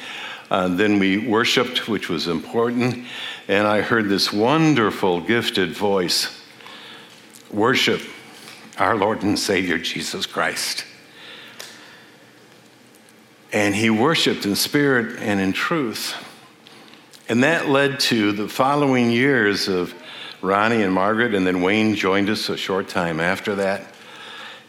uh, 0.51 0.69
then 0.69 0.99
we 0.99 1.19
worshiped, 1.19 1.89
which 1.89 2.09
was 2.09 2.27
important, 2.27 3.07
and 3.49 3.67
I 3.67 3.83
heard 3.83 4.09
this 4.09 4.33
wonderful, 4.33 5.21
gifted 5.21 5.73
voice 5.73 6.43
worship 7.51 8.01
our 8.79 8.97
Lord 8.97 9.23
and 9.23 9.39
Savior 9.39 9.79
Jesus 9.79 10.25
Christ. 10.25 10.85
And 13.53 13.75
he 13.75 13.91
worshiped 13.91 14.47
in 14.47 14.57
spirit 14.57 15.19
and 15.21 15.41
in 15.41 15.53
truth. 15.53 16.15
And 17.29 17.45
that 17.45 17.69
led 17.69 18.01
to 18.01 18.33
the 18.33 18.49
following 18.49 19.11
years 19.11 19.69
of 19.69 19.95
Ronnie 20.41 20.83
and 20.83 20.93
Margaret, 20.93 21.35
and 21.35 21.47
then 21.47 21.63
Wayne 21.63 21.95
joined 21.95 22.31
us 22.31 22.49
a 22.49 22.57
short 22.57 22.89
time 22.89 23.21
after 23.21 23.57
that. 23.57 23.83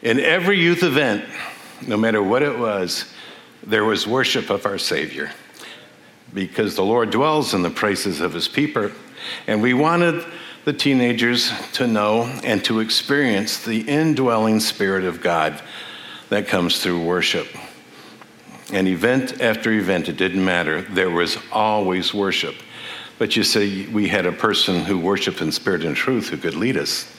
In 0.02 0.20
every 0.20 0.60
youth 0.60 0.84
event, 0.84 1.26
no 1.86 1.96
matter 1.96 2.24
what 2.24 2.42
it 2.42 2.58
was, 2.58 3.06
there 3.64 3.86
was 3.86 4.08
worship 4.08 4.50
of 4.50 4.66
our 4.66 4.78
Savior 4.78 5.32
because 6.34 6.76
the 6.76 6.84
Lord 6.84 7.10
dwells 7.10 7.54
in 7.54 7.62
the 7.62 7.70
praises 7.70 8.22
of 8.22 8.34
his 8.34 8.48
people. 8.48 8.92
And 9.48 9.62
we 9.62 9.74
wanted 9.74 10.24
the 10.66 10.74
teenagers 10.74 11.52
to 11.74 11.88
know 11.88 12.24
and 12.44 12.64
to 12.66 12.80
experience 12.80 13.64
the 13.64 13.82
indwelling 13.82 14.60
Spirit 14.60 15.04
of 15.04 15.22
God 15.22 15.62
that 16.30 16.48
comes 16.48 16.82
through 16.82 17.04
worship. 17.04 17.48
And 18.72 18.88
event 18.88 19.42
after 19.42 19.72
event, 19.72 20.10
it 20.10 20.18
didn't 20.18 20.46
matter, 20.46 20.84
there 20.84 21.10
was 21.10 21.38
always 21.52 22.14
worship. 22.14 22.56
But 23.18 23.36
you 23.36 23.44
see, 23.44 23.88
we 23.88 24.08
had 24.08 24.26
a 24.26 24.32
person 24.32 24.86
who 24.86 24.98
worshiped 24.98 25.42
in 25.42 25.52
spirit 25.52 25.84
and 25.84 25.96
truth 25.96 26.30
who 26.30 26.38
could 26.38 26.56
lead 26.56 26.78
us. 26.78 27.12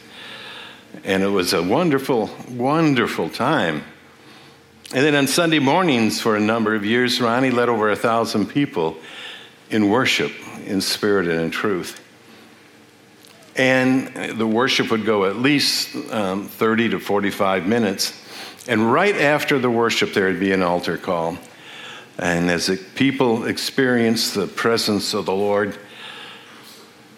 And 1.04 1.22
it 1.22 1.28
was 1.28 1.52
a 1.52 1.62
wonderful, 1.62 2.30
wonderful 2.48 3.28
time. 3.28 3.84
And 4.92 5.04
then 5.04 5.14
on 5.14 5.28
Sunday 5.28 5.60
mornings 5.60 6.20
for 6.20 6.34
a 6.34 6.40
number 6.40 6.74
of 6.74 6.84
years, 6.84 7.20
Ronnie 7.20 7.52
led 7.52 7.68
over 7.68 7.90
a 7.90 7.96
thousand 7.96 8.46
people 8.46 8.96
in 9.70 9.88
worship, 9.88 10.32
in 10.66 10.80
spirit 10.80 11.28
and 11.28 11.40
in 11.40 11.50
truth. 11.52 12.00
And 13.54 14.36
the 14.36 14.48
worship 14.48 14.90
would 14.90 15.06
go 15.06 15.26
at 15.26 15.36
least 15.36 15.94
um, 16.12 16.48
30 16.48 16.88
to 16.88 16.98
45 16.98 17.68
minutes. 17.68 18.20
And 18.66 18.92
right 18.92 19.14
after 19.14 19.60
the 19.60 19.70
worship, 19.70 20.12
there 20.12 20.26
would 20.26 20.40
be 20.40 20.50
an 20.50 20.62
altar 20.62 20.98
call. 20.98 21.38
And 22.18 22.50
as 22.50 22.68
people 22.96 23.44
experienced 23.44 24.34
the 24.34 24.48
presence 24.48 25.14
of 25.14 25.24
the 25.24 25.32
Lord, 25.32 25.78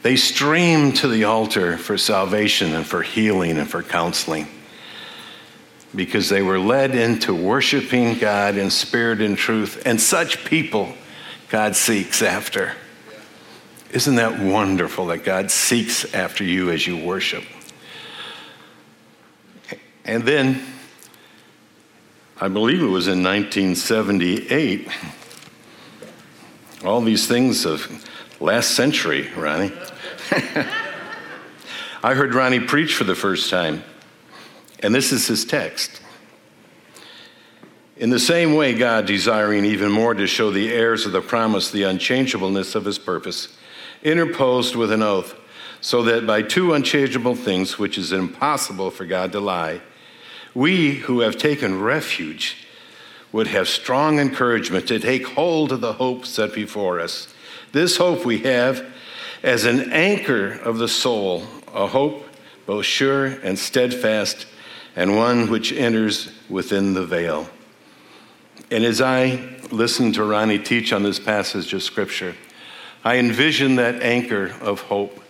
they 0.03 0.17
streamed 0.17 0.97
to 0.97 1.09
the 1.09 1.25
altar 1.25 1.79
for 1.79 1.97
salvation 1.97 2.75
and 2.75 2.87
for 2.87 3.01
healing 3.01 3.57
and 3.57 3.69
for 3.69 3.83
counseling 3.83 4.47
because 5.95 6.29
they 6.29 6.43
were 6.43 6.59
led 6.59 6.95
into 6.95 7.35
worshiping 7.35 8.19
God 8.19 8.57
in 8.57 8.71
spirit 8.71 9.21
and 9.21 9.37
truth. 9.37 9.83
And 9.85 10.01
such 10.01 10.45
people 10.45 10.95
God 11.49 11.77
seeks 11.77 12.23
after. 12.23 12.73
Isn't 13.93 14.15
that 14.15 14.41
wonderful 14.41 15.07
that 15.09 15.23
God 15.23 15.51
seeks 15.51 16.15
after 16.15 16.45
you 16.45 16.71
as 16.71 16.87
you 16.87 16.97
worship? 16.97 17.45
And 20.05 20.25
then, 20.25 20.65
I 22.41 22.49
believe 22.49 22.83
it 22.83 22.87
was 22.87 23.07
in 23.07 23.23
1978, 23.23 24.89
all 26.85 27.03
these 27.03 27.29
things 27.29 27.67
of 27.67 28.03
last 28.41 28.71
century, 28.71 29.29
Ronnie. 29.37 29.73
I 32.03 32.15
heard 32.15 32.35
Ronnie 32.35 32.61
preach 32.61 32.95
for 32.95 33.05
the 33.05 33.15
first 33.15 33.51
time. 33.51 33.85
And 34.83 34.95
this 34.95 35.13
is 35.13 35.27
his 35.29 35.45
text. 35.45 36.01
In 37.97 38.11
the 38.11 38.19
same 38.19 38.55
way, 38.55 38.75
God, 38.75 39.07
desiring 39.07 39.65
even 39.65 39.93
more 39.93 40.13
to 40.13 40.27
show 40.27 40.51
the 40.51 40.73
heirs 40.73 41.07
of 41.07 41.13
the 41.13 41.21
promise 41.21 41.71
the 41.71 41.85
unchangeableness 41.85 42.75
of 42.75 42.85
his 42.85 42.99
purpose, 42.99 43.57
interposed 44.03 44.75
with 44.75 44.91
an 44.91 45.03
oath, 45.03 45.37
so 45.81 46.03
that 46.03 46.27
by 46.27 46.43
two 46.43 46.73
unchangeable 46.73 47.37
things, 47.37 47.79
which 47.79 47.97
is 47.97 48.13
impossible 48.13 48.91
for 48.91 49.05
God 49.05 49.31
to 49.33 49.41
lie, 49.41 49.81
we 50.55 50.95
who 50.95 51.21
have 51.21 51.37
taken 51.37 51.81
refuge 51.81 52.67
would 53.31 53.47
have 53.47 53.69
strong 53.69 54.19
encouragement 54.19 54.89
to 54.89 54.99
take 54.99 55.27
hold 55.27 55.73
of 55.73 55.81
the 55.81 55.95
hope 55.95 56.27
set 56.27 56.53
before 56.53 57.01
us. 57.01 57.33
This 57.73 57.97
hope 57.97 58.25
we 58.25 58.39
have 58.41 58.85
as 59.43 59.65
an 59.65 59.93
anchor 59.93 60.53
of 60.53 60.79
the 60.79 60.89
soul, 60.89 61.45
a 61.73 61.87
hope 61.87 62.27
both 62.67 62.85
sure 62.85 63.27
and 63.27 63.59
steadfast 63.59 64.47
and 64.97 65.17
one 65.17 65.51
which 65.51 65.73
enters 65.73 66.31
within 66.49 66.95
the 66.95 67.05
veil. 67.05 67.49
And 68.71 68.85
as 68.85 69.01
I 69.01 69.59
listen 69.71 70.13
to 70.15 70.25
Ronnie 70.25 70.59
teach 70.59 70.93
on 70.93 71.03
this 71.03 71.19
passage 71.19 71.73
of 71.73 71.83
Scripture, 71.83 72.35
I 73.05 73.17
envision 73.17 73.77
that 73.77 74.03
anchor 74.03 74.55
of 74.61 74.83
hope 74.83 75.21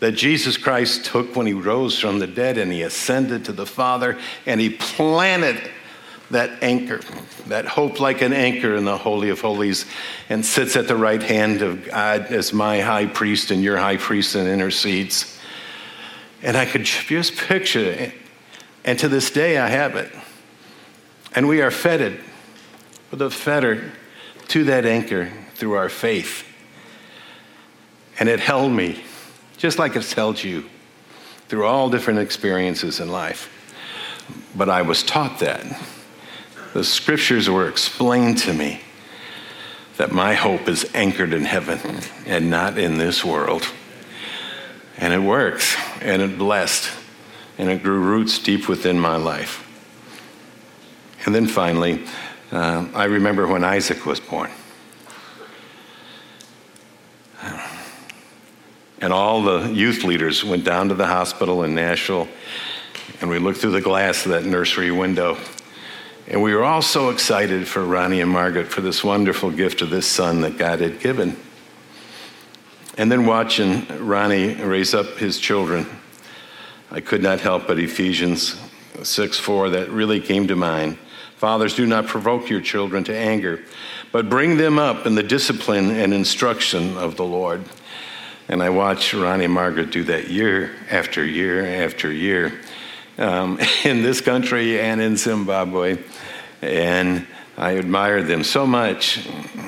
that 0.00 0.12
Jesus 0.12 0.56
Christ 0.56 1.06
took 1.06 1.34
when 1.34 1.46
he 1.46 1.54
rose 1.54 1.98
from 1.98 2.18
the 2.18 2.26
dead 2.26 2.58
and 2.58 2.70
he 2.70 2.82
ascended 2.82 3.44
to 3.46 3.52
the 3.52 3.66
Father 3.66 4.18
and 4.44 4.60
he 4.60 4.70
planted 4.70 5.70
that 6.30 6.62
anchor, 6.62 7.00
that 7.46 7.66
hope 7.66 8.00
like 8.00 8.22
an 8.22 8.32
anchor 8.32 8.74
in 8.74 8.84
the 8.84 8.96
Holy 8.96 9.30
of 9.30 9.40
Holies, 9.40 9.86
and 10.28 10.44
sits 10.44 10.74
at 10.76 10.88
the 10.88 10.96
right 10.96 11.22
hand 11.22 11.62
of 11.62 11.86
God 11.86 12.26
as 12.26 12.52
my 12.52 12.80
high 12.80 13.06
priest 13.06 13.50
and 13.50 13.62
your 13.62 13.76
high 13.76 13.96
priest 13.96 14.34
and 14.34 14.48
intercedes. 14.48 15.38
And 16.42 16.56
I 16.56 16.66
could 16.66 16.84
just 16.84 17.36
picture 17.36 18.12
and 18.84 18.98
to 18.98 19.08
this 19.08 19.30
day, 19.30 19.58
I 19.58 19.68
have 19.68 19.96
it. 19.96 20.12
And 21.34 21.48
we 21.48 21.62
are 21.62 21.70
fettered 21.70 22.20
with 23.10 23.22
a 23.22 23.30
fetter 23.30 23.92
to 24.48 24.64
that 24.64 24.84
anchor 24.84 25.30
through 25.54 25.72
our 25.74 25.88
faith. 25.88 26.46
And 28.18 28.28
it 28.28 28.40
held 28.40 28.72
me, 28.72 29.02
just 29.56 29.78
like 29.78 29.96
it's 29.96 30.12
held 30.12 30.42
you, 30.42 30.64
through 31.48 31.64
all 31.64 31.90
different 31.90 32.20
experiences 32.20 33.00
in 33.00 33.10
life. 33.10 33.50
But 34.54 34.68
I 34.68 34.82
was 34.82 35.02
taught 35.02 35.40
that. 35.40 35.64
The 36.74 36.84
scriptures 36.84 37.48
were 37.48 37.68
explained 37.68 38.38
to 38.38 38.52
me 38.52 38.80
that 39.96 40.12
my 40.12 40.34
hope 40.34 40.68
is 40.68 40.90
anchored 40.94 41.32
in 41.32 41.44
heaven 41.44 42.00
and 42.26 42.50
not 42.50 42.78
in 42.78 42.98
this 42.98 43.24
world. 43.24 43.66
And 44.96 45.12
it 45.12 45.20
works, 45.20 45.76
and 46.00 46.20
it 46.20 46.36
blessed 46.38 46.90
and 47.58 47.70
it 47.70 47.82
grew 47.82 48.00
roots 48.00 48.38
deep 48.38 48.68
within 48.68 48.98
my 48.98 49.16
life. 49.16 49.60
And 51.24 51.34
then 51.34 51.46
finally, 51.46 52.04
uh, 52.52 52.86
I 52.94 53.04
remember 53.04 53.46
when 53.46 53.64
Isaac 53.64 54.04
was 54.04 54.20
born. 54.20 54.50
And 59.00 59.12
all 59.12 59.42
the 59.42 59.70
youth 59.70 60.04
leaders 60.04 60.44
went 60.44 60.64
down 60.64 60.88
to 60.88 60.94
the 60.94 61.06
hospital 61.06 61.62
in 61.62 61.74
Nashville, 61.74 62.28
and 63.20 63.28
we 63.28 63.38
looked 63.38 63.58
through 63.58 63.72
the 63.72 63.80
glass 63.80 64.24
of 64.24 64.32
that 64.32 64.44
nursery 64.44 64.90
window. 64.90 65.36
And 66.26 66.42
we 66.42 66.54
were 66.54 66.64
all 66.64 66.80
so 66.80 67.10
excited 67.10 67.68
for 67.68 67.84
Ronnie 67.84 68.22
and 68.22 68.30
Margaret 68.30 68.68
for 68.68 68.80
this 68.80 69.04
wonderful 69.04 69.50
gift 69.50 69.82
of 69.82 69.90
this 69.90 70.06
son 70.06 70.40
that 70.40 70.56
God 70.56 70.80
had 70.80 71.00
given. 71.00 71.36
And 72.96 73.12
then 73.12 73.26
watching 73.26 73.86
Ronnie 74.06 74.54
raise 74.54 74.94
up 74.94 75.18
his 75.18 75.38
children 75.38 75.86
I 76.90 77.00
could 77.00 77.22
not 77.22 77.40
help 77.40 77.66
but 77.66 77.78
Ephesians 77.78 78.60
6 79.02 79.38
4 79.38 79.70
that 79.70 79.90
really 79.90 80.20
came 80.20 80.46
to 80.48 80.56
mind. 80.56 80.98
Fathers, 81.36 81.74
do 81.74 81.86
not 81.86 82.06
provoke 82.06 82.48
your 82.48 82.60
children 82.60 83.04
to 83.04 83.16
anger, 83.16 83.62
but 84.12 84.30
bring 84.30 84.56
them 84.56 84.78
up 84.78 85.04
in 85.04 85.14
the 85.14 85.22
discipline 85.22 85.90
and 85.90 86.14
instruction 86.14 86.96
of 86.96 87.16
the 87.16 87.24
Lord. 87.24 87.64
And 88.48 88.62
I 88.62 88.70
watched 88.70 89.12
Ronnie 89.12 89.44
and 89.44 89.52
Margaret 89.52 89.90
do 89.90 90.04
that 90.04 90.30
year 90.30 90.74
after 90.90 91.24
year 91.24 91.84
after 91.84 92.12
year 92.12 92.60
um, 93.18 93.58
in 93.84 94.02
this 94.02 94.20
country 94.20 94.80
and 94.80 95.00
in 95.00 95.16
Zimbabwe. 95.16 95.98
And 96.62 97.26
I 97.56 97.72
admired 97.72 98.26
them 98.26 98.44
so 98.44 98.66
much 98.66 99.26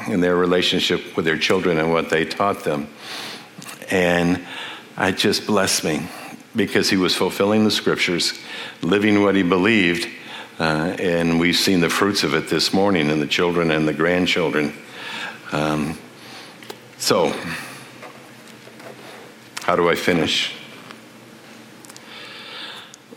in 0.09 0.21
their 0.21 0.37
relationship 0.37 1.17
with 1.17 1.25
their 1.25 1.39
children 1.39 1.79
and 1.79 1.93
what 1.93 2.11
they 2.11 2.25
taught 2.25 2.65
them. 2.65 2.89
And 3.91 4.45
it 4.99 5.19
just 5.19 5.47
blessed 5.47 5.85
me 5.85 6.09
because 6.57 6.89
he 6.89 6.97
was 6.97 7.15
fulfilling 7.15 7.65
the 7.65 7.71
scriptures, 7.71 8.33
living 8.83 9.23
what 9.23 9.37
he 9.37 9.43
believed. 9.43 10.09
Uh, 10.59 10.97
and 10.99 11.39
we've 11.39 11.57
seen 11.57 11.81
the 11.81 11.91
fruits 11.91 12.25
of 12.25 12.35
it 12.35 12.49
this 12.49 12.73
morning 12.73 13.11
in 13.11 13.21
the 13.21 13.27
children 13.27 13.71
and 13.71 13.87
the 13.87 13.93
grandchildren. 13.93 14.73
Um, 15.53 15.99
so, 16.97 17.39
how 19.63 19.77
do 19.77 19.91
I 19.91 19.95
finish? 19.95 20.55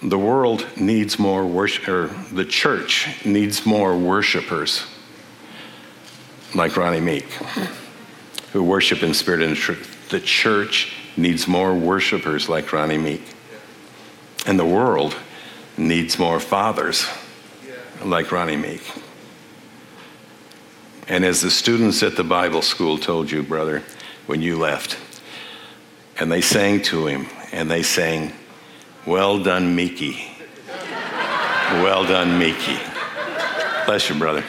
The 0.01 0.17
world 0.17 0.65
needs 0.77 1.17
more 1.17 1.45
worship, 1.45 1.87
or 1.87 2.07
the 2.31 2.45
church 2.45 3.25
needs 3.25 3.65
more 3.65 3.97
worshipers 3.97 4.85
like 6.53 6.75
Ronnie 6.75 6.99
Meek, 6.99 7.31
who 8.51 8.63
worship 8.63 9.03
in 9.03 9.13
spirit 9.13 9.41
and 9.41 9.55
truth. 9.55 10.09
The 10.09 10.19
church 10.19 10.93
needs 11.20 11.47
more 11.47 11.74
worshipers 11.74 12.49
like 12.49 12.72
Ronnie 12.72 12.97
Meek. 12.97 13.24
And 14.45 14.57
the 14.57 14.65
world 14.65 15.15
needs 15.78 16.17
more 16.17 16.39
fathers 16.39 17.05
like 18.03 18.32
Ronnie 18.32 18.57
Meek. 18.57 18.82
And 21.07 21.26
as 21.26 21.41
the 21.41 21.51
students 21.51 22.03
at 22.03 22.15
the 22.15 22.24
Bible 22.24 22.61
school 22.61 22.97
told 22.97 23.32
you, 23.32 23.43
brother, 23.43 23.84
when 24.28 24.41
you 24.41 24.57
left, 24.57 24.97
and 26.20 26.32
they 26.32 26.41
sang 26.41 26.82
to 26.84 27.07
him, 27.07 27.28
and 27.51 27.70
they 27.70 27.82
sang, 27.82 28.34
Well 29.05 29.41
done, 29.41 29.76
Meeky. 29.76 30.20
well 31.82 32.03
done, 32.03 32.39
Meeky. 32.39 32.78
Bless 33.86 34.09
you, 34.09 34.15
brother. 34.15 34.43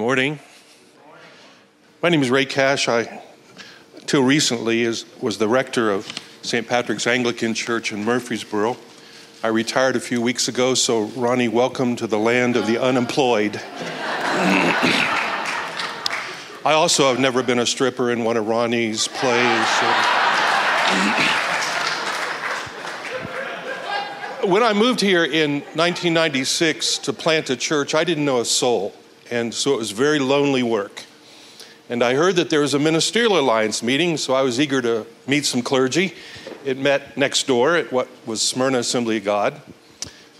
Morning. 0.00 0.40
My 2.02 2.08
name 2.08 2.22
is 2.22 2.30
Ray 2.30 2.46
Cash. 2.46 2.88
I, 2.88 3.20
until 3.96 4.22
recently, 4.22 4.80
is, 4.80 5.04
was 5.20 5.36
the 5.36 5.46
rector 5.46 5.90
of 5.90 6.08
St. 6.40 6.66
Patrick's 6.66 7.06
Anglican 7.06 7.52
Church 7.52 7.92
in 7.92 8.02
Murfreesboro. 8.02 8.78
I 9.42 9.48
retired 9.48 9.96
a 9.96 10.00
few 10.00 10.22
weeks 10.22 10.48
ago, 10.48 10.72
so 10.72 11.02
Ronnie, 11.02 11.48
welcome 11.48 11.96
to 11.96 12.06
the 12.06 12.18
land 12.18 12.56
of 12.56 12.66
the 12.66 12.82
unemployed. 12.82 13.56
I 16.64 16.72
also 16.72 17.06
have 17.10 17.18
never 17.18 17.42
been 17.42 17.58
a 17.58 17.66
stripper 17.66 18.10
in 18.10 18.24
one 18.24 18.38
of 18.38 18.48
Ronnie's 18.48 19.06
plays. 19.06 19.68
when 24.50 24.62
I 24.62 24.72
moved 24.72 25.02
here 25.02 25.24
in 25.24 25.60
1996 25.60 26.96
to 27.00 27.12
plant 27.12 27.50
a 27.50 27.56
church, 27.56 27.94
I 27.94 28.02
didn't 28.02 28.24
know 28.24 28.40
a 28.40 28.46
soul 28.46 28.94
and 29.30 29.54
so 29.54 29.74
it 29.74 29.78
was 29.78 29.90
very 29.92 30.18
lonely 30.18 30.62
work. 30.62 31.04
And 31.88 32.04
I 32.04 32.14
heard 32.14 32.36
that 32.36 32.50
there 32.50 32.60
was 32.60 32.74
a 32.74 32.78
ministerial 32.78 33.38
alliance 33.38 33.82
meeting, 33.82 34.16
so 34.16 34.34
I 34.34 34.42
was 34.42 34.60
eager 34.60 34.80
to 34.82 35.06
meet 35.26 35.44
some 35.44 35.60
clergy. 35.60 36.14
It 36.64 36.78
met 36.78 37.16
next 37.16 37.46
door 37.46 37.74
at 37.76 37.90
what 37.90 38.08
was 38.26 38.40
Smyrna 38.40 38.78
Assembly 38.78 39.16
of 39.16 39.24
God. 39.24 39.60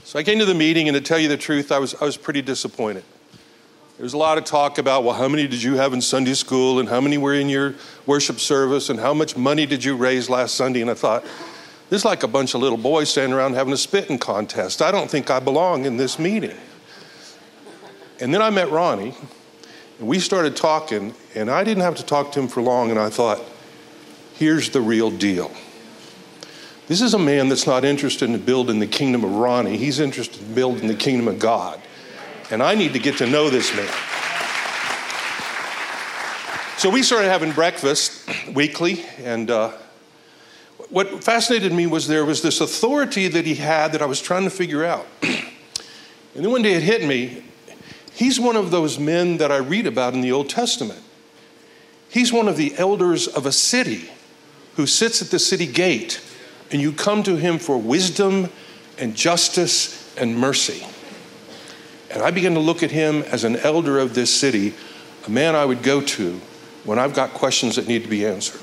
So 0.05 0.19
I 0.19 0.23
came 0.23 0.39
to 0.39 0.45
the 0.45 0.55
meeting, 0.55 0.89
and 0.89 0.95
to 0.95 1.01
tell 1.01 1.19
you 1.19 1.29
the 1.29 1.37
truth, 1.37 1.73
I 1.73 1.79
was, 1.79 1.95
I 1.95 2.05
was 2.05 2.17
pretty 2.17 2.43
disappointed. 2.43 3.05
There 3.97 4.05
was 4.05 4.15
a 4.15 4.19
lot 4.19 4.39
of 4.39 4.45
talk 4.45 4.79
about, 4.79 5.05
well, 5.05 5.15
how 5.15 5.29
many 5.29 5.47
did 5.47 5.63
you 5.63 5.75
have 5.75 5.93
in 5.93 6.01
Sunday 6.01 6.35
school, 6.35 6.79
and 6.79 6.89
how 6.89 7.01
many 7.01 7.19
were 7.19 7.35
in 7.35 7.49
your 7.49 7.75
worship 8.07 8.39
service, 8.41 8.89
and 8.89 8.99
how 8.99 9.13
much 9.13 9.37
money 9.37 9.67
did 9.67 9.85
you 9.85 9.97
raise 9.97 10.31
last 10.31 10.55
Sunday? 10.55 10.81
And 10.81 10.91
I 10.91 10.95
thought, 10.95 11.25
this 11.91 12.03
is 12.03 12.05
like 12.05 12.23
a 12.23 12.29
bunch 12.29 12.55
of 12.55 12.61
little 12.61 12.79
boys 12.79 13.11
standing 13.11 13.37
around 13.37 13.55
having 13.55 13.73
a 13.73 13.77
spitting 13.77 14.19
contest. 14.19 14.83
I 14.83 14.93
don't 14.93 15.11
think 15.11 15.31
I 15.31 15.41
belong 15.41 15.85
in 15.85 15.97
this 15.97 16.19
meeting. 16.19 16.57
And 18.21 18.35
then 18.35 18.43
I 18.43 18.51
met 18.51 18.71
Ronnie, 18.71 19.15
and 19.99 20.07
we 20.07 20.19
started 20.19 20.55
talking, 20.55 21.15
and 21.35 21.51
I 21.51 21.65
didn't 21.65 21.83
have 21.83 21.97
to 21.97 22.05
talk 22.05 22.33
to 22.33 22.41
him 22.41 22.49
for 22.49 22.61
long, 22.61 22.91
and 22.91 22.99
I 22.99 23.09
thought, 23.09 23.41
here's 24.35 24.69
the 24.69 24.83
real 24.83 25.11
deal. 25.11 25.51
This 26.87 27.01
is 27.01 27.15
a 27.15 27.19
man 27.19 27.49
that's 27.49 27.67
not 27.67 27.83
interested 27.83 28.29
in 28.29 28.39
building 28.43 28.79
the 28.79 28.87
kingdom 28.87 29.25
of 29.25 29.35
Ronnie, 29.35 29.79
he's 29.79 30.01
interested 30.01 30.43
in 30.43 30.55
building 30.55 30.87
the 30.87 30.95
kingdom 30.95 31.29
of 31.29 31.39
God. 31.39 31.81
And 32.51 32.63
I 32.63 32.75
need 32.75 32.93
to 32.93 32.99
get 32.99 33.17
to 33.19 33.27
know 33.27 33.49
this 33.49 33.75
man. 33.75 33.89
So 36.77 36.91
we 36.91 37.03
started 37.03 37.29
having 37.29 37.53
breakfast 37.53 38.29
weekly, 38.53 39.05
and 39.19 39.51
uh, 39.51 39.73
what 40.91 41.25
fascinated 41.25 41.73
me 41.73 41.87
was 41.87 42.07
there 42.07 42.27
was 42.27 42.43
this 42.43 42.61
authority 42.61 43.29
that 43.29 43.47
he 43.47 43.55
had 43.55 43.93
that 43.93 44.03
I 44.03 44.07
was 44.07 44.21
trying 44.21 44.45
to 44.45 44.51
figure 44.51 44.85
out. 44.85 45.07
and 45.23 45.41
then 46.35 46.51
one 46.51 46.61
day 46.61 46.75
it 46.75 46.83
hit 46.83 47.07
me 47.07 47.45
He's 48.13 48.39
one 48.41 48.57
of 48.57 48.71
those 48.71 48.99
men 48.99 49.39
that 49.39 49.51
I 49.51 49.59
read 49.59 49.87
about 49.87 50.15
in 50.15 50.21
the 50.21 50.33
Old 50.33 50.49
Testament. 50.49 51.01
He's 52.09 52.33
one 52.33 52.49
of 52.49 52.57
the 52.57 52.75
elders 52.77 53.29
of 53.29 53.47
a 53.47 53.53
city 53.53 54.11
who 54.77 54.87
sits 54.87 55.23
at 55.23 55.29
the 55.29 55.39
city 55.39 55.67
gate, 55.67 56.21
and 56.71 56.81
you 56.81 56.93
come 56.93 57.23
to 57.23 57.37
him 57.37 57.59
for 57.59 57.79
wisdom 57.79 58.49
and 58.99 59.15
justice 59.15 60.17
and 60.17 60.37
mercy. 60.37 60.85
And 62.11 62.23
I 62.23 62.31
began 62.31 62.55
to 62.55 62.61
look 62.61 62.83
at 62.83 62.91
him 62.91 63.23
as 63.23 63.45
an 63.45 63.57
elder 63.57 63.99
of 63.99 64.15
this 64.15 64.35
city, 64.35 64.75
a 65.27 65.31
man 65.31 65.55
I 65.55 65.65
would 65.65 65.83
go 65.83 66.01
to 66.01 66.41
when 66.85 66.99
I've 66.99 67.15
got 67.15 67.31
questions 67.31 67.77
that 67.77 67.87
need 67.87 68.03
to 68.03 68.09
be 68.09 68.27
answered. 68.27 68.61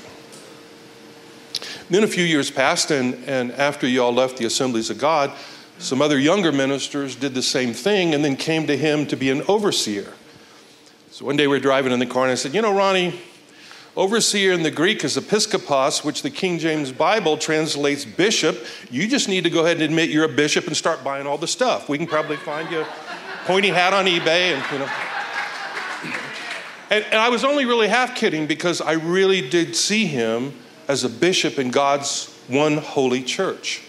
Then 1.88 2.04
a 2.04 2.08
few 2.08 2.24
years 2.24 2.50
passed, 2.50 2.90
and, 2.90 3.14
and 3.26 3.50
after 3.52 3.86
y'all 3.86 4.12
left 4.12 4.36
the 4.36 4.44
assemblies 4.44 4.90
of 4.90 4.98
God, 4.98 5.32
some 5.78 6.02
other 6.02 6.18
younger 6.18 6.52
ministers 6.52 7.14
did 7.14 7.34
the 7.34 7.42
same 7.42 7.72
thing 7.72 8.14
and 8.14 8.24
then 8.24 8.36
came 8.36 8.66
to 8.66 8.76
him 8.76 9.06
to 9.06 9.16
be 9.16 9.30
an 9.30 9.42
overseer. 9.48 10.12
So 11.10 11.24
one 11.24 11.36
day 11.36 11.46
we 11.46 11.56
were 11.56 11.60
driving 11.60 11.92
in 11.92 11.98
the 11.98 12.06
car 12.06 12.24
and 12.24 12.32
I 12.32 12.34
said, 12.34 12.52
You 12.52 12.62
know, 12.62 12.74
Ronnie, 12.74 13.18
overseer 13.96 14.52
in 14.52 14.62
the 14.62 14.70
Greek 14.70 15.04
is 15.04 15.16
episkopos, 15.16 16.04
which 16.04 16.22
the 16.22 16.30
King 16.30 16.58
James 16.58 16.92
Bible 16.92 17.36
translates 17.36 18.04
bishop. 18.04 18.64
You 18.90 19.08
just 19.08 19.28
need 19.28 19.44
to 19.44 19.50
go 19.50 19.64
ahead 19.64 19.76
and 19.76 19.84
admit 19.84 20.10
you're 20.10 20.24
a 20.24 20.34
bishop 20.34 20.66
and 20.66 20.76
start 20.76 21.02
buying 21.02 21.26
all 21.26 21.38
the 21.38 21.48
stuff. 21.48 21.88
We 21.88 21.98
can 21.98 22.06
probably 22.06 22.36
find 22.36 22.70
you 22.70 22.80
a 22.80 22.88
pointy 23.46 23.68
hat 23.68 23.94
on 23.94 24.06
eBay 24.06 24.54
and, 24.54 24.72
you 24.72 24.78
know. 24.78 24.90
And, 26.90 27.04
and 27.04 27.16
I 27.16 27.28
was 27.28 27.44
only 27.44 27.66
really 27.66 27.88
half 27.88 28.14
kidding 28.16 28.46
because 28.46 28.80
I 28.80 28.92
really 28.92 29.48
did 29.48 29.76
see 29.76 30.06
him 30.06 30.54
as 30.88 31.04
a 31.04 31.08
bishop 31.08 31.58
in 31.58 31.70
God's 31.70 32.34
one 32.48 32.78
holy 32.78 33.22
church. 33.22 33.82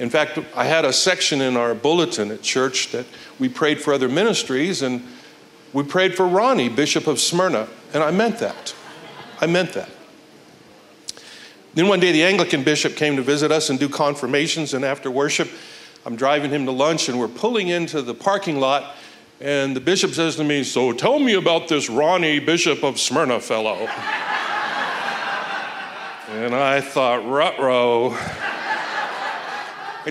In 0.00 0.08
fact, 0.08 0.38
I 0.56 0.64
had 0.64 0.86
a 0.86 0.94
section 0.94 1.42
in 1.42 1.58
our 1.58 1.74
bulletin 1.74 2.30
at 2.30 2.40
church 2.40 2.90
that 2.92 3.04
we 3.38 3.50
prayed 3.50 3.82
for 3.82 3.92
other 3.92 4.08
ministries, 4.08 4.80
and 4.80 5.06
we 5.74 5.82
prayed 5.82 6.14
for 6.14 6.26
Ronnie, 6.26 6.70
Bishop 6.70 7.06
of 7.06 7.20
Smyrna, 7.20 7.68
and 7.92 8.02
I 8.02 8.10
meant 8.10 8.38
that. 8.38 8.74
I 9.42 9.46
meant 9.46 9.74
that. 9.74 9.90
Then 11.74 11.86
one 11.86 12.00
day, 12.00 12.12
the 12.12 12.24
Anglican 12.24 12.64
bishop 12.64 12.96
came 12.96 13.14
to 13.16 13.22
visit 13.22 13.52
us 13.52 13.68
and 13.68 13.78
do 13.78 13.90
confirmations, 13.90 14.72
and 14.72 14.86
after 14.86 15.10
worship, 15.10 15.50
I'm 16.06 16.16
driving 16.16 16.50
him 16.50 16.64
to 16.64 16.72
lunch, 16.72 17.10
and 17.10 17.20
we're 17.20 17.28
pulling 17.28 17.68
into 17.68 18.00
the 18.00 18.14
parking 18.14 18.58
lot, 18.58 18.96
and 19.38 19.76
the 19.76 19.80
bishop 19.80 20.12
says 20.12 20.34
to 20.36 20.44
me, 20.44 20.64
So 20.64 20.92
tell 20.92 21.18
me 21.18 21.34
about 21.34 21.68
this 21.68 21.90
Ronnie, 21.90 22.38
Bishop 22.38 22.82
of 22.82 22.98
Smyrna 22.98 23.38
fellow. 23.38 23.76
and 26.30 26.54
I 26.54 26.80
thought, 26.80 27.28
rut 27.28 27.60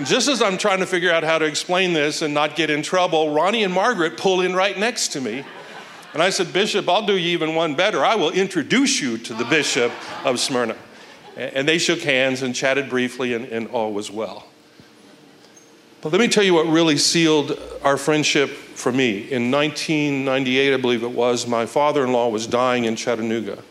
and 0.00 0.06
just 0.06 0.28
as 0.28 0.40
I'm 0.40 0.56
trying 0.56 0.78
to 0.78 0.86
figure 0.86 1.12
out 1.12 1.24
how 1.24 1.36
to 1.36 1.44
explain 1.44 1.92
this 1.92 2.22
and 2.22 2.32
not 2.32 2.56
get 2.56 2.70
in 2.70 2.80
trouble, 2.80 3.34
Ronnie 3.34 3.64
and 3.64 3.74
Margaret 3.74 4.16
pull 4.16 4.40
in 4.40 4.54
right 4.54 4.78
next 4.78 5.08
to 5.08 5.20
me. 5.20 5.44
And 6.14 6.22
I 6.22 6.30
said, 6.30 6.54
Bishop, 6.54 6.88
I'll 6.88 7.04
do 7.04 7.18
you 7.18 7.28
even 7.32 7.54
one 7.54 7.74
better. 7.74 8.02
I 8.02 8.14
will 8.14 8.30
introduce 8.30 9.02
you 9.02 9.18
to 9.18 9.34
the 9.34 9.44
Bishop 9.44 9.92
of 10.24 10.40
Smyrna. 10.40 10.74
And 11.36 11.68
they 11.68 11.76
shook 11.76 12.00
hands 12.00 12.40
and 12.40 12.54
chatted 12.54 12.88
briefly, 12.88 13.34
and, 13.34 13.44
and 13.48 13.68
all 13.68 13.92
was 13.92 14.10
well. 14.10 14.46
But 16.00 16.12
let 16.12 16.20
me 16.22 16.28
tell 16.28 16.44
you 16.44 16.54
what 16.54 16.66
really 16.66 16.96
sealed 16.96 17.60
our 17.82 17.98
friendship 17.98 18.48
for 18.48 18.92
me. 18.92 19.30
In 19.30 19.50
1998, 19.50 20.72
I 20.72 20.76
believe 20.78 21.02
it 21.02 21.10
was, 21.10 21.46
my 21.46 21.66
father 21.66 22.04
in 22.04 22.12
law 22.14 22.30
was 22.30 22.46
dying 22.46 22.86
in 22.86 22.96
Chattanooga. 22.96 23.62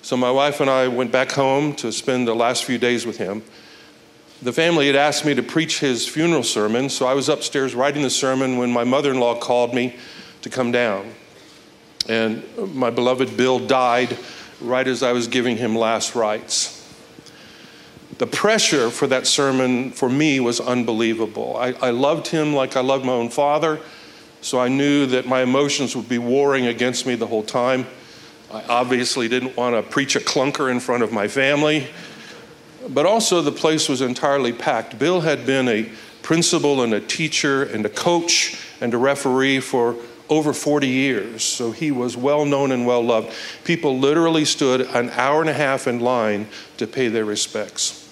So 0.00 0.16
my 0.16 0.30
wife 0.30 0.62
and 0.62 0.70
I 0.70 0.88
went 0.88 1.12
back 1.12 1.32
home 1.32 1.74
to 1.74 1.92
spend 1.92 2.26
the 2.26 2.34
last 2.34 2.64
few 2.64 2.78
days 2.78 3.04
with 3.04 3.18
him 3.18 3.42
the 4.42 4.52
family 4.52 4.86
had 4.86 4.96
asked 4.96 5.26
me 5.26 5.34
to 5.34 5.42
preach 5.42 5.80
his 5.80 6.08
funeral 6.08 6.42
sermon, 6.42 6.88
so 6.88 7.06
I 7.06 7.12
was 7.12 7.28
upstairs 7.28 7.74
writing 7.74 8.02
the 8.02 8.10
sermon 8.10 8.56
when 8.56 8.70
my 8.72 8.84
mother 8.84 9.10
in 9.10 9.20
law 9.20 9.38
called 9.38 9.74
me 9.74 9.96
to 10.42 10.48
come 10.48 10.72
down. 10.72 11.12
And 12.08 12.42
my 12.74 12.90
beloved 12.90 13.36
Bill 13.36 13.58
died 13.58 14.16
right 14.60 14.86
as 14.86 15.02
I 15.02 15.12
was 15.12 15.28
giving 15.28 15.58
him 15.58 15.76
last 15.76 16.14
rites. 16.14 16.76
The 18.16 18.26
pressure 18.26 18.90
for 18.90 19.06
that 19.08 19.26
sermon 19.26 19.90
for 19.92 20.08
me 20.08 20.40
was 20.40 20.58
unbelievable. 20.58 21.56
I, 21.56 21.72
I 21.72 21.90
loved 21.90 22.28
him 22.28 22.54
like 22.54 22.76
I 22.76 22.80
loved 22.80 23.04
my 23.04 23.12
own 23.12 23.28
father, 23.28 23.80
so 24.40 24.58
I 24.58 24.68
knew 24.68 25.04
that 25.06 25.26
my 25.26 25.42
emotions 25.42 25.94
would 25.94 26.08
be 26.08 26.18
warring 26.18 26.66
against 26.66 27.06
me 27.06 27.14
the 27.14 27.26
whole 27.26 27.42
time. 27.42 27.86
I 28.52 28.62
obviously 28.64 29.28
didn't 29.28 29.56
want 29.56 29.76
to 29.76 29.82
preach 29.82 30.16
a 30.16 30.20
clunker 30.20 30.70
in 30.70 30.80
front 30.80 31.02
of 31.02 31.12
my 31.12 31.28
family 31.28 31.88
but 32.88 33.06
also 33.06 33.42
the 33.42 33.52
place 33.52 33.88
was 33.88 34.00
entirely 34.00 34.52
packed. 34.52 34.98
Bill 34.98 35.20
had 35.20 35.46
been 35.46 35.68
a 35.68 35.90
principal 36.22 36.82
and 36.82 36.94
a 36.94 37.00
teacher 37.00 37.62
and 37.62 37.84
a 37.84 37.88
coach 37.88 38.60
and 38.80 38.92
a 38.94 38.98
referee 38.98 39.60
for 39.60 39.96
over 40.28 40.52
40 40.52 40.86
years, 40.86 41.42
so 41.42 41.72
he 41.72 41.90
was 41.90 42.16
well 42.16 42.44
known 42.44 42.70
and 42.70 42.86
well 42.86 43.02
loved. 43.02 43.32
People 43.64 43.98
literally 43.98 44.44
stood 44.44 44.82
an 44.82 45.10
hour 45.10 45.40
and 45.40 45.50
a 45.50 45.54
half 45.54 45.88
in 45.88 45.98
line 45.98 46.46
to 46.76 46.86
pay 46.86 47.08
their 47.08 47.24
respects. 47.24 48.08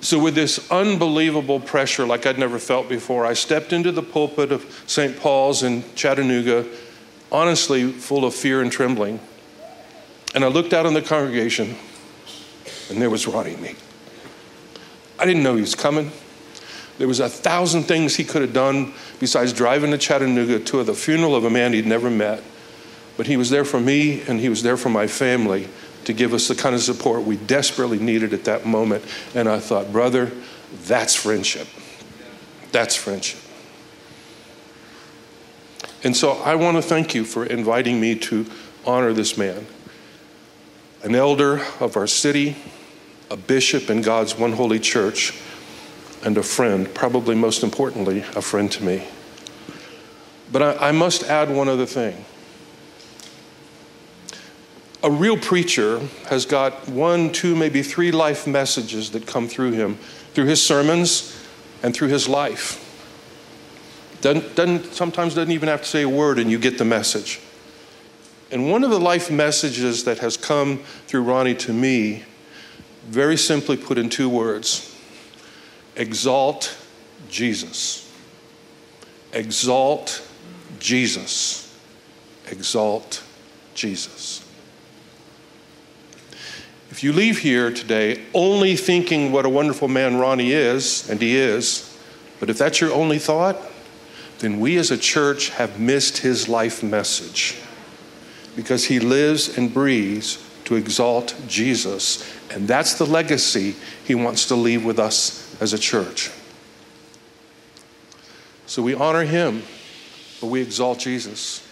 So, 0.00 0.20
with 0.20 0.36
this 0.36 0.70
unbelievable 0.70 1.58
pressure 1.58 2.06
like 2.06 2.24
I'd 2.24 2.38
never 2.38 2.60
felt 2.60 2.88
before, 2.88 3.26
I 3.26 3.32
stepped 3.32 3.72
into 3.72 3.90
the 3.90 4.02
pulpit 4.02 4.52
of 4.52 4.64
St. 4.86 5.18
Paul's 5.18 5.64
in 5.64 5.82
Chattanooga 5.96 6.64
honestly 7.30 7.90
full 7.92 8.24
of 8.24 8.34
fear 8.34 8.62
and 8.62 8.72
trembling. 8.72 9.20
And 10.34 10.44
I 10.44 10.48
looked 10.48 10.72
out 10.72 10.86
on 10.86 10.94
the 10.94 11.02
congregation, 11.02 11.76
and 12.90 13.00
there 13.00 13.10
was 13.10 13.26
Ronnie 13.26 13.56
Meek. 13.56 13.76
I 15.18 15.26
didn't 15.26 15.42
know 15.42 15.54
he 15.54 15.60
was 15.60 15.74
coming. 15.74 16.12
There 16.98 17.08
was 17.08 17.20
a 17.20 17.28
thousand 17.28 17.84
things 17.84 18.16
he 18.16 18.24
could 18.24 18.42
have 18.42 18.52
done 18.52 18.92
besides 19.20 19.52
driving 19.52 19.90
to 19.92 19.98
Chattanooga 19.98 20.58
to 20.58 20.82
the 20.82 20.94
funeral 20.94 21.34
of 21.34 21.44
a 21.44 21.50
man 21.50 21.72
he'd 21.72 21.86
never 21.86 22.10
met. 22.10 22.42
But 23.16 23.26
he 23.26 23.36
was 23.36 23.50
there 23.50 23.64
for 23.64 23.80
me 23.80 24.22
and 24.22 24.40
he 24.40 24.48
was 24.48 24.62
there 24.62 24.76
for 24.76 24.90
my 24.90 25.06
family 25.06 25.68
to 26.04 26.12
give 26.12 26.32
us 26.32 26.48
the 26.48 26.54
kind 26.54 26.74
of 26.74 26.80
support 26.80 27.22
we 27.22 27.36
desperately 27.36 27.98
needed 27.98 28.32
at 28.32 28.44
that 28.44 28.64
moment. 28.64 29.04
And 29.34 29.48
I 29.48 29.58
thought, 29.60 29.92
brother, 29.92 30.32
that's 30.84 31.14
friendship. 31.14 31.68
That's 32.72 32.94
friendship. 32.96 33.40
And 36.04 36.16
so 36.16 36.32
I 36.32 36.54
want 36.54 36.76
to 36.76 36.82
thank 36.82 37.14
you 37.14 37.24
for 37.24 37.44
inviting 37.44 38.00
me 38.00 38.14
to 38.16 38.46
honor 38.86 39.12
this 39.12 39.36
man, 39.36 39.66
an 41.02 41.14
elder 41.14 41.60
of 41.80 41.96
our 41.96 42.06
city, 42.06 42.56
a 43.30 43.36
bishop 43.36 43.90
in 43.90 44.02
God's 44.02 44.38
one 44.38 44.52
holy 44.52 44.78
church, 44.78 45.38
and 46.24 46.36
a 46.36 46.42
friend, 46.42 46.92
probably 46.94 47.34
most 47.34 47.62
importantly, 47.62 48.20
a 48.34 48.42
friend 48.42 48.70
to 48.72 48.84
me. 48.84 49.06
But 50.50 50.62
I, 50.62 50.88
I 50.88 50.92
must 50.92 51.24
add 51.24 51.50
one 51.50 51.68
other 51.68 51.86
thing. 51.86 52.24
A 55.02 55.10
real 55.10 55.36
preacher 55.36 56.00
has 56.28 56.44
got 56.44 56.88
one, 56.88 57.30
two, 57.30 57.54
maybe 57.54 57.82
three 57.82 58.10
life 58.10 58.46
messages 58.46 59.12
that 59.12 59.26
come 59.26 59.46
through 59.46 59.72
him, 59.72 59.96
through 60.34 60.46
his 60.46 60.60
sermons 60.60 61.40
and 61.82 61.94
through 61.94 62.08
his 62.08 62.28
life. 62.28 62.84
Doesn't, 64.20 64.56
doesn't, 64.56 64.92
sometimes 64.94 65.34
doesn't 65.36 65.52
even 65.52 65.68
have 65.68 65.82
to 65.82 65.88
say 65.88 66.02
a 66.02 66.08
word 66.08 66.40
and 66.40 66.50
you 66.50 66.58
get 66.58 66.78
the 66.78 66.84
message. 66.84 67.40
And 68.50 68.70
one 68.72 68.82
of 68.82 68.90
the 68.90 68.98
life 68.98 69.30
messages 69.30 70.02
that 70.04 70.18
has 70.18 70.36
come 70.36 70.78
through 71.06 71.22
Ronnie 71.22 71.54
to 71.56 71.72
me, 71.72 72.24
very 73.08 73.36
simply 73.36 73.76
put 73.76 73.98
in 73.98 74.08
two 74.08 74.28
words 74.28 74.94
exalt 75.96 76.76
Jesus. 77.28 78.12
Exalt 79.32 80.26
Jesus. 80.78 81.76
Exalt 82.50 83.22
Jesus. 83.74 84.44
If 86.90 87.02
you 87.02 87.12
leave 87.12 87.38
here 87.38 87.70
today 87.70 88.24
only 88.32 88.76
thinking 88.76 89.32
what 89.32 89.44
a 89.44 89.48
wonderful 89.48 89.88
man 89.88 90.18
Ronnie 90.18 90.52
is, 90.52 91.08
and 91.10 91.20
he 91.20 91.36
is, 91.36 91.98
but 92.40 92.48
if 92.48 92.56
that's 92.56 92.80
your 92.80 92.92
only 92.92 93.18
thought, 93.18 93.58
then 94.38 94.60
we 94.60 94.76
as 94.76 94.90
a 94.90 94.96
church 94.96 95.50
have 95.50 95.80
missed 95.80 96.18
his 96.18 96.48
life 96.48 96.82
message 96.82 97.56
because 98.54 98.84
he 98.84 99.00
lives 99.00 99.58
and 99.58 99.72
breathes 99.72 100.42
to 100.64 100.76
exalt 100.76 101.34
Jesus. 101.46 102.37
And 102.50 102.66
that's 102.66 102.94
the 102.94 103.06
legacy 103.06 103.76
he 104.04 104.14
wants 104.14 104.46
to 104.46 104.54
leave 104.54 104.84
with 104.84 104.98
us 104.98 105.56
as 105.60 105.72
a 105.72 105.78
church. 105.78 106.30
So 108.66 108.82
we 108.82 108.94
honor 108.94 109.24
him, 109.24 109.62
but 110.40 110.48
we 110.48 110.60
exalt 110.60 110.98
Jesus. 110.98 111.66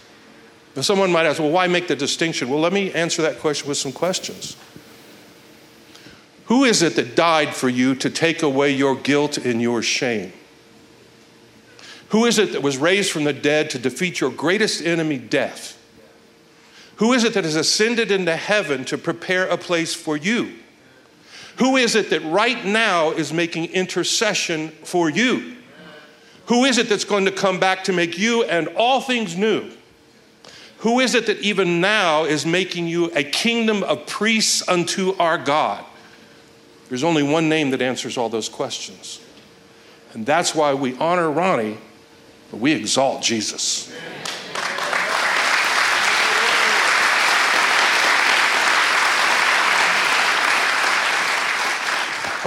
Now, 0.75 0.81
someone 0.81 1.11
might 1.11 1.25
ask, 1.25 1.39
well, 1.39 1.49
why 1.49 1.67
make 1.67 1.87
the 1.87 1.95
distinction? 1.95 2.49
Well, 2.49 2.59
let 2.59 2.73
me 2.73 2.91
answer 2.93 3.21
that 3.23 3.39
question 3.39 3.67
with 3.67 3.77
some 3.77 3.91
questions. 3.91 4.55
Who 6.45 6.63
is 6.63 6.81
it 6.81 6.95
that 6.95 7.15
died 7.15 7.53
for 7.55 7.67
you 7.67 7.95
to 7.95 8.09
take 8.09 8.41
away 8.41 8.71
your 8.71 8.95
guilt 8.95 9.37
and 9.37 9.61
your 9.61 9.81
shame? 9.81 10.31
Who 12.09 12.25
is 12.25 12.39
it 12.39 12.53
that 12.53 12.61
was 12.61 12.77
raised 12.77 13.11
from 13.11 13.25
the 13.25 13.33
dead 13.33 13.69
to 13.71 13.79
defeat 13.79 14.21
your 14.21 14.31
greatest 14.31 14.81
enemy, 14.85 15.17
death? 15.17 15.73
Who 16.97 17.13
is 17.13 17.23
it 17.23 17.33
that 17.33 17.43
has 17.43 17.55
ascended 17.55 18.11
into 18.11 18.35
heaven 18.35 18.85
to 18.85 18.97
prepare 18.97 19.45
a 19.47 19.57
place 19.57 19.93
for 19.93 20.15
you? 20.15 20.53
Who 21.57 21.75
is 21.77 21.95
it 21.95 22.09
that 22.11 22.23
right 22.23 22.63
now 22.65 23.11
is 23.11 23.33
making 23.33 23.65
intercession 23.65 24.69
for 24.83 25.09
you? 25.09 25.55
Who 26.47 26.65
is 26.65 26.77
it 26.77 26.87
that's 26.87 27.03
going 27.03 27.25
to 27.25 27.31
come 27.31 27.59
back 27.59 27.83
to 27.85 27.93
make 27.93 28.17
you 28.17 28.43
and 28.43 28.67
all 28.69 29.01
things 29.01 29.35
new? 29.35 29.71
Who 30.79 30.99
is 30.99 31.15
it 31.15 31.25
that 31.25 31.39
even 31.39 31.81
now 31.81 32.25
is 32.25 32.45
making 32.45 32.87
you 32.87 33.05
a 33.15 33.23
kingdom 33.23 33.83
of 33.83 34.05
priests 34.05 34.67
unto 34.67 35.15
our 35.17 35.37
God? 35.37 35.83
There's 36.89 37.03
only 37.03 37.23
one 37.23 37.49
name 37.49 37.71
that 37.71 37.81
answers 37.81 38.17
all 38.17 38.29
those 38.29 38.47
questions. 38.47 39.19
And 40.13 40.25
that's 40.25 40.55
why 40.55 40.73
we 40.73 40.95
honor 40.97 41.29
Ronnie, 41.29 41.77
but 42.51 42.59
we 42.59 42.71
exalt 42.71 43.21
Jesus. 43.21 43.91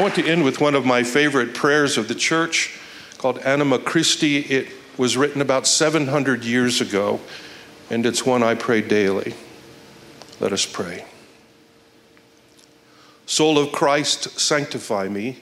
I 0.00 0.02
want 0.02 0.14
to 0.14 0.26
end 0.26 0.44
with 0.44 0.62
one 0.62 0.74
of 0.74 0.86
my 0.86 1.02
favorite 1.02 1.52
prayers 1.52 1.98
of 1.98 2.08
the 2.08 2.14
church 2.14 2.74
called 3.18 3.36
Anima 3.40 3.78
Christi. 3.78 4.38
It 4.38 4.68
was 4.96 5.14
written 5.14 5.42
about 5.42 5.66
700 5.66 6.42
years 6.42 6.80
ago, 6.80 7.20
and 7.90 8.06
it's 8.06 8.24
one 8.24 8.42
I 8.42 8.54
pray 8.54 8.80
daily. 8.80 9.34
Let 10.40 10.54
us 10.54 10.64
pray. 10.64 11.04
Soul 13.26 13.58
of 13.58 13.72
Christ, 13.72 14.40
sanctify 14.40 15.08
me. 15.08 15.40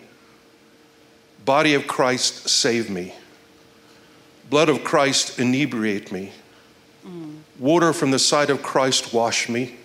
Body 1.45 1.75
of 1.75 1.87
Christ, 1.87 2.49
save 2.49 2.91
me. 2.91 3.15
Blood 4.51 4.69
of 4.69 4.83
Christ, 4.83 5.39
inebriate 5.39 6.11
me. 6.11 6.33
Water 7.61 7.93
from 7.93 8.11
the 8.11 8.19
side 8.19 8.51
of 8.51 8.65
Christ, 8.65 9.15
wash 9.15 9.49
me. 9.49 9.77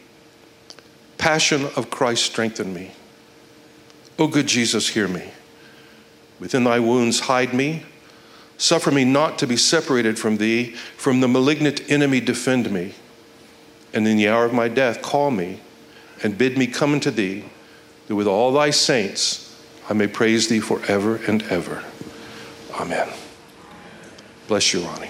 Passion 1.20 1.70
of 1.76 1.92
Christ, 1.92 2.26
strengthen 2.26 2.74
me. 2.74 2.94
O 4.20 4.28
good 4.28 4.48
Jesus, 4.48 4.90
hear 4.90 5.08
me. 5.08 5.32
Within 6.40 6.64
thy 6.64 6.80
wounds, 6.80 7.22
hide 7.22 7.54
me. 7.54 7.84
Suffer 8.58 8.92
me 8.92 9.06
not 9.06 9.38
to 9.40 9.48
be 9.48 9.58
separated 9.58 10.20
from 10.20 10.38
thee. 10.38 10.76
From 10.98 11.22
the 11.22 11.28
malignant 11.28 11.90
enemy, 11.90 12.20
defend 12.20 12.72
me. 12.72 12.94
And 13.94 14.08
in 14.08 14.18
the 14.18 14.28
hour 14.28 14.46
of 14.46 14.54
my 14.54 14.68
death, 14.68 15.02
call 15.02 15.32
me 15.32 15.60
and 16.24 16.38
bid 16.38 16.58
me 16.58 16.68
come 16.68 16.94
unto 16.94 17.12
thee, 17.12 17.44
that 18.08 18.16
with 18.16 18.28
all 18.28 18.54
thy 18.54 18.70
saints 18.70 19.62
I 19.90 19.94
may 19.94 20.08
praise 20.08 20.48
thee 20.48 20.62
forever 20.62 21.18
and 21.28 21.44
ever. 21.44 21.84
Amen. 22.76 23.10
Bless 24.48 24.74
you, 24.74 24.82
Ronnie. 24.82 25.10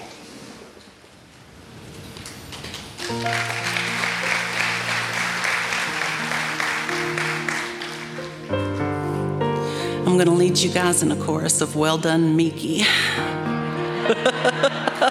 I'm 10.14 10.18
going 10.18 10.28
to 10.28 10.44
lead 10.44 10.58
you 10.58 10.70
guys 10.70 11.02
in 11.02 11.10
a 11.10 11.16
chorus 11.16 11.60
of 11.60 11.74
Well 11.74 11.98
Done, 11.98 12.38
Meeky. 12.38 12.86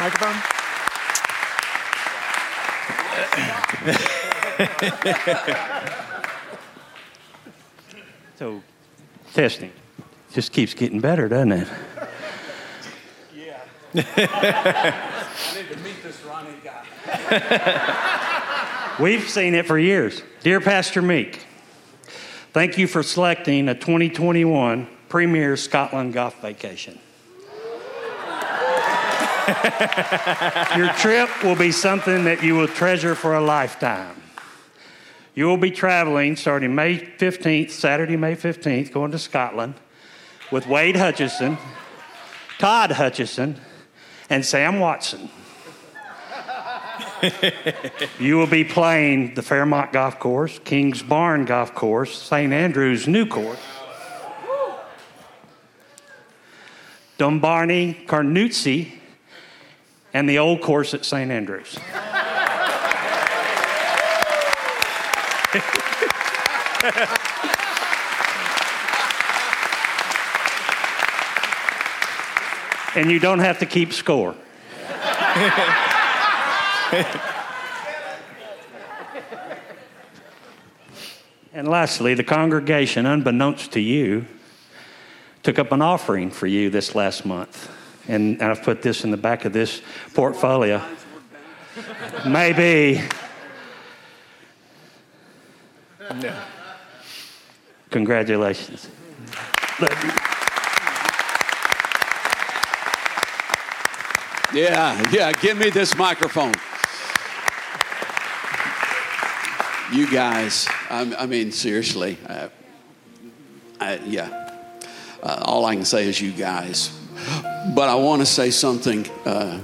Microphone. 0.00 0.34
so, 8.38 8.62
testing 9.34 9.72
just 10.32 10.52
keeps 10.52 10.72
getting 10.72 11.00
better, 11.00 11.28
doesn't 11.28 11.52
it? 11.52 11.68
Yeah. 13.34 13.60
I 13.94 15.54
need 15.54 15.68
to 15.68 15.76
meet 15.80 16.02
this 16.02 16.24
Ronnie 16.24 16.50
guy. 16.64 16.86
We've 19.00 19.28
seen 19.28 19.54
it 19.54 19.66
for 19.66 19.78
years. 19.78 20.22
Dear 20.42 20.62
Pastor 20.62 21.02
Meek, 21.02 21.44
thank 22.54 22.78
you 22.78 22.86
for 22.86 23.02
selecting 23.02 23.68
a 23.68 23.74
2021 23.74 24.88
Premier 25.10 25.58
Scotland 25.58 26.14
Golf 26.14 26.40
Vacation. 26.40 26.98
Your 30.76 30.88
trip 30.94 31.28
will 31.42 31.56
be 31.56 31.70
something 31.70 32.24
that 32.24 32.42
you 32.42 32.54
will 32.54 32.68
treasure 32.68 33.14
for 33.14 33.34
a 33.34 33.40
lifetime. 33.40 34.16
You 35.34 35.46
will 35.46 35.58
be 35.58 35.70
traveling 35.70 36.36
starting 36.36 36.74
May 36.74 36.98
15th, 36.98 37.70
Saturday, 37.70 38.16
May 38.16 38.36
15th, 38.36 38.92
going 38.92 39.10
to 39.10 39.18
Scotland 39.18 39.74
with 40.50 40.66
Wade 40.66 40.96
Hutchison, 40.96 41.58
Todd 42.58 42.92
Hutchison, 42.92 43.60
and 44.30 44.44
Sam 44.44 44.80
Watson. 44.80 45.28
you 48.18 48.38
will 48.38 48.46
be 48.46 48.64
playing 48.64 49.34
the 49.34 49.42
Fairmont 49.42 49.92
Golf 49.92 50.18
Course, 50.18 50.58
Kings 50.60 51.02
Barn 51.02 51.44
Golf 51.44 51.74
Course, 51.74 52.16
St. 52.20 52.52
Andrews 52.52 53.06
New 53.06 53.26
Course, 53.26 53.60
Dumbarnie 57.18 57.92
Carnoustie 58.06 58.99
and 60.12 60.28
the 60.28 60.38
old 60.38 60.60
course 60.60 60.94
at 60.94 61.04
St. 61.04 61.30
Andrews. 61.30 61.78
and 72.94 73.10
you 73.10 73.18
don't 73.18 73.40
have 73.40 73.58
to 73.58 73.66
keep 73.66 73.92
score. 73.92 74.34
and 81.52 81.68
lastly, 81.68 82.14
the 82.14 82.24
congregation, 82.24 83.06
unbeknownst 83.06 83.72
to 83.72 83.80
you, 83.80 84.26
took 85.42 85.58
up 85.58 85.72
an 85.72 85.82
offering 85.82 86.30
for 86.30 86.46
you 86.46 86.70
this 86.70 86.94
last 86.94 87.24
month. 87.24 87.70
And, 88.08 88.40
and 88.40 88.50
I've 88.50 88.62
put 88.62 88.82
this 88.82 89.04
in 89.04 89.10
the 89.10 89.16
back 89.16 89.44
of 89.44 89.52
this 89.52 89.82
portfolio. 90.14 90.82
Maybe. 92.26 93.02
No. 96.20 96.42
Congratulations. 97.90 98.88
Yeah, 104.52 105.10
yeah, 105.12 105.32
give 105.32 105.56
me 105.56 105.70
this 105.70 105.96
microphone. 105.96 106.52
You 109.92 110.10
guys, 110.10 110.68
I, 110.88 111.14
I 111.18 111.26
mean, 111.26 111.52
seriously, 111.52 112.18
uh, 112.28 112.48
I, 113.80 113.96
yeah, 114.04 114.50
uh, 115.22 115.42
all 115.44 115.64
I 115.64 115.74
can 115.74 115.84
say 115.84 116.08
is 116.08 116.20
you 116.20 116.32
guys. 116.32 116.99
But 117.68 117.88
I 117.88 117.94
want 117.94 118.22
to 118.22 118.26
say 118.26 118.50
something 118.50 119.06
uh, 119.26 119.60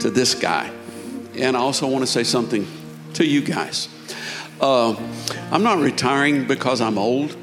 to 0.00 0.10
this 0.10 0.34
guy, 0.34 0.70
and 1.36 1.56
I 1.56 1.60
also 1.60 1.86
want 1.86 2.02
to 2.02 2.10
say 2.10 2.24
something 2.24 2.66
to 3.14 3.26
you 3.26 3.42
guys. 3.42 3.88
Uh, 4.60 4.94
I'm 5.50 5.62
not 5.62 5.78
retiring 5.78 6.46
because 6.46 6.80
I'm 6.80 6.98
old 6.98 7.36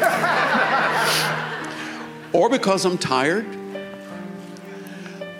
or 2.32 2.48
because 2.48 2.84
I'm 2.84 2.98
tired. 2.98 3.46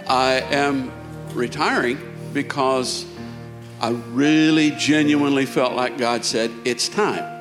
I 0.09 0.41
am 0.51 0.93
retiring 1.33 1.99
because 2.33 3.07
I 3.81 3.91
really 3.91 4.73
genuinely 4.73 5.47
felt 5.47 5.75
like 5.75 5.99
God 5.99 6.25
said, 6.25 6.51
It's 6.65 6.89
time. 6.89 7.40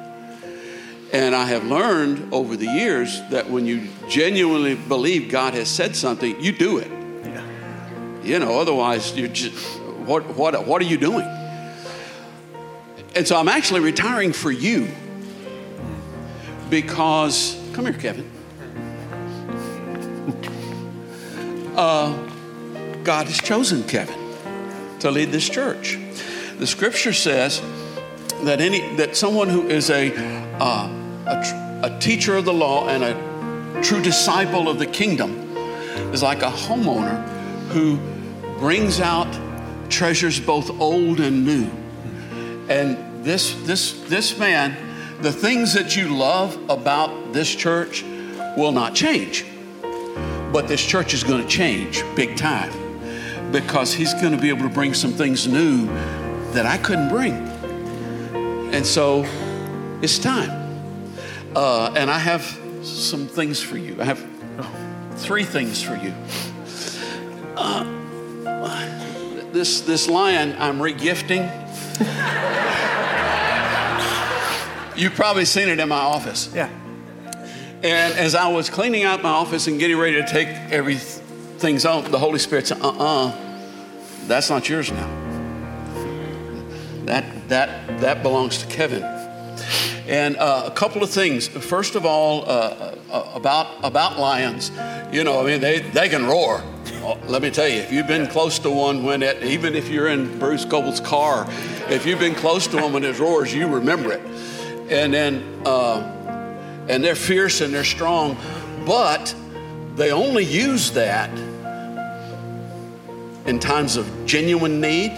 And 1.11 1.33
I 1.33 1.45
have 1.45 1.65
learned 1.65 2.33
over 2.33 2.55
the 2.55 2.67
years 2.67 3.19
that 3.29 3.49
when 3.49 3.65
you 3.65 3.87
genuinely 4.07 4.75
believe 4.75 5.29
God 5.29 5.55
has 5.55 5.67
said 5.67 5.95
something, 5.95 6.39
you 6.39 6.51
do 6.51 6.77
it. 6.77 6.91
Yeah. 7.23 7.43
You 8.23 8.39
know, 8.39 8.59
otherwise, 8.59 9.17
you're 9.17 9.27
just, 9.27 9.55
what, 10.05 10.25
what, 10.35 10.67
what 10.67 10.81
are 10.81 10.85
you 10.85 10.97
doing? 10.97 11.27
And 13.15 13.27
so 13.27 13.37
I'm 13.37 13.47
actually 13.47 13.79
retiring 13.79 14.33
for 14.33 14.51
you 14.51 14.87
because, 16.69 17.59
come 17.73 17.85
here, 17.85 17.93
Kevin. 17.93 18.29
Uh, 21.75 22.11
God 23.03 23.27
has 23.27 23.39
chosen 23.39 23.83
Kevin 23.83 24.19
to 24.99 25.09
lead 25.09 25.31
this 25.31 25.47
church. 25.47 25.97
The 26.57 26.67
scripture 26.67 27.13
says 27.13 27.61
that 28.43 28.59
any 28.59 28.95
that 28.97 29.15
someone 29.15 29.47
who 29.47 29.67
is 29.69 29.89
a 29.89 30.13
uh, 30.59 30.98
a, 31.29 31.79
a 31.83 31.99
teacher 31.99 32.35
of 32.35 32.45
the 32.45 32.53
law 32.53 32.87
and 32.87 33.03
a 33.03 33.81
true 33.83 34.01
disciple 34.01 34.67
of 34.67 34.79
the 34.79 34.85
kingdom 34.85 35.55
is 36.11 36.23
like 36.23 36.41
a 36.41 36.49
homeowner 36.49 37.23
who 37.69 37.97
brings 38.59 38.99
out 38.99 39.27
treasures 39.89 40.39
both 40.39 40.69
old 40.79 41.19
and 41.19 41.45
new. 41.45 41.69
And 42.67 43.23
this 43.23 43.53
this 43.63 43.93
this 44.09 44.37
man, 44.37 44.75
the 45.21 45.31
things 45.31 45.73
that 45.73 45.95
you 45.95 46.09
love 46.09 46.57
about 46.69 47.33
this 47.33 47.53
church 47.53 48.03
will 48.57 48.71
not 48.71 48.95
change. 48.95 49.45
But 50.51 50.67
this 50.67 50.83
church 50.83 51.13
is 51.13 51.23
going 51.23 51.41
to 51.43 51.47
change 51.47 52.03
big 52.15 52.37
time 52.37 52.71
because 53.51 53.93
he's 53.93 54.13
going 54.15 54.35
to 54.35 54.41
be 54.41 54.49
able 54.49 54.63
to 54.63 54.73
bring 54.73 54.93
some 54.93 55.11
things 55.11 55.47
new 55.47 55.85
that 56.53 56.65
I 56.65 56.77
couldn't 56.77 57.09
bring. 57.09 57.33
And 58.73 58.85
so 58.85 59.25
it's 60.01 60.17
time. 60.17 60.58
Uh, 61.55 61.93
and 61.95 62.09
I 62.11 62.19
have 62.19 62.43
some 62.83 63.27
things 63.27 63.61
for 63.61 63.77
you. 63.77 63.99
I 63.99 64.05
have 64.05 64.25
three 65.15 65.43
things 65.43 65.81
for 65.81 65.95
you. 65.95 66.13
Uh, 67.55 67.83
this, 69.51 69.81
this 69.81 70.07
lion 70.07 70.55
I'm 70.59 70.79
regifting. 70.79 71.49
You've 74.95 75.15
probably 75.15 75.45
seen 75.45 75.69
it 75.69 75.79
in 75.79 75.89
my 75.89 75.95
office. 75.95 76.51
Yeah. 76.53 76.69
And 77.81 78.13
as 78.13 78.35
I 78.35 78.47
was 78.49 78.69
cleaning 78.69 79.03
out 79.03 79.23
my 79.23 79.29
office 79.29 79.67
and 79.67 79.79
getting 79.79 79.97
ready 79.97 80.21
to 80.21 80.27
take 80.27 80.49
everything's 80.71 81.85
on, 81.85 82.11
the 82.11 82.19
Holy 82.19 82.39
Spirit 82.39 82.67
said, 82.67 82.81
uh 82.81 82.89
uh, 82.89 83.35
that's 84.27 84.49
not 84.49 84.67
yours 84.69 84.91
now. 84.91 85.07
That, 87.05 87.49
that, 87.49 88.01
that 88.01 88.21
belongs 88.21 88.59
to 88.59 88.67
Kevin. 88.67 89.18
And 90.09 90.37
uh, 90.37 90.63
a 90.65 90.71
couple 90.71 91.03
of 91.03 91.11
things. 91.11 91.47
First 91.47 91.93
of 91.93 92.03
all, 92.03 92.41
uh, 92.41 92.95
uh, 93.11 93.31
about, 93.35 93.67
about 93.83 94.17
lions, 94.17 94.71
you 95.11 95.23
know, 95.23 95.39
I 95.39 95.45
mean, 95.45 95.61
they, 95.61 95.81
they 95.81 96.09
can 96.09 96.25
roar. 96.25 96.63
Oh, 97.03 97.19
let 97.27 97.43
me 97.43 97.51
tell 97.51 97.67
you, 97.67 97.75
if 97.75 97.91
you've 97.91 98.07
been 98.07 98.25
close 98.25 98.57
to 98.59 98.71
one 98.71 99.03
when 99.03 99.21
it, 99.21 99.43
even 99.43 99.75
if 99.75 99.87
you're 99.87 100.07
in 100.07 100.39
Bruce 100.39 100.65
Coble's 100.65 100.99
car, 100.99 101.45
if 101.89 102.07
you've 102.07 102.17
been 102.17 102.33
close 102.33 102.65
to 102.69 102.77
one 102.77 102.91
when 102.93 103.03
it 103.03 103.19
roars, 103.19 103.53
you 103.53 103.67
remember 103.67 104.11
it. 104.11 104.21
And 104.89 105.13
then, 105.13 105.43
uh, 105.63 105.99
and 106.89 107.03
they're 107.03 107.13
fierce 107.13 107.61
and 107.61 107.71
they're 107.71 107.83
strong, 107.83 108.35
but 108.87 109.35
they 109.95 110.11
only 110.11 110.43
use 110.43 110.89
that 110.93 111.29
in 113.45 113.59
times 113.59 113.95
of 113.95 114.09
genuine 114.25 114.81
need 114.81 115.11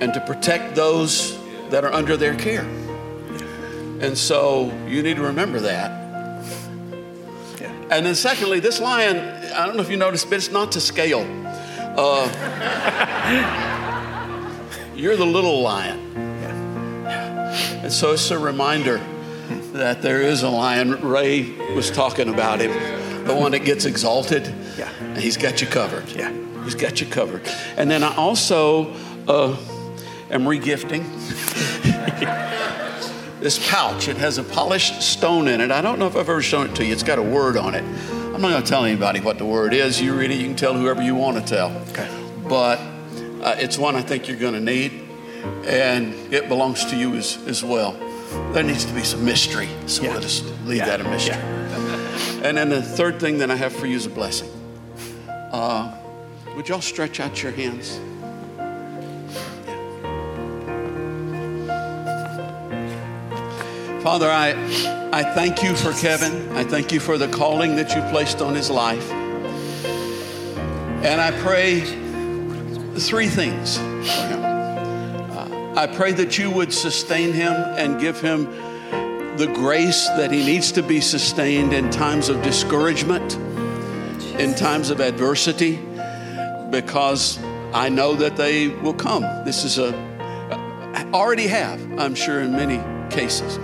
and 0.00 0.14
to 0.14 0.22
protect 0.24 0.76
those 0.76 1.36
that 1.70 1.84
are 1.84 1.92
under 1.92 2.16
their 2.16 2.34
care. 2.34 2.66
And 4.00 4.16
so 4.16 4.72
you 4.86 5.02
need 5.02 5.16
to 5.16 5.22
remember 5.22 5.60
that. 5.60 6.06
And 7.88 8.04
then, 8.04 8.16
secondly, 8.16 8.58
this 8.58 8.80
lion, 8.80 9.16
I 9.54 9.64
don't 9.64 9.76
know 9.76 9.82
if 9.82 9.88
you 9.88 9.96
noticed, 9.96 10.28
but 10.28 10.36
it's 10.36 10.50
not 10.50 10.72
to 10.72 10.80
scale. 10.80 11.24
Uh, 11.96 12.26
you're 14.96 15.16
the 15.16 15.24
little 15.24 15.60
lion. 15.62 16.00
And 17.06 17.92
so 17.92 18.12
it's 18.12 18.32
a 18.32 18.38
reminder 18.38 19.00
that 19.72 20.02
there 20.02 20.20
is 20.20 20.42
a 20.42 20.48
lion. 20.48 21.00
Ray 21.00 21.52
was 21.74 21.90
talking 21.90 22.28
about 22.28 22.60
him, 22.60 22.72
the 23.24 23.34
one 23.34 23.52
that 23.52 23.60
gets 23.60 23.84
exalted. 23.84 24.52
Yeah. 24.76 24.90
And 25.00 25.18
he's 25.18 25.36
got 25.36 25.60
you 25.60 25.68
covered. 25.68 26.08
Yeah. 26.10 26.32
He's 26.64 26.74
got 26.74 27.00
you 27.00 27.06
covered. 27.06 27.46
And 27.76 27.88
then 27.88 28.02
I 28.02 28.16
also 28.16 28.92
uh, 29.28 29.56
am 30.30 30.44
regifting 30.44 31.04
this 33.40 33.70
pouch. 33.70 34.08
It 34.08 34.16
has 34.16 34.38
a 34.38 34.44
polished 34.44 35.02
stone 35.02 35.48
in 35.48 35.60
it. 35.60 35.70
I 35.70 35.80
don't 35.80 35.98
know 35.98 36.06
if 36.06 36.16
I've 36.16 36.28
ever 36.28 36.42
shown 36.42 36.70
it 36.70 36.74
to 36.76 36.84
you. 36.84 36.92
It's 36.92 37.02
got 37.02 37.18
a 37.18 37.22
word 37.22 37.56
on 37.56 37.74
it. 37.74 37.82
I'm 37.82 38.42
not 38.42 38.50
going 38.50 38.62
to 38.62 38.68
tell 38.68 38.84
anybody 38.84 39.20
what 39.20 39.38
the 39.38 39.46
word 39.46 39.72
is. 39.72 40.00
You 40.00 40.14
read 40.14 40.30
it, 40.30 40.38
you 40.38 40.46
can 40.46 40.56
tell 40.56 40.74
whoever 40.74 41.02
you 41.02 41.14
want 41.14 41.36
to 41.38 41.42
tell. 41.42 41.70
Okay. 41.90 42.08
But 42.48 42.78
uh, 43.42 43.54
it's 43.58 43.78
one 43.78 43.96
I 43.96 44.02
think 44.02 44.28
you're 44.28 44.38
going 44.38 44.54
to 44.54 44.60
need, 44.60 44.92
and 45.64 46.12
it 46.32 46.48
belongs 46.48 46.84
to 46.86 46.96
you 46.96 47.14
as, 47.14 47.38
as 47.46 47.64
well. 47.64 47.92
There 48.52 48.62
needs 48.62 48.84
to 48.84 48.92
be 48.92 49.04
some 49.04 49.24
mystery, 49.24 49.68
so 49.86 50.02
let 50.02 50.24
us 50.24 50.42
leave 50.64 50.80
that 50.80 51.00
a 51.00 51.04
mystery. 51.04 51.36
And 52.42 52.56
then 52.56 52.68
the 52.68 52.82
third 52.82 53.20
thing 53.20 53.38
that 53.38 53.50
I 53.50 53.56
have 53.56 53.72
for 53.72 53.86
you 53.86 53.96
is 53.96 54.06
a 54.06 54.10
blessing. 54.10 54.50
Uh, 55.28 55.96
would 56.56 56.68
y'all 56.68 56.80
stretch 56.80 57.20
out 57.20 57.42
your 57.42 57.52
hands? 57.52 58.00
Father, 64.06 64.30
I, 64.30 64.50
I 65.12 65.24
thank 65.34 65.64
you 65.64 65.74
for 65.74 65.92
Kevin. 65.92 66.56
I 66.56 66.62
thank 66.62 66.92
you 66.92 67.00
for 67.00 67.18
the 67.18 67.26
calling 67.26 67.74
that 67.74 67.92
you 67.92 68.00
placed 68.02 68.40
on 68.40 68.54
his 68.54 68.70
life. 68.70 69.10
And 71.02 71.20
I 71.20 71.32
pray 71.40 71.80
three 73.00 73.26
things 73.26 73.78
for 73.78 73.82
him. 73.82 74.44
Uh, 74.44 75.74
I 75.74 75.88
pray 75.88 76.12
that 76.12 76.38
you 76.38 76.52
would 76.52 76.72
sustain 76.72 77.32
him 77.32 77.52
and 77.52 78.00
give 78.00 78.20
him 78.20 78.44
the 79.38 79.50
grace 79.52 80.06
that 80.10 80.30
he 80.30 80.46
needs 80.46 80.70
to 80.70 80.84
be 80.84 81.00
sustained 81.00 81.72
in 81.72 81.90
times 81.90 82.28
of 82.28 82.40
discouragement 82.44 83.34
in 84.38 84.54
times 84.54 84.90
of 84.90 85.00
adversity 85.00 85.80
because 86.70 87.42
I 87.74 87.88
know 87.88 88.14
that 88.14 88.36
they 88.36 88.68
will 88.68 88.94
come. 88.94 89.22
This 89.44 89.64
is 89.64 89.78
a, 89.78 89.92
already 91.12 91.48
have, 91.48 91.80
I'm 91.98 92.14
sure, 92.14 92.38
in 92.38 92.52
many 92.52 92.78
cases. 93.12 93.58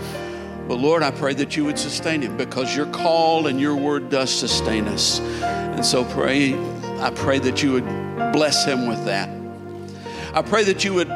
But 0.68 0.76
Lord, 0.76 1.02
I 1.02 1.10
pray 1.10 1.34
that 1.34 1.56
you 1.56 1.64
would 1.64 1.78
sustain 1.78 2.22
him 2.22 2.36
because 2.36 2.74
your 2.74 2.86
call 2.86 3.46
and 3.46 3.60
your 3.60 3.74
word 3.74 4.08
does 4.08 4.30
sustain 4.30 4.86
us. 4.86 5.20
And 5.20 5.84
so 5.84 6.04
pray, 6.04 6.54
I 7.00 7.10
pray 7.14 7.38
that 7.40 7.62
you 7.62 7.72
would 7.72 7.86
bless 8.32 8.64
him 8.64 8.86
with 8.86 9.04
that. 9.04 9.28
I 10.34 10.40
pray 10.42 10.64
that 10.64 10.84
you 10.84 10.94
would, 10.94 11.12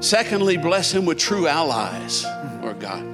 secondly, 0.00 0.56
bless 0.56 0.92
him 0.92 1.04
with 1.04 1.18
true 1.18 1.46
allies, 1.46 2.24
Lord 2.62 2.80
God. 2.80 3.04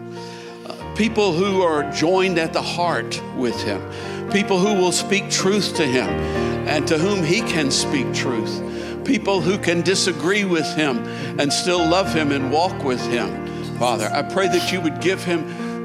Uh, 0.65 0.95
people 0.95 1.33
who 1.33 1.63
are 1.63 1.91
joined 1.91 2.39
at 2.39 2.53
the 2.53 2.63
heart 2.63 3.21
with 3.37 3.61
him, 3.63 3.83
people 4.31 4.59
who 4.59 4.81
will 4.81 4.93
speak 4.93 5.31
truth 5.31 5.75
to 5.77 5.85
him 5.85 6.09
and 6.69 6.87
to 6.89 6.97
whom 6.97 7.25
he 7.25 7.41
can 7.41 7.71
speak 7.71 8.15
truth, 8.15 8.63
people 9.05 9.41
who 9.41 9.59
can 9.59 9.83
disagree 9.83 10.45
with 10.45 10.67
him 10.75 10.99
and 11.41 11.53
still 11.53 11.81
love 11.87 12.15
him 12.15 12.31
and 12.31 12.53
walk 12.53 12.85
with 12.85 13.05
him. 13.09 13.43
Father, 13.79 14.09
I 14.13 14.23
pray 14.23 14.47
that 14.47 14.71
you 14.73 14.81
would 14.81 15.01
give 15.01 15.25
him 15.25 15.45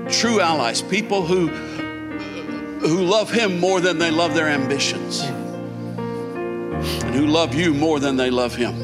true 0.09 0.39
allies, 0.41 0.81
people 0.81 1.25
who 1.25 1.47
who 2.79 3.03
love 3.03 3.31
him 3.31 3.59
more 3.59 3.81
than 3.81 3.97
they 3.97 4.11
love 4.11 4.35
their 4.35 4.47
ambitions 4.47 5.21
and 5.21 7.15
who 7.15 7.25
love 7.25 7.55
you 7.55 7.73
more 7.73 7.99
than 7.99 8.15
they 8.15 8.29
love 8.29 8.55
him. 8.55 8.75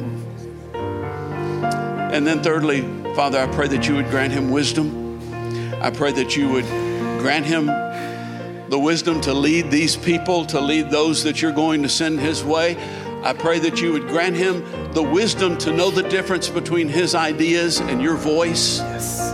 And 2.12 2.26
then, 2.26 2.42
thirdly, 2.42 2.82
Father, 3.16 3.40
I 3.40 3.48
pray 3.48 3.68
that 3.68 3.88
you 3.88 3.96
would 3.96 4.10
grant 4.10 4.34
him 4.34 4.52
wisdom. 4.52 5.20
I 5.82 5.90
pray 5.90 6.12
that 6.14 6.36
you 6.36 6.50
would 6.50 6.66
grant 7.20 7.46
him 7.46 7.68
the 8.70 8.80
wisdom 8.80 9.22
to 9.22 9.34
lead 9.34 9.70
these 9.70 9.96
people, 9.96 10.46
to 10.48 10.60
lead 10.60 10.90
those 10.90 11.24
that 11.24 11.42
you're 11.42 11.52
going 11.52 11.84
to 11.84 11.90
send 11.90 12.20
his 12.20 12.44
way. 12.44 12.78
I 13.24 13.34
pray 13.34 13.60
that 13.60 13.80
you 13.82 13.94
would 13.94 14.08
grant 14.08 14.36
him 14.36 14.64
the 14.94 15.04
wisdom 15.04 15.58
to 15.60 15.72
know 15.72 15.92
the 15.92 16.04
difference 16.04 16.50
between 16.50 16.90
his 16.90 17.16
ideas 17.16 17.80
and 17.80 18.02
your 18.02 18.16
voice. 18.16 18.80
Yes. 18.80 19.34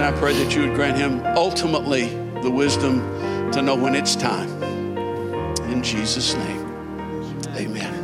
And 0.00 0.16
I 0.16 0.18
pray 0.18 0.32
that 0.32 0.56
you 0.56 0.62
would 0.62 0.74
grant 0.74 0.96
him 0.96 1.20
ultimately 1.36 2.06
the 2.40 2.50
wisdom 2.50 3.00
to 3.52 3.60
know 3.60 3.74
when 3.76 3.94
it's 3.94 4.16
time. 4.16 4.48
In 5.64 5.82
Jesus' 5.82 6.32
name, 6.32 6.66
amen. 7.48 7.99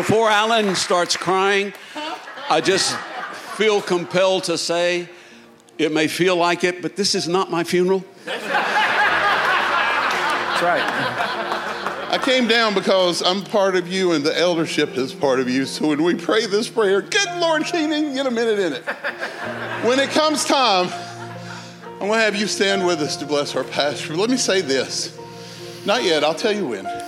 Before 0.00 0.30
Alan 0.30 0.74
starts 0.76 1.14
crying, 1.14 1.74
I 2.48 2.62
just 2.62 2.96
feel 3.58 3.82
compelled 3.82 4.44
to 4.44 4.56
say, 4.56 5.10
it 5.76 5.92
may 5.92 6.08
feel 6.08 6.36
like 6.36 6.64
it, 6.64 6.80
but 6.80 6.96
this 6.96 7.14
is 7.14 7.28
not 7.28 7.50
my 7.50 7.64
funeral. 7.64 8.02
That's 8.24 8.42
right. 10.62 10.80
I 12.10 12.16
came 12.16 12.48
down 12.48 12.72
because 12.72 13.20
I'm 13.20 13.42
part 13.42 13.76
of 13.76 13.88
you 13.88 14.12
and 14.12 14.24
the 14.24 14.34
eldership 14.36 14.96
is 14.96 15.12
part 15.12 15.38
of 15.38 15.50
you. 15.50 15.66
So 15.66 15.88
when 15.88 16.02
we 16.02 16.14
pray 16.14 16.46
this 16.46 16.66
prayer, 16.66 17.02
good 17.02 17.36
Lord, 17.38 17.66
even 17.74 18.14
get 18.14 18.24
a 18.24 18.30
minute 18.30 18.58
in 18.58 18.72
it. 18.72 18.82
When 19.84 20.00
it 20.00 20.08
comes 20.12 20.46
time, 20.46 20.88
I'm 22.00 22.08
going 22.08 22.12
to 22.12 22.20
have 22.20 22.36
you 22.36 22.46
stand 22.46 22.86
with 22.86 23.02
us 23.02 23.16
to 23.16 23.26
bless 23.26 23.54
our 23.54 23.64
pastor. 23.64 24.16
Let 24.16 24.30
me 24.30 24.38
say 24.38 24.62
this. 24.62 25.14
Not 25.84 26.04
yet, 26.04 26.24
I'll 26.24 26.32
tell 26.32 26.54
you 26.54 26.68
when. 26.68 26.99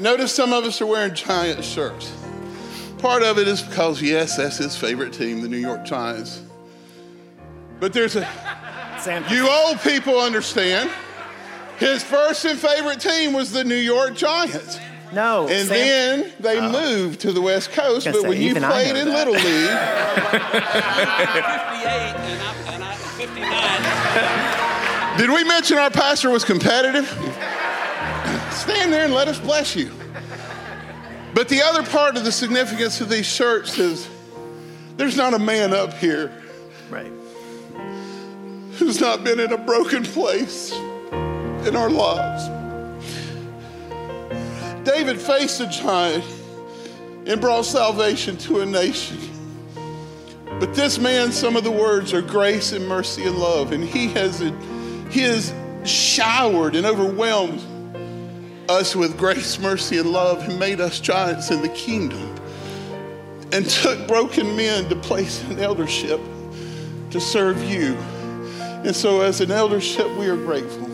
Notice 0.00 0.34
some 0.34 0.52
of 0.52 0.64
us 0.64 0.80
are 0.80 0.86
wearing 0.86 1.14
Giant 1.14 1.62
shirts. 1.62 2.12
Part 2.98 3.22
of 3.22 3.38
it 3.38 3.46
is 3.46 3.62
because, 3.62 4.00
yes, 4.02 4.36
that's 4.36 4.56
his 4.58 4.76
favorite 4.76 5.12
team, 5.12 5.40
the 5.42 5.48
New 5.48 5.56
York 5.58 5.84
Giants. 5.84 6.42
But 7.78 7.92
there's 7.92 8.16
a, 8.16 8.26
you 9.30 9.48
old 9.48 9.80
people 9.80 10.18
understand, 10.20 10.90
his 11.78 12.02
first 12.02 12.44
and 12.44 12.58
favorite 12.58 13.00
team 13.00 13.32
was 13.32 13.52
the 13.52 13.64
New 13.64 13.74
York 13.74 14.14
Giants. 14.16 14.78
No. 15.12 15.48
And 15.48 15.66
Sam- 15.68 15.76
then 16.20 16.32
they 16.40 16.58
Oh. 16.58 16.70
moved 16.70 17.20
to 17.20 17.32
the 17.32 17.40
West 17.40 17.72
Coast, 17.72 18.06
but 18.06 18.14
say, 18.22 18.28
when 18.28 18.40
you 18.40 18.54
played 18.54 18.96
in 18.96 19.08
that. 19.08 19.26
Little 19.26 19.34
League. 19.34 19.70
Did 25.18 25.30
we 25.30 25.44
mention 25.44 25.76
our 25.78 25.90
pastor 25.90 26.30
was 26.30 26.44
competitive? 26.44 27.06
Stand 28.52 28.92
there 28.92 29.04
and 29.04 29.14
let 29.14 29.28
us 29.28 29.38
bless 29.38 29.74
you. 29.76 29.90
But 31.34 31.48
the 31.48 31.62
other 31.62 31.82
part 31.82 32.16
of 32.16 32.24
the 32.24 32.32
significance 32.32 33.00
of 33.00 33.08
these 33.08 33.26
shirts 33.26 33.78
is 33.78 34.08
there's 34.96 35.16
not 35.16 35.32
a 35.32 35.38
man 35.38 35.72
up 35.72 35.94
here 35.94 36.32
right. 36.90 37.12
who's 38.78 39.00
not 39.00 39.24
been 39.24 39.40
in 39.40 39.52
a 39.52 39.58
broken 39.58 40.02
place 40.02 40.72
in 40.72 41.76
our 41.76 41.88
lives. 41.88 42.48
David 44.84 45.20
faced 45.20 45.60
a 45.60 45.68
giant 45.68 46.24
and 47.26 47.40
brought 47.40 47.64
salvation 47.64 48.36
to 48.38 48.60
a 48.60 48.66
nation. 48.66 49.18
But 50.58 50.74
this 50.74 50.98
man, 50.98 51.32
some 51.32 51.56
of 51.56 51.64
the 51.64 51.70
words 51.70 52.12
are 52.12 52.22
grace 52.22 52.72
and 52.72 52.86
mercy 52.86 53.24
and 53.24 53.36
love, 53.36 53.72
and 53.72 53.84
he 53.84 54.08
has 54.08 54.40
he 55.10 55.20
has 55.20 55.54
showered 55.84 56.76
and 56.76 56.84
overwhelmed 56.84 57.62
us 58.70 58.94
with 58.94 59.18
grace, 59.18 59.58
mercy, 59.58 59.98
and 59.98 60.10
love, 60.10 60.48
and 60.48 60.58
made 60.58 60.80
us 60.80 61.00
giants 61.00 61.50
in 61.50 61.60
the 61.60 61.68
kingdom, 61.70 62.36
and 63.52 63.68
took 63.68 64.06
broken 64.06 64.56
men 64.56 64.88
to 64.88 64.96
place 64.96 65.42
in 65.44 65.58
eldership 65.58 66.20
to 67.10 67.20
serve 67.20 67.62
you. 67.64 67.94
And 68.84 68.94
so, 68.94 69.20
as 69.20 69.40
an 69.40 69.50
eldership, 69.50 70.08
we 70.16 70.28
are 70.28 70.36
grateful. 70.36 70.88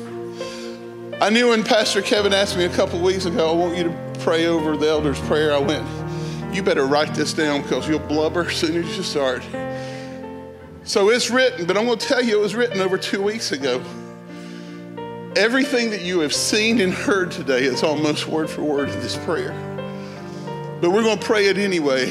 I 1.22 1.30
knew 1.30 1.50
when 1.50 1.62
Pastor 1.62 2.02
Kevin 2.02 2.32
asked 2.32 2.56
me 2.56 2.64
a 2.64 2.70
couple 2.70 3.00
weeks 3.00 3.26
ago, 3.26 3.50
I 3.50 3.54
want 3.54 3.76
you 3.76 3.84
to 3.84 4.12
pray 4.20 4.46
over 4.46 4.76
the 4.76 4.88
elder's 4.88 5.20
prayer. 5.20 5.52
I 5.52 5.58
went, 5.58 5.86
You 6.54 6.62
better 6.62 6.86
write 6.86 7.14
this 7.14 7.32
down 7.32 7.62
because 7.62 7.88
you'll 7.88 7.98
blubber 8.00 8.46
as 8.46 8.56
soon 8.56 8.82
as 8.82 8.96
you 8.96 9.02
start. 9.02 9.42
So 10.84 11.10
it's 11.10 11.30
written, 11.30 11.66
but 11.66 11.76
I'm 11.76 11.84
going 11.84 11.98
to 11.98 12.06
tell 12.06 12.22
you 12.22 12.38
it 12.38 12.40
was 12.40 12.54
written 12.54 12.80
over 12.80 12.96
two 12.96 13.22
weeks 13.22 13.52
ago. 13.52 13.82
Everything 15.36 15.90
that 15.90 16.00
you 16.00 16.20
have 16.20 16.32
seen 16.32 16.80
and 16.80 16.90
heard 16.90 17.30
today 17.30 17.64
is 17.64 17.82
almost 17.82 18.26
word 18.26 18.48
for 18.48 18.62
word 18.62 18.88
in 18.88 18.98
this 19.00 19.18
prayer. 19.18 19.52
But 20.80 20.92
we're 20.92 21.02
going 21.02 21.18
to 21.18 21.24
pray 21.26 21.48
it 21.48 21.58
anyway 21.58 22.10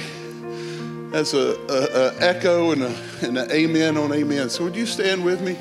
as 1.11 1.33
a, 1.33 1.55
a, 1.67 2.19
a 2.19 2.23
echo 2.23 2.69
and, 2.69 2.83
a, 2.83 2.95
and 3.23 3.35
an 3.39 3.51
amen 3.51 3.97
on 3.97 4.13
amen. 4.13 4.51
So 4.51 4.65
would 4.65 4.75
you 4.75 4.85
stand 4.85 5.25
with 5.25 5.41
me? 5.41 5.57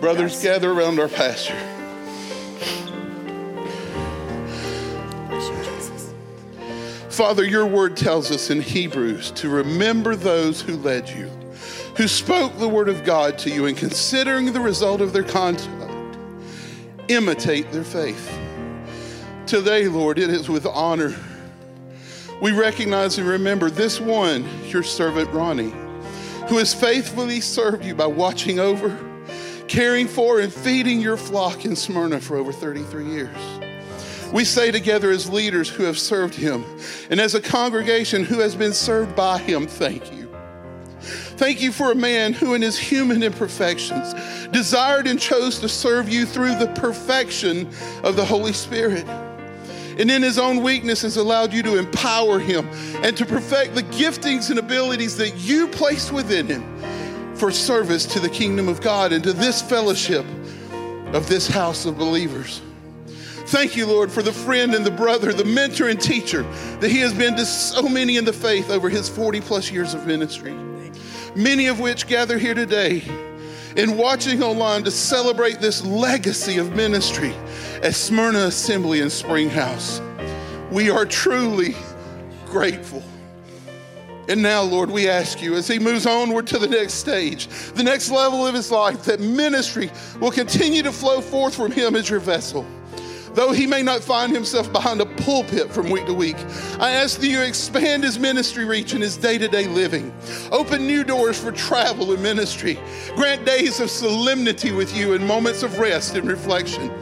Brothers, 0.00 0.42
gather 0.42 0.72
around 0.72 0.98
our 0.98 1.06
pastor. 1.06 1.54
Father, 7.10 7.44
your 7.44 7.64
word 7.64 7.96
tells 7.96 8.32
us 8.32 8.50
in 8.50 8.60
Hebrews 8.60 9.30
to 9.32 9.48
remember 9.48 10.16
those 10.16 10.60
who 10.60 10.76
led 10.78 11.08
you, 11.08 11.28
who 11.96 12.08
spoke 12.08 12.58
the 12.58 12.68
word 12.68 12.88
of 12.88 13.04
God 13.04 13.38
to 13.38 13.50
you, 13.50 13.66
and 13.66 13.76
considering 13.76 14.52
the 14.52 14.60
result 14.60 15.00
of 15.00 15.12
their 15.12 15.22
conduct, 15.22 15.83
imitate 17.08 17.70
their 17.72 17.84
faith. 17.84 18.30
Today, 19.46 19.88
Lord, 19.88 20.18
it 20.18 20.30
is 20.30 20.48
with 20.48 20.66
honor. 20.66 21.14
We 22.40 22.52
recognize 22.52 23.18
and 23.18 23.28
remember 23.28 23.70
this 23.70 24.00
one, 24.00 24.46
your 24.68 24.82
servant 24.82 25.30
Ronnie, 25.32 25.72
who 26.48 26.58
has 26.58 26.74
faithfully 26.74 27.40
served 27.40 27.84
you 27.84 27.94
by 27.94 28.06
watching 28.06 28.58
over, 28.58 28.98
caring 29.68 30.08
for, 30.08 30.40
and 30.40 30.52
feeding 30.52 31.00
your 31.00 31.16
flock 31.16 31.64
in 31.64 31.76
Smyrna 31.76 32.20
for 32.20 32.36
over 32.36 32.52
33 32.52 33.06
years. 33.06 33.36
We 34.32 34.44
say 34.44 34.70
together 34.72 35.10
as 35.10 35.30
leaders 35.30 35.68
who 35.68 35.84
have 35.84 35.98
served 35.98 36.34
him 36.34 36.64
and 37.08 37.20
as 37.20 37.34
a 37.34 37.40
congregation 37.40 38.24
who 38.24 38.40
has 38.40 38.56
been 38.56 38.72
served 38.72 39.14
by 39.14 39.38
him, 39.38 39.66
thank 39.66 40.12
you. 40.12 40.23
Thank 41.36 41.60
you 41.60 41.72
for 41.72 41.90
a 41.90 41.96
man 41.96 42.32
who, 42.32 42.54
in 42.54 42.62
his 42.62 42.78
human 42.78 43.22
imperfections, 43.22 44.14
desired 44.50 45.08
and 45.08 45.20
chose 45.20 45.58
to 45.58 45.68
serve 45.68 46.08
you 46.08 46.26
through 46.26 46.56
the 46.56 46.68
perfection 46.76 47.68
of 48.04 48.14
the 48.14 48.24
Holy 48.24 48.52
Spirit. 48.52 49.04
And 49.98 50.10
in 50.10 50.22
his 50.22 50.38
own 50.38 50.62
weaknesses, 50.62 51.16
allowed 51.16 51.52
you 51.52 51.62
to 51.64 51.76
empower 51.76 52.38
him 52.38 52.68
and 53.02 53.16
to 53.16 53.26
perfect 53.26 53.74
the 53.74 53.82
giftings 53.82 54.50
and 54.50 54.58
abilities 54.58 55.16
that 55.16 55.36
you 55.36 55.66
placed 55.68 56.12
within 56.12 56.46
him 56.46 56.64
for 57.36 57.50
service 57.50 58.06
to 58.06 58.20
the 58.20 58.28
kingdom 58.28 58.68
of 58.68 58.80
God 58.80 59.12
and 59.12 59.22
to 59.24 59.32
this 59.32 59.60
fellowship 59.60 60.24
of 61.12 61.28
this 61.28 61.48
house 61.48 61.84
of 61.84 61.98
believers. 61.98 62.60
Thank 63.46 63.76
you, 63.76 63.86
Lord, 63.86 64.10
for 64.10 64.22
the 64.22 64.32
friend 64.32 64.74
and 64.74 64.86
the 64.86 64.90
brother, 64.90 65.32
the 65.32 65.44
mentor 65.44 65.88
and 65.88 66.00
teacher 66.00 66.42
that 66.80 66.90
he 66.90 66.98
has 66.98 67.12
been 67.12 67.36
to 67.36 67.44
so 67.44 67.88
many 67.88 68.16
in 68.16 68.24
the 68.24 68.32
faith 68.32 68.70
over 68.70 68.88
his 68.88 69.08
40 69.08 69.40
plus 69.40 69.70
years 69.70 69.94
of 69.94 70.06
ministry. 70.06 70.54
Many 71.36 71.66
of 71.66 71.80
which 71.80 72.06
gather 72.06 72.38
here 72.38 72.54
today 72.54 73.02
and 73.76 73.98
watching 73.98 74.42
online 74.42 74.84
to 74.84 74.90
celebrate 74.90 75.60
this 75.60 75.84
legacy 75.84 76.58
of 76.58 76.76
ministry 76.76 77.34
at 77.82 77.94
Smyrna 77.94 78.44
Assembly 78.44 79.00
and 79.00 79.10
Springhouse. 79.10 80.00
We 80.70 80.90
are 80.90 81.04
truly 81.04 81.74
grateful. 82.46 83.02
And 84.28 84.42
now, 84.42 84.62
Lord, 84.62 84.90
we 84.90 85.08
ask 85.08 85.42
you 85.42 85.54
as 85.54 85.66
he 85.66 85.78
moves 85.78 86.06
onward 86.06 86.46
to 86.46 86.58
the 86.58 86.68
next 86.68 86.94
stage, 86.94 87.48
the 87.74 87.82
next 87.82 88.10
level 88.10 88.46
of 88.46 88.54
his 88.54 88.70
life, 88.70 89.02
that 89.04 89.20
ministry 89.20 89.90
will 90.20 90.30
continue 90.30 90.82
to 90.82 90.92
flow 90.92 91.20
forth 91.20 91.56
from 91.56 91.72
him 91.72 91.96
as 91.96 92.08
your 92.08 92.20
vessel. 92.20 92.64
Though 93.34 93.50
he 93.50 93.66
may 93.66 93.82
not 93.82 94.02
find 94.02 94.32
himself 94.32 94.72
behind 94.72 95.00
a 95.00 95.06
pulpit 95.06 95.70
from 95.72 95.90
week 95.90 96.06
to 96.06 96.14
week, 96.14 96.36
I 96.78 96.92
ask 96.92 97.18
that 97.18 97.26
you 97.26 97.40
expand 97.42 98.04
his 98.04 98.16
ministry 98.16 98.64
reach 98.64 98.92
and 98.92 99.02
his 99.02 99.16
day 99.16 99.38
to 99.38 99.48
day 99.48 99.66
living. 99.66 100.14
Open 100.52 100.86
new 100.86 101.02
doors 101.02 101.38
for 101.38 101.50
travel 101.50 102.12
and 102.12 102.22
ministry. 102.22 102.78
Grant 103.16 103.44
days 103.44 103.80
of 103.80 103.90
solemnity 103.90 104.70
with 104.70 104.96
you 104.96 105.14
and 105.14 105.26
moments 105.26 105.64
of 105.64 105.80
rest 105.80 106.14
and 106.14 106.28
reflection. 106.28 106.92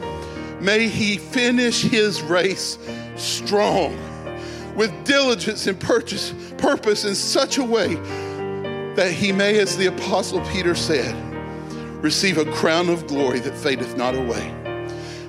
May 0.59 0.87
he 0.87 1.17
finish 1.17 1.83
his 1.83 2.21
race 2.23 2.79
strong 3.15 3.95
with 4.75 4.91
diligence 5.05 5.67
and 5.67 5.79
purchase, 5.79 6.33
purpose 6.57 7.05
in 7.05 7.13
such 7.13 7.59
a 7.59 7.63
way 7.63 7.93
that 8.95 9.11
he 9.11 9.31
may, 9.31 9.59
as 9.59 9.77
the 9.77 9.85
Apostle 9.87 10.41
Peter 10.47 10.73
said, 10.73 11.13
receive 12.03 12.39
a 12.39 12.51
crown 12.53 12.89
of 12.89 13.05
glory 13.05 13.39
that 13.39 13.55
fadeth 13.55 13.95
not 13.97 14.15
away. 14.15 14.62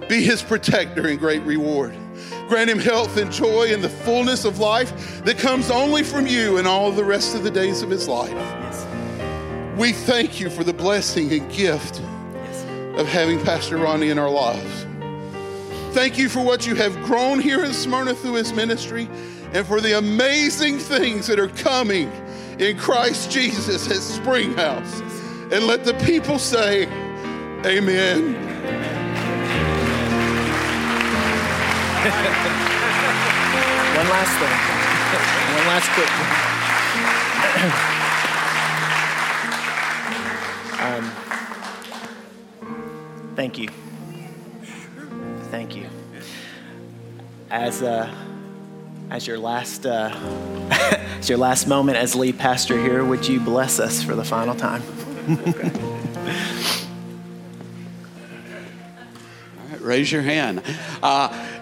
Be 0.09 0.23
his 0.23 0.43
protector 0.43 1.07
and 1.09 1.19
great 1.19 1.43
reward. 1.43 1.97
Grant 2.49 2.69
him 2.69 2.79
health 2.79 3.17
and 3.17 3.33
joy 3.33 3.73
and 3.73 3.83
the 3.83 3.89
fullness 3.89 4.45
of 4.45 4.59
life 4.59 5.25
that 5.25 5.39
comes 5.39 5.71
only 5.71 6.03
from 6.03 6.27
you 6.27 6.59
and 6.59 6.67
all 6.67 6.91
the 6.93 7.05
rest 7.05 7.35
of 7.35 7.43
the 7.43 7.51
days 7.51 7.83
of 7.83 7.91
his 7.91 8.07
life. 8.09 8.33
We 9.79 9.93
thank 9.93 10.39
you 10.39 10.51
for 10.51 10.63
the 10.63 10.73
blessing 10.73 11.33
and 11.33 11.51
gift 11.51 12.01
of 12.99 13.09
having 13.09 13.43
Pastor 13.45 13.79
Ronnie 13.79 14.11
in 14.11 14.19
our 14.19 14.31
lives. 14.31 14.87
Thank 15.95 16.19
you 16.19 16.29
for 16.29 16.45
what 16.45 16.67
you 16.67 16.75
have 16.75 16.95
grown 17.05 17.41
here 17.41 17.65
in 17.65 17.73
Smyrna 17.73 18.15
through 18.15 18.35
his 18.35 18.53
ministry 18.53 19.09
and 19.53 19.67
for 19.67 19.81
the 19.81 19.97
amazing 19.99 20.79
things 20.79 21.27
that 21.29 21.39
are 21.39 21.49
coming 21.49 22.11
in 22.59 22.77
Christ 22.77 23.31
Jesus 23.31 23.91
at 23.91 23.97
Springhouse. 23.97 25.01
And 25.53 25.67
let 25.67 25.85
the 25.85 25.95
people 26.05 26.39
say, 26.39 26.87
Amen. 27.65 28.94
One 32.05 32.13
last 34.11 34.37
thing. 34.37 34.53
One 35.57 35.67
last 35.69 35.89
quick. 35.93 36.11
Um, 40.85 41.11
thank 43.37 43.57
you. 43.57 43.69
Thank 45.51 45.75
you. 45.75 45.89
As 47.51 47.83
uh, 47.83 48.15
as 49.11 49.27
your 49.27 49.39
last 49.39 49.87
uh, 49.87 50.15
as 51.19 51.31
your 51.31 51.39
last 51.39 51.67
moment 51.67 51.97
as 51.97 52.15
lead 52.15 52.39
pastor 52.39 52.79
here, 52.79 53.03
would 53.03 53.27
you 53.27 53.41
bless 53.41 53.81
us 53.81 54.03
for 54.03 54.15
the 54.15 54.25
final 54.25 54.55
time? 54.55 54.83
All 59.59 59.71
right, 59.71 59.81
raise 59.81 60.13
your 60.13 60.21
hand. 60.21 60.63
Uh, 61.03 61.54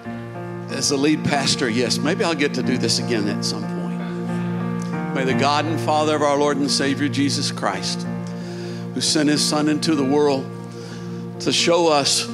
as 0.73 0.89
the 0.89 0.97
lead 0.97 1.25
pastor, 1.25 1.69
yes, 1.69 1.99
maybe 1.99 2.25
I'll 2.25 2.35
get 2.35 2.55
to 2.55 2.63
do 2.63 2.79
this 2.79 2.99
again 2.99 3.29
at 3.29 3.45
some 3.45 3.63
point. 3.63 5.15
May 5.15 5.25
the 5.25 5.35
God 5.35 5.67
and 5.67 5.79
Father 5.81 6.17
of 6.17 6.23
our 6.23 6.39
Lord 6.39 6.57
and 6.57 6.71
Savior 6.71 7.09
Jesus 7.09 7.53
Christ, 7.53 8.07
who 8.95 9.01
sent 9.01 9.29
his 9.29 9.45
Son 9.45 9.69
into 9.69 9.95
the 9.95 10.05
world 10.05 10.45
to 11.41 11.53
show 11.53 11.89
us 11.89 12.27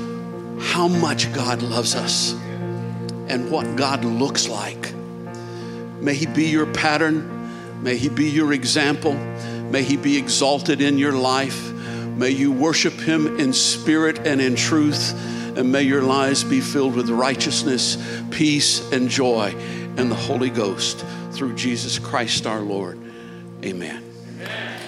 how 0.61 0.89
much 0.89 1.33
God 1.33 1.63
loves 1.63 1.95
us 1.95 2.33
and 3.29 3.51
what 3.51 3.77
God 3.77 4.05
looks 4.05 4.49
like, 4.49 4.93
may 6.01 6.15
he 6.15 6.27
be 6.27 6.47
your 6.47 6.67
pattern, 6.67 7.83
may 7.83 7.97
he 7.97 8.09
be 8.09 8.31
your 8.31 8.53
example, 8.53 9.15
may 9.15 9.83
he 9.83 9.97
be 9.97 10.17
exalted 10.17 10.81
in 10.81 10.99
your 10.99 11.13
life, 11.13 11.73
may 11.73 12.31
you 12.31 12.53
worship 12.53 12.95
him 12.95 13.39
in 13.39 13.53
spirit 13.53 14.21
and 14.27 14.41
in 14.41 14.55
truth 14.57 15.15
and 15.59 15.73
may 15.73 15.83
your 15.83 16.03
lives 16.03 16.45
be 16.45 16.61
filled 16.61 16.95
with 16.95 17.11
righteousness, 17.11 17.99
peace, 18.31 18.93
and 18.93 19.09
joy 19.09 19.53
and 19.97 20.09
the 20.09 20.15
Holy 20.15 20.51
Ghost 20.51 21.05
through 21.33 21.55
Jesus 21.57 21.99
Christ 21.99 22.47
our 22.47 22.61
Lord. 22.61 22.97
Amen. 23.65 24.05
Amen. 24.37 24.88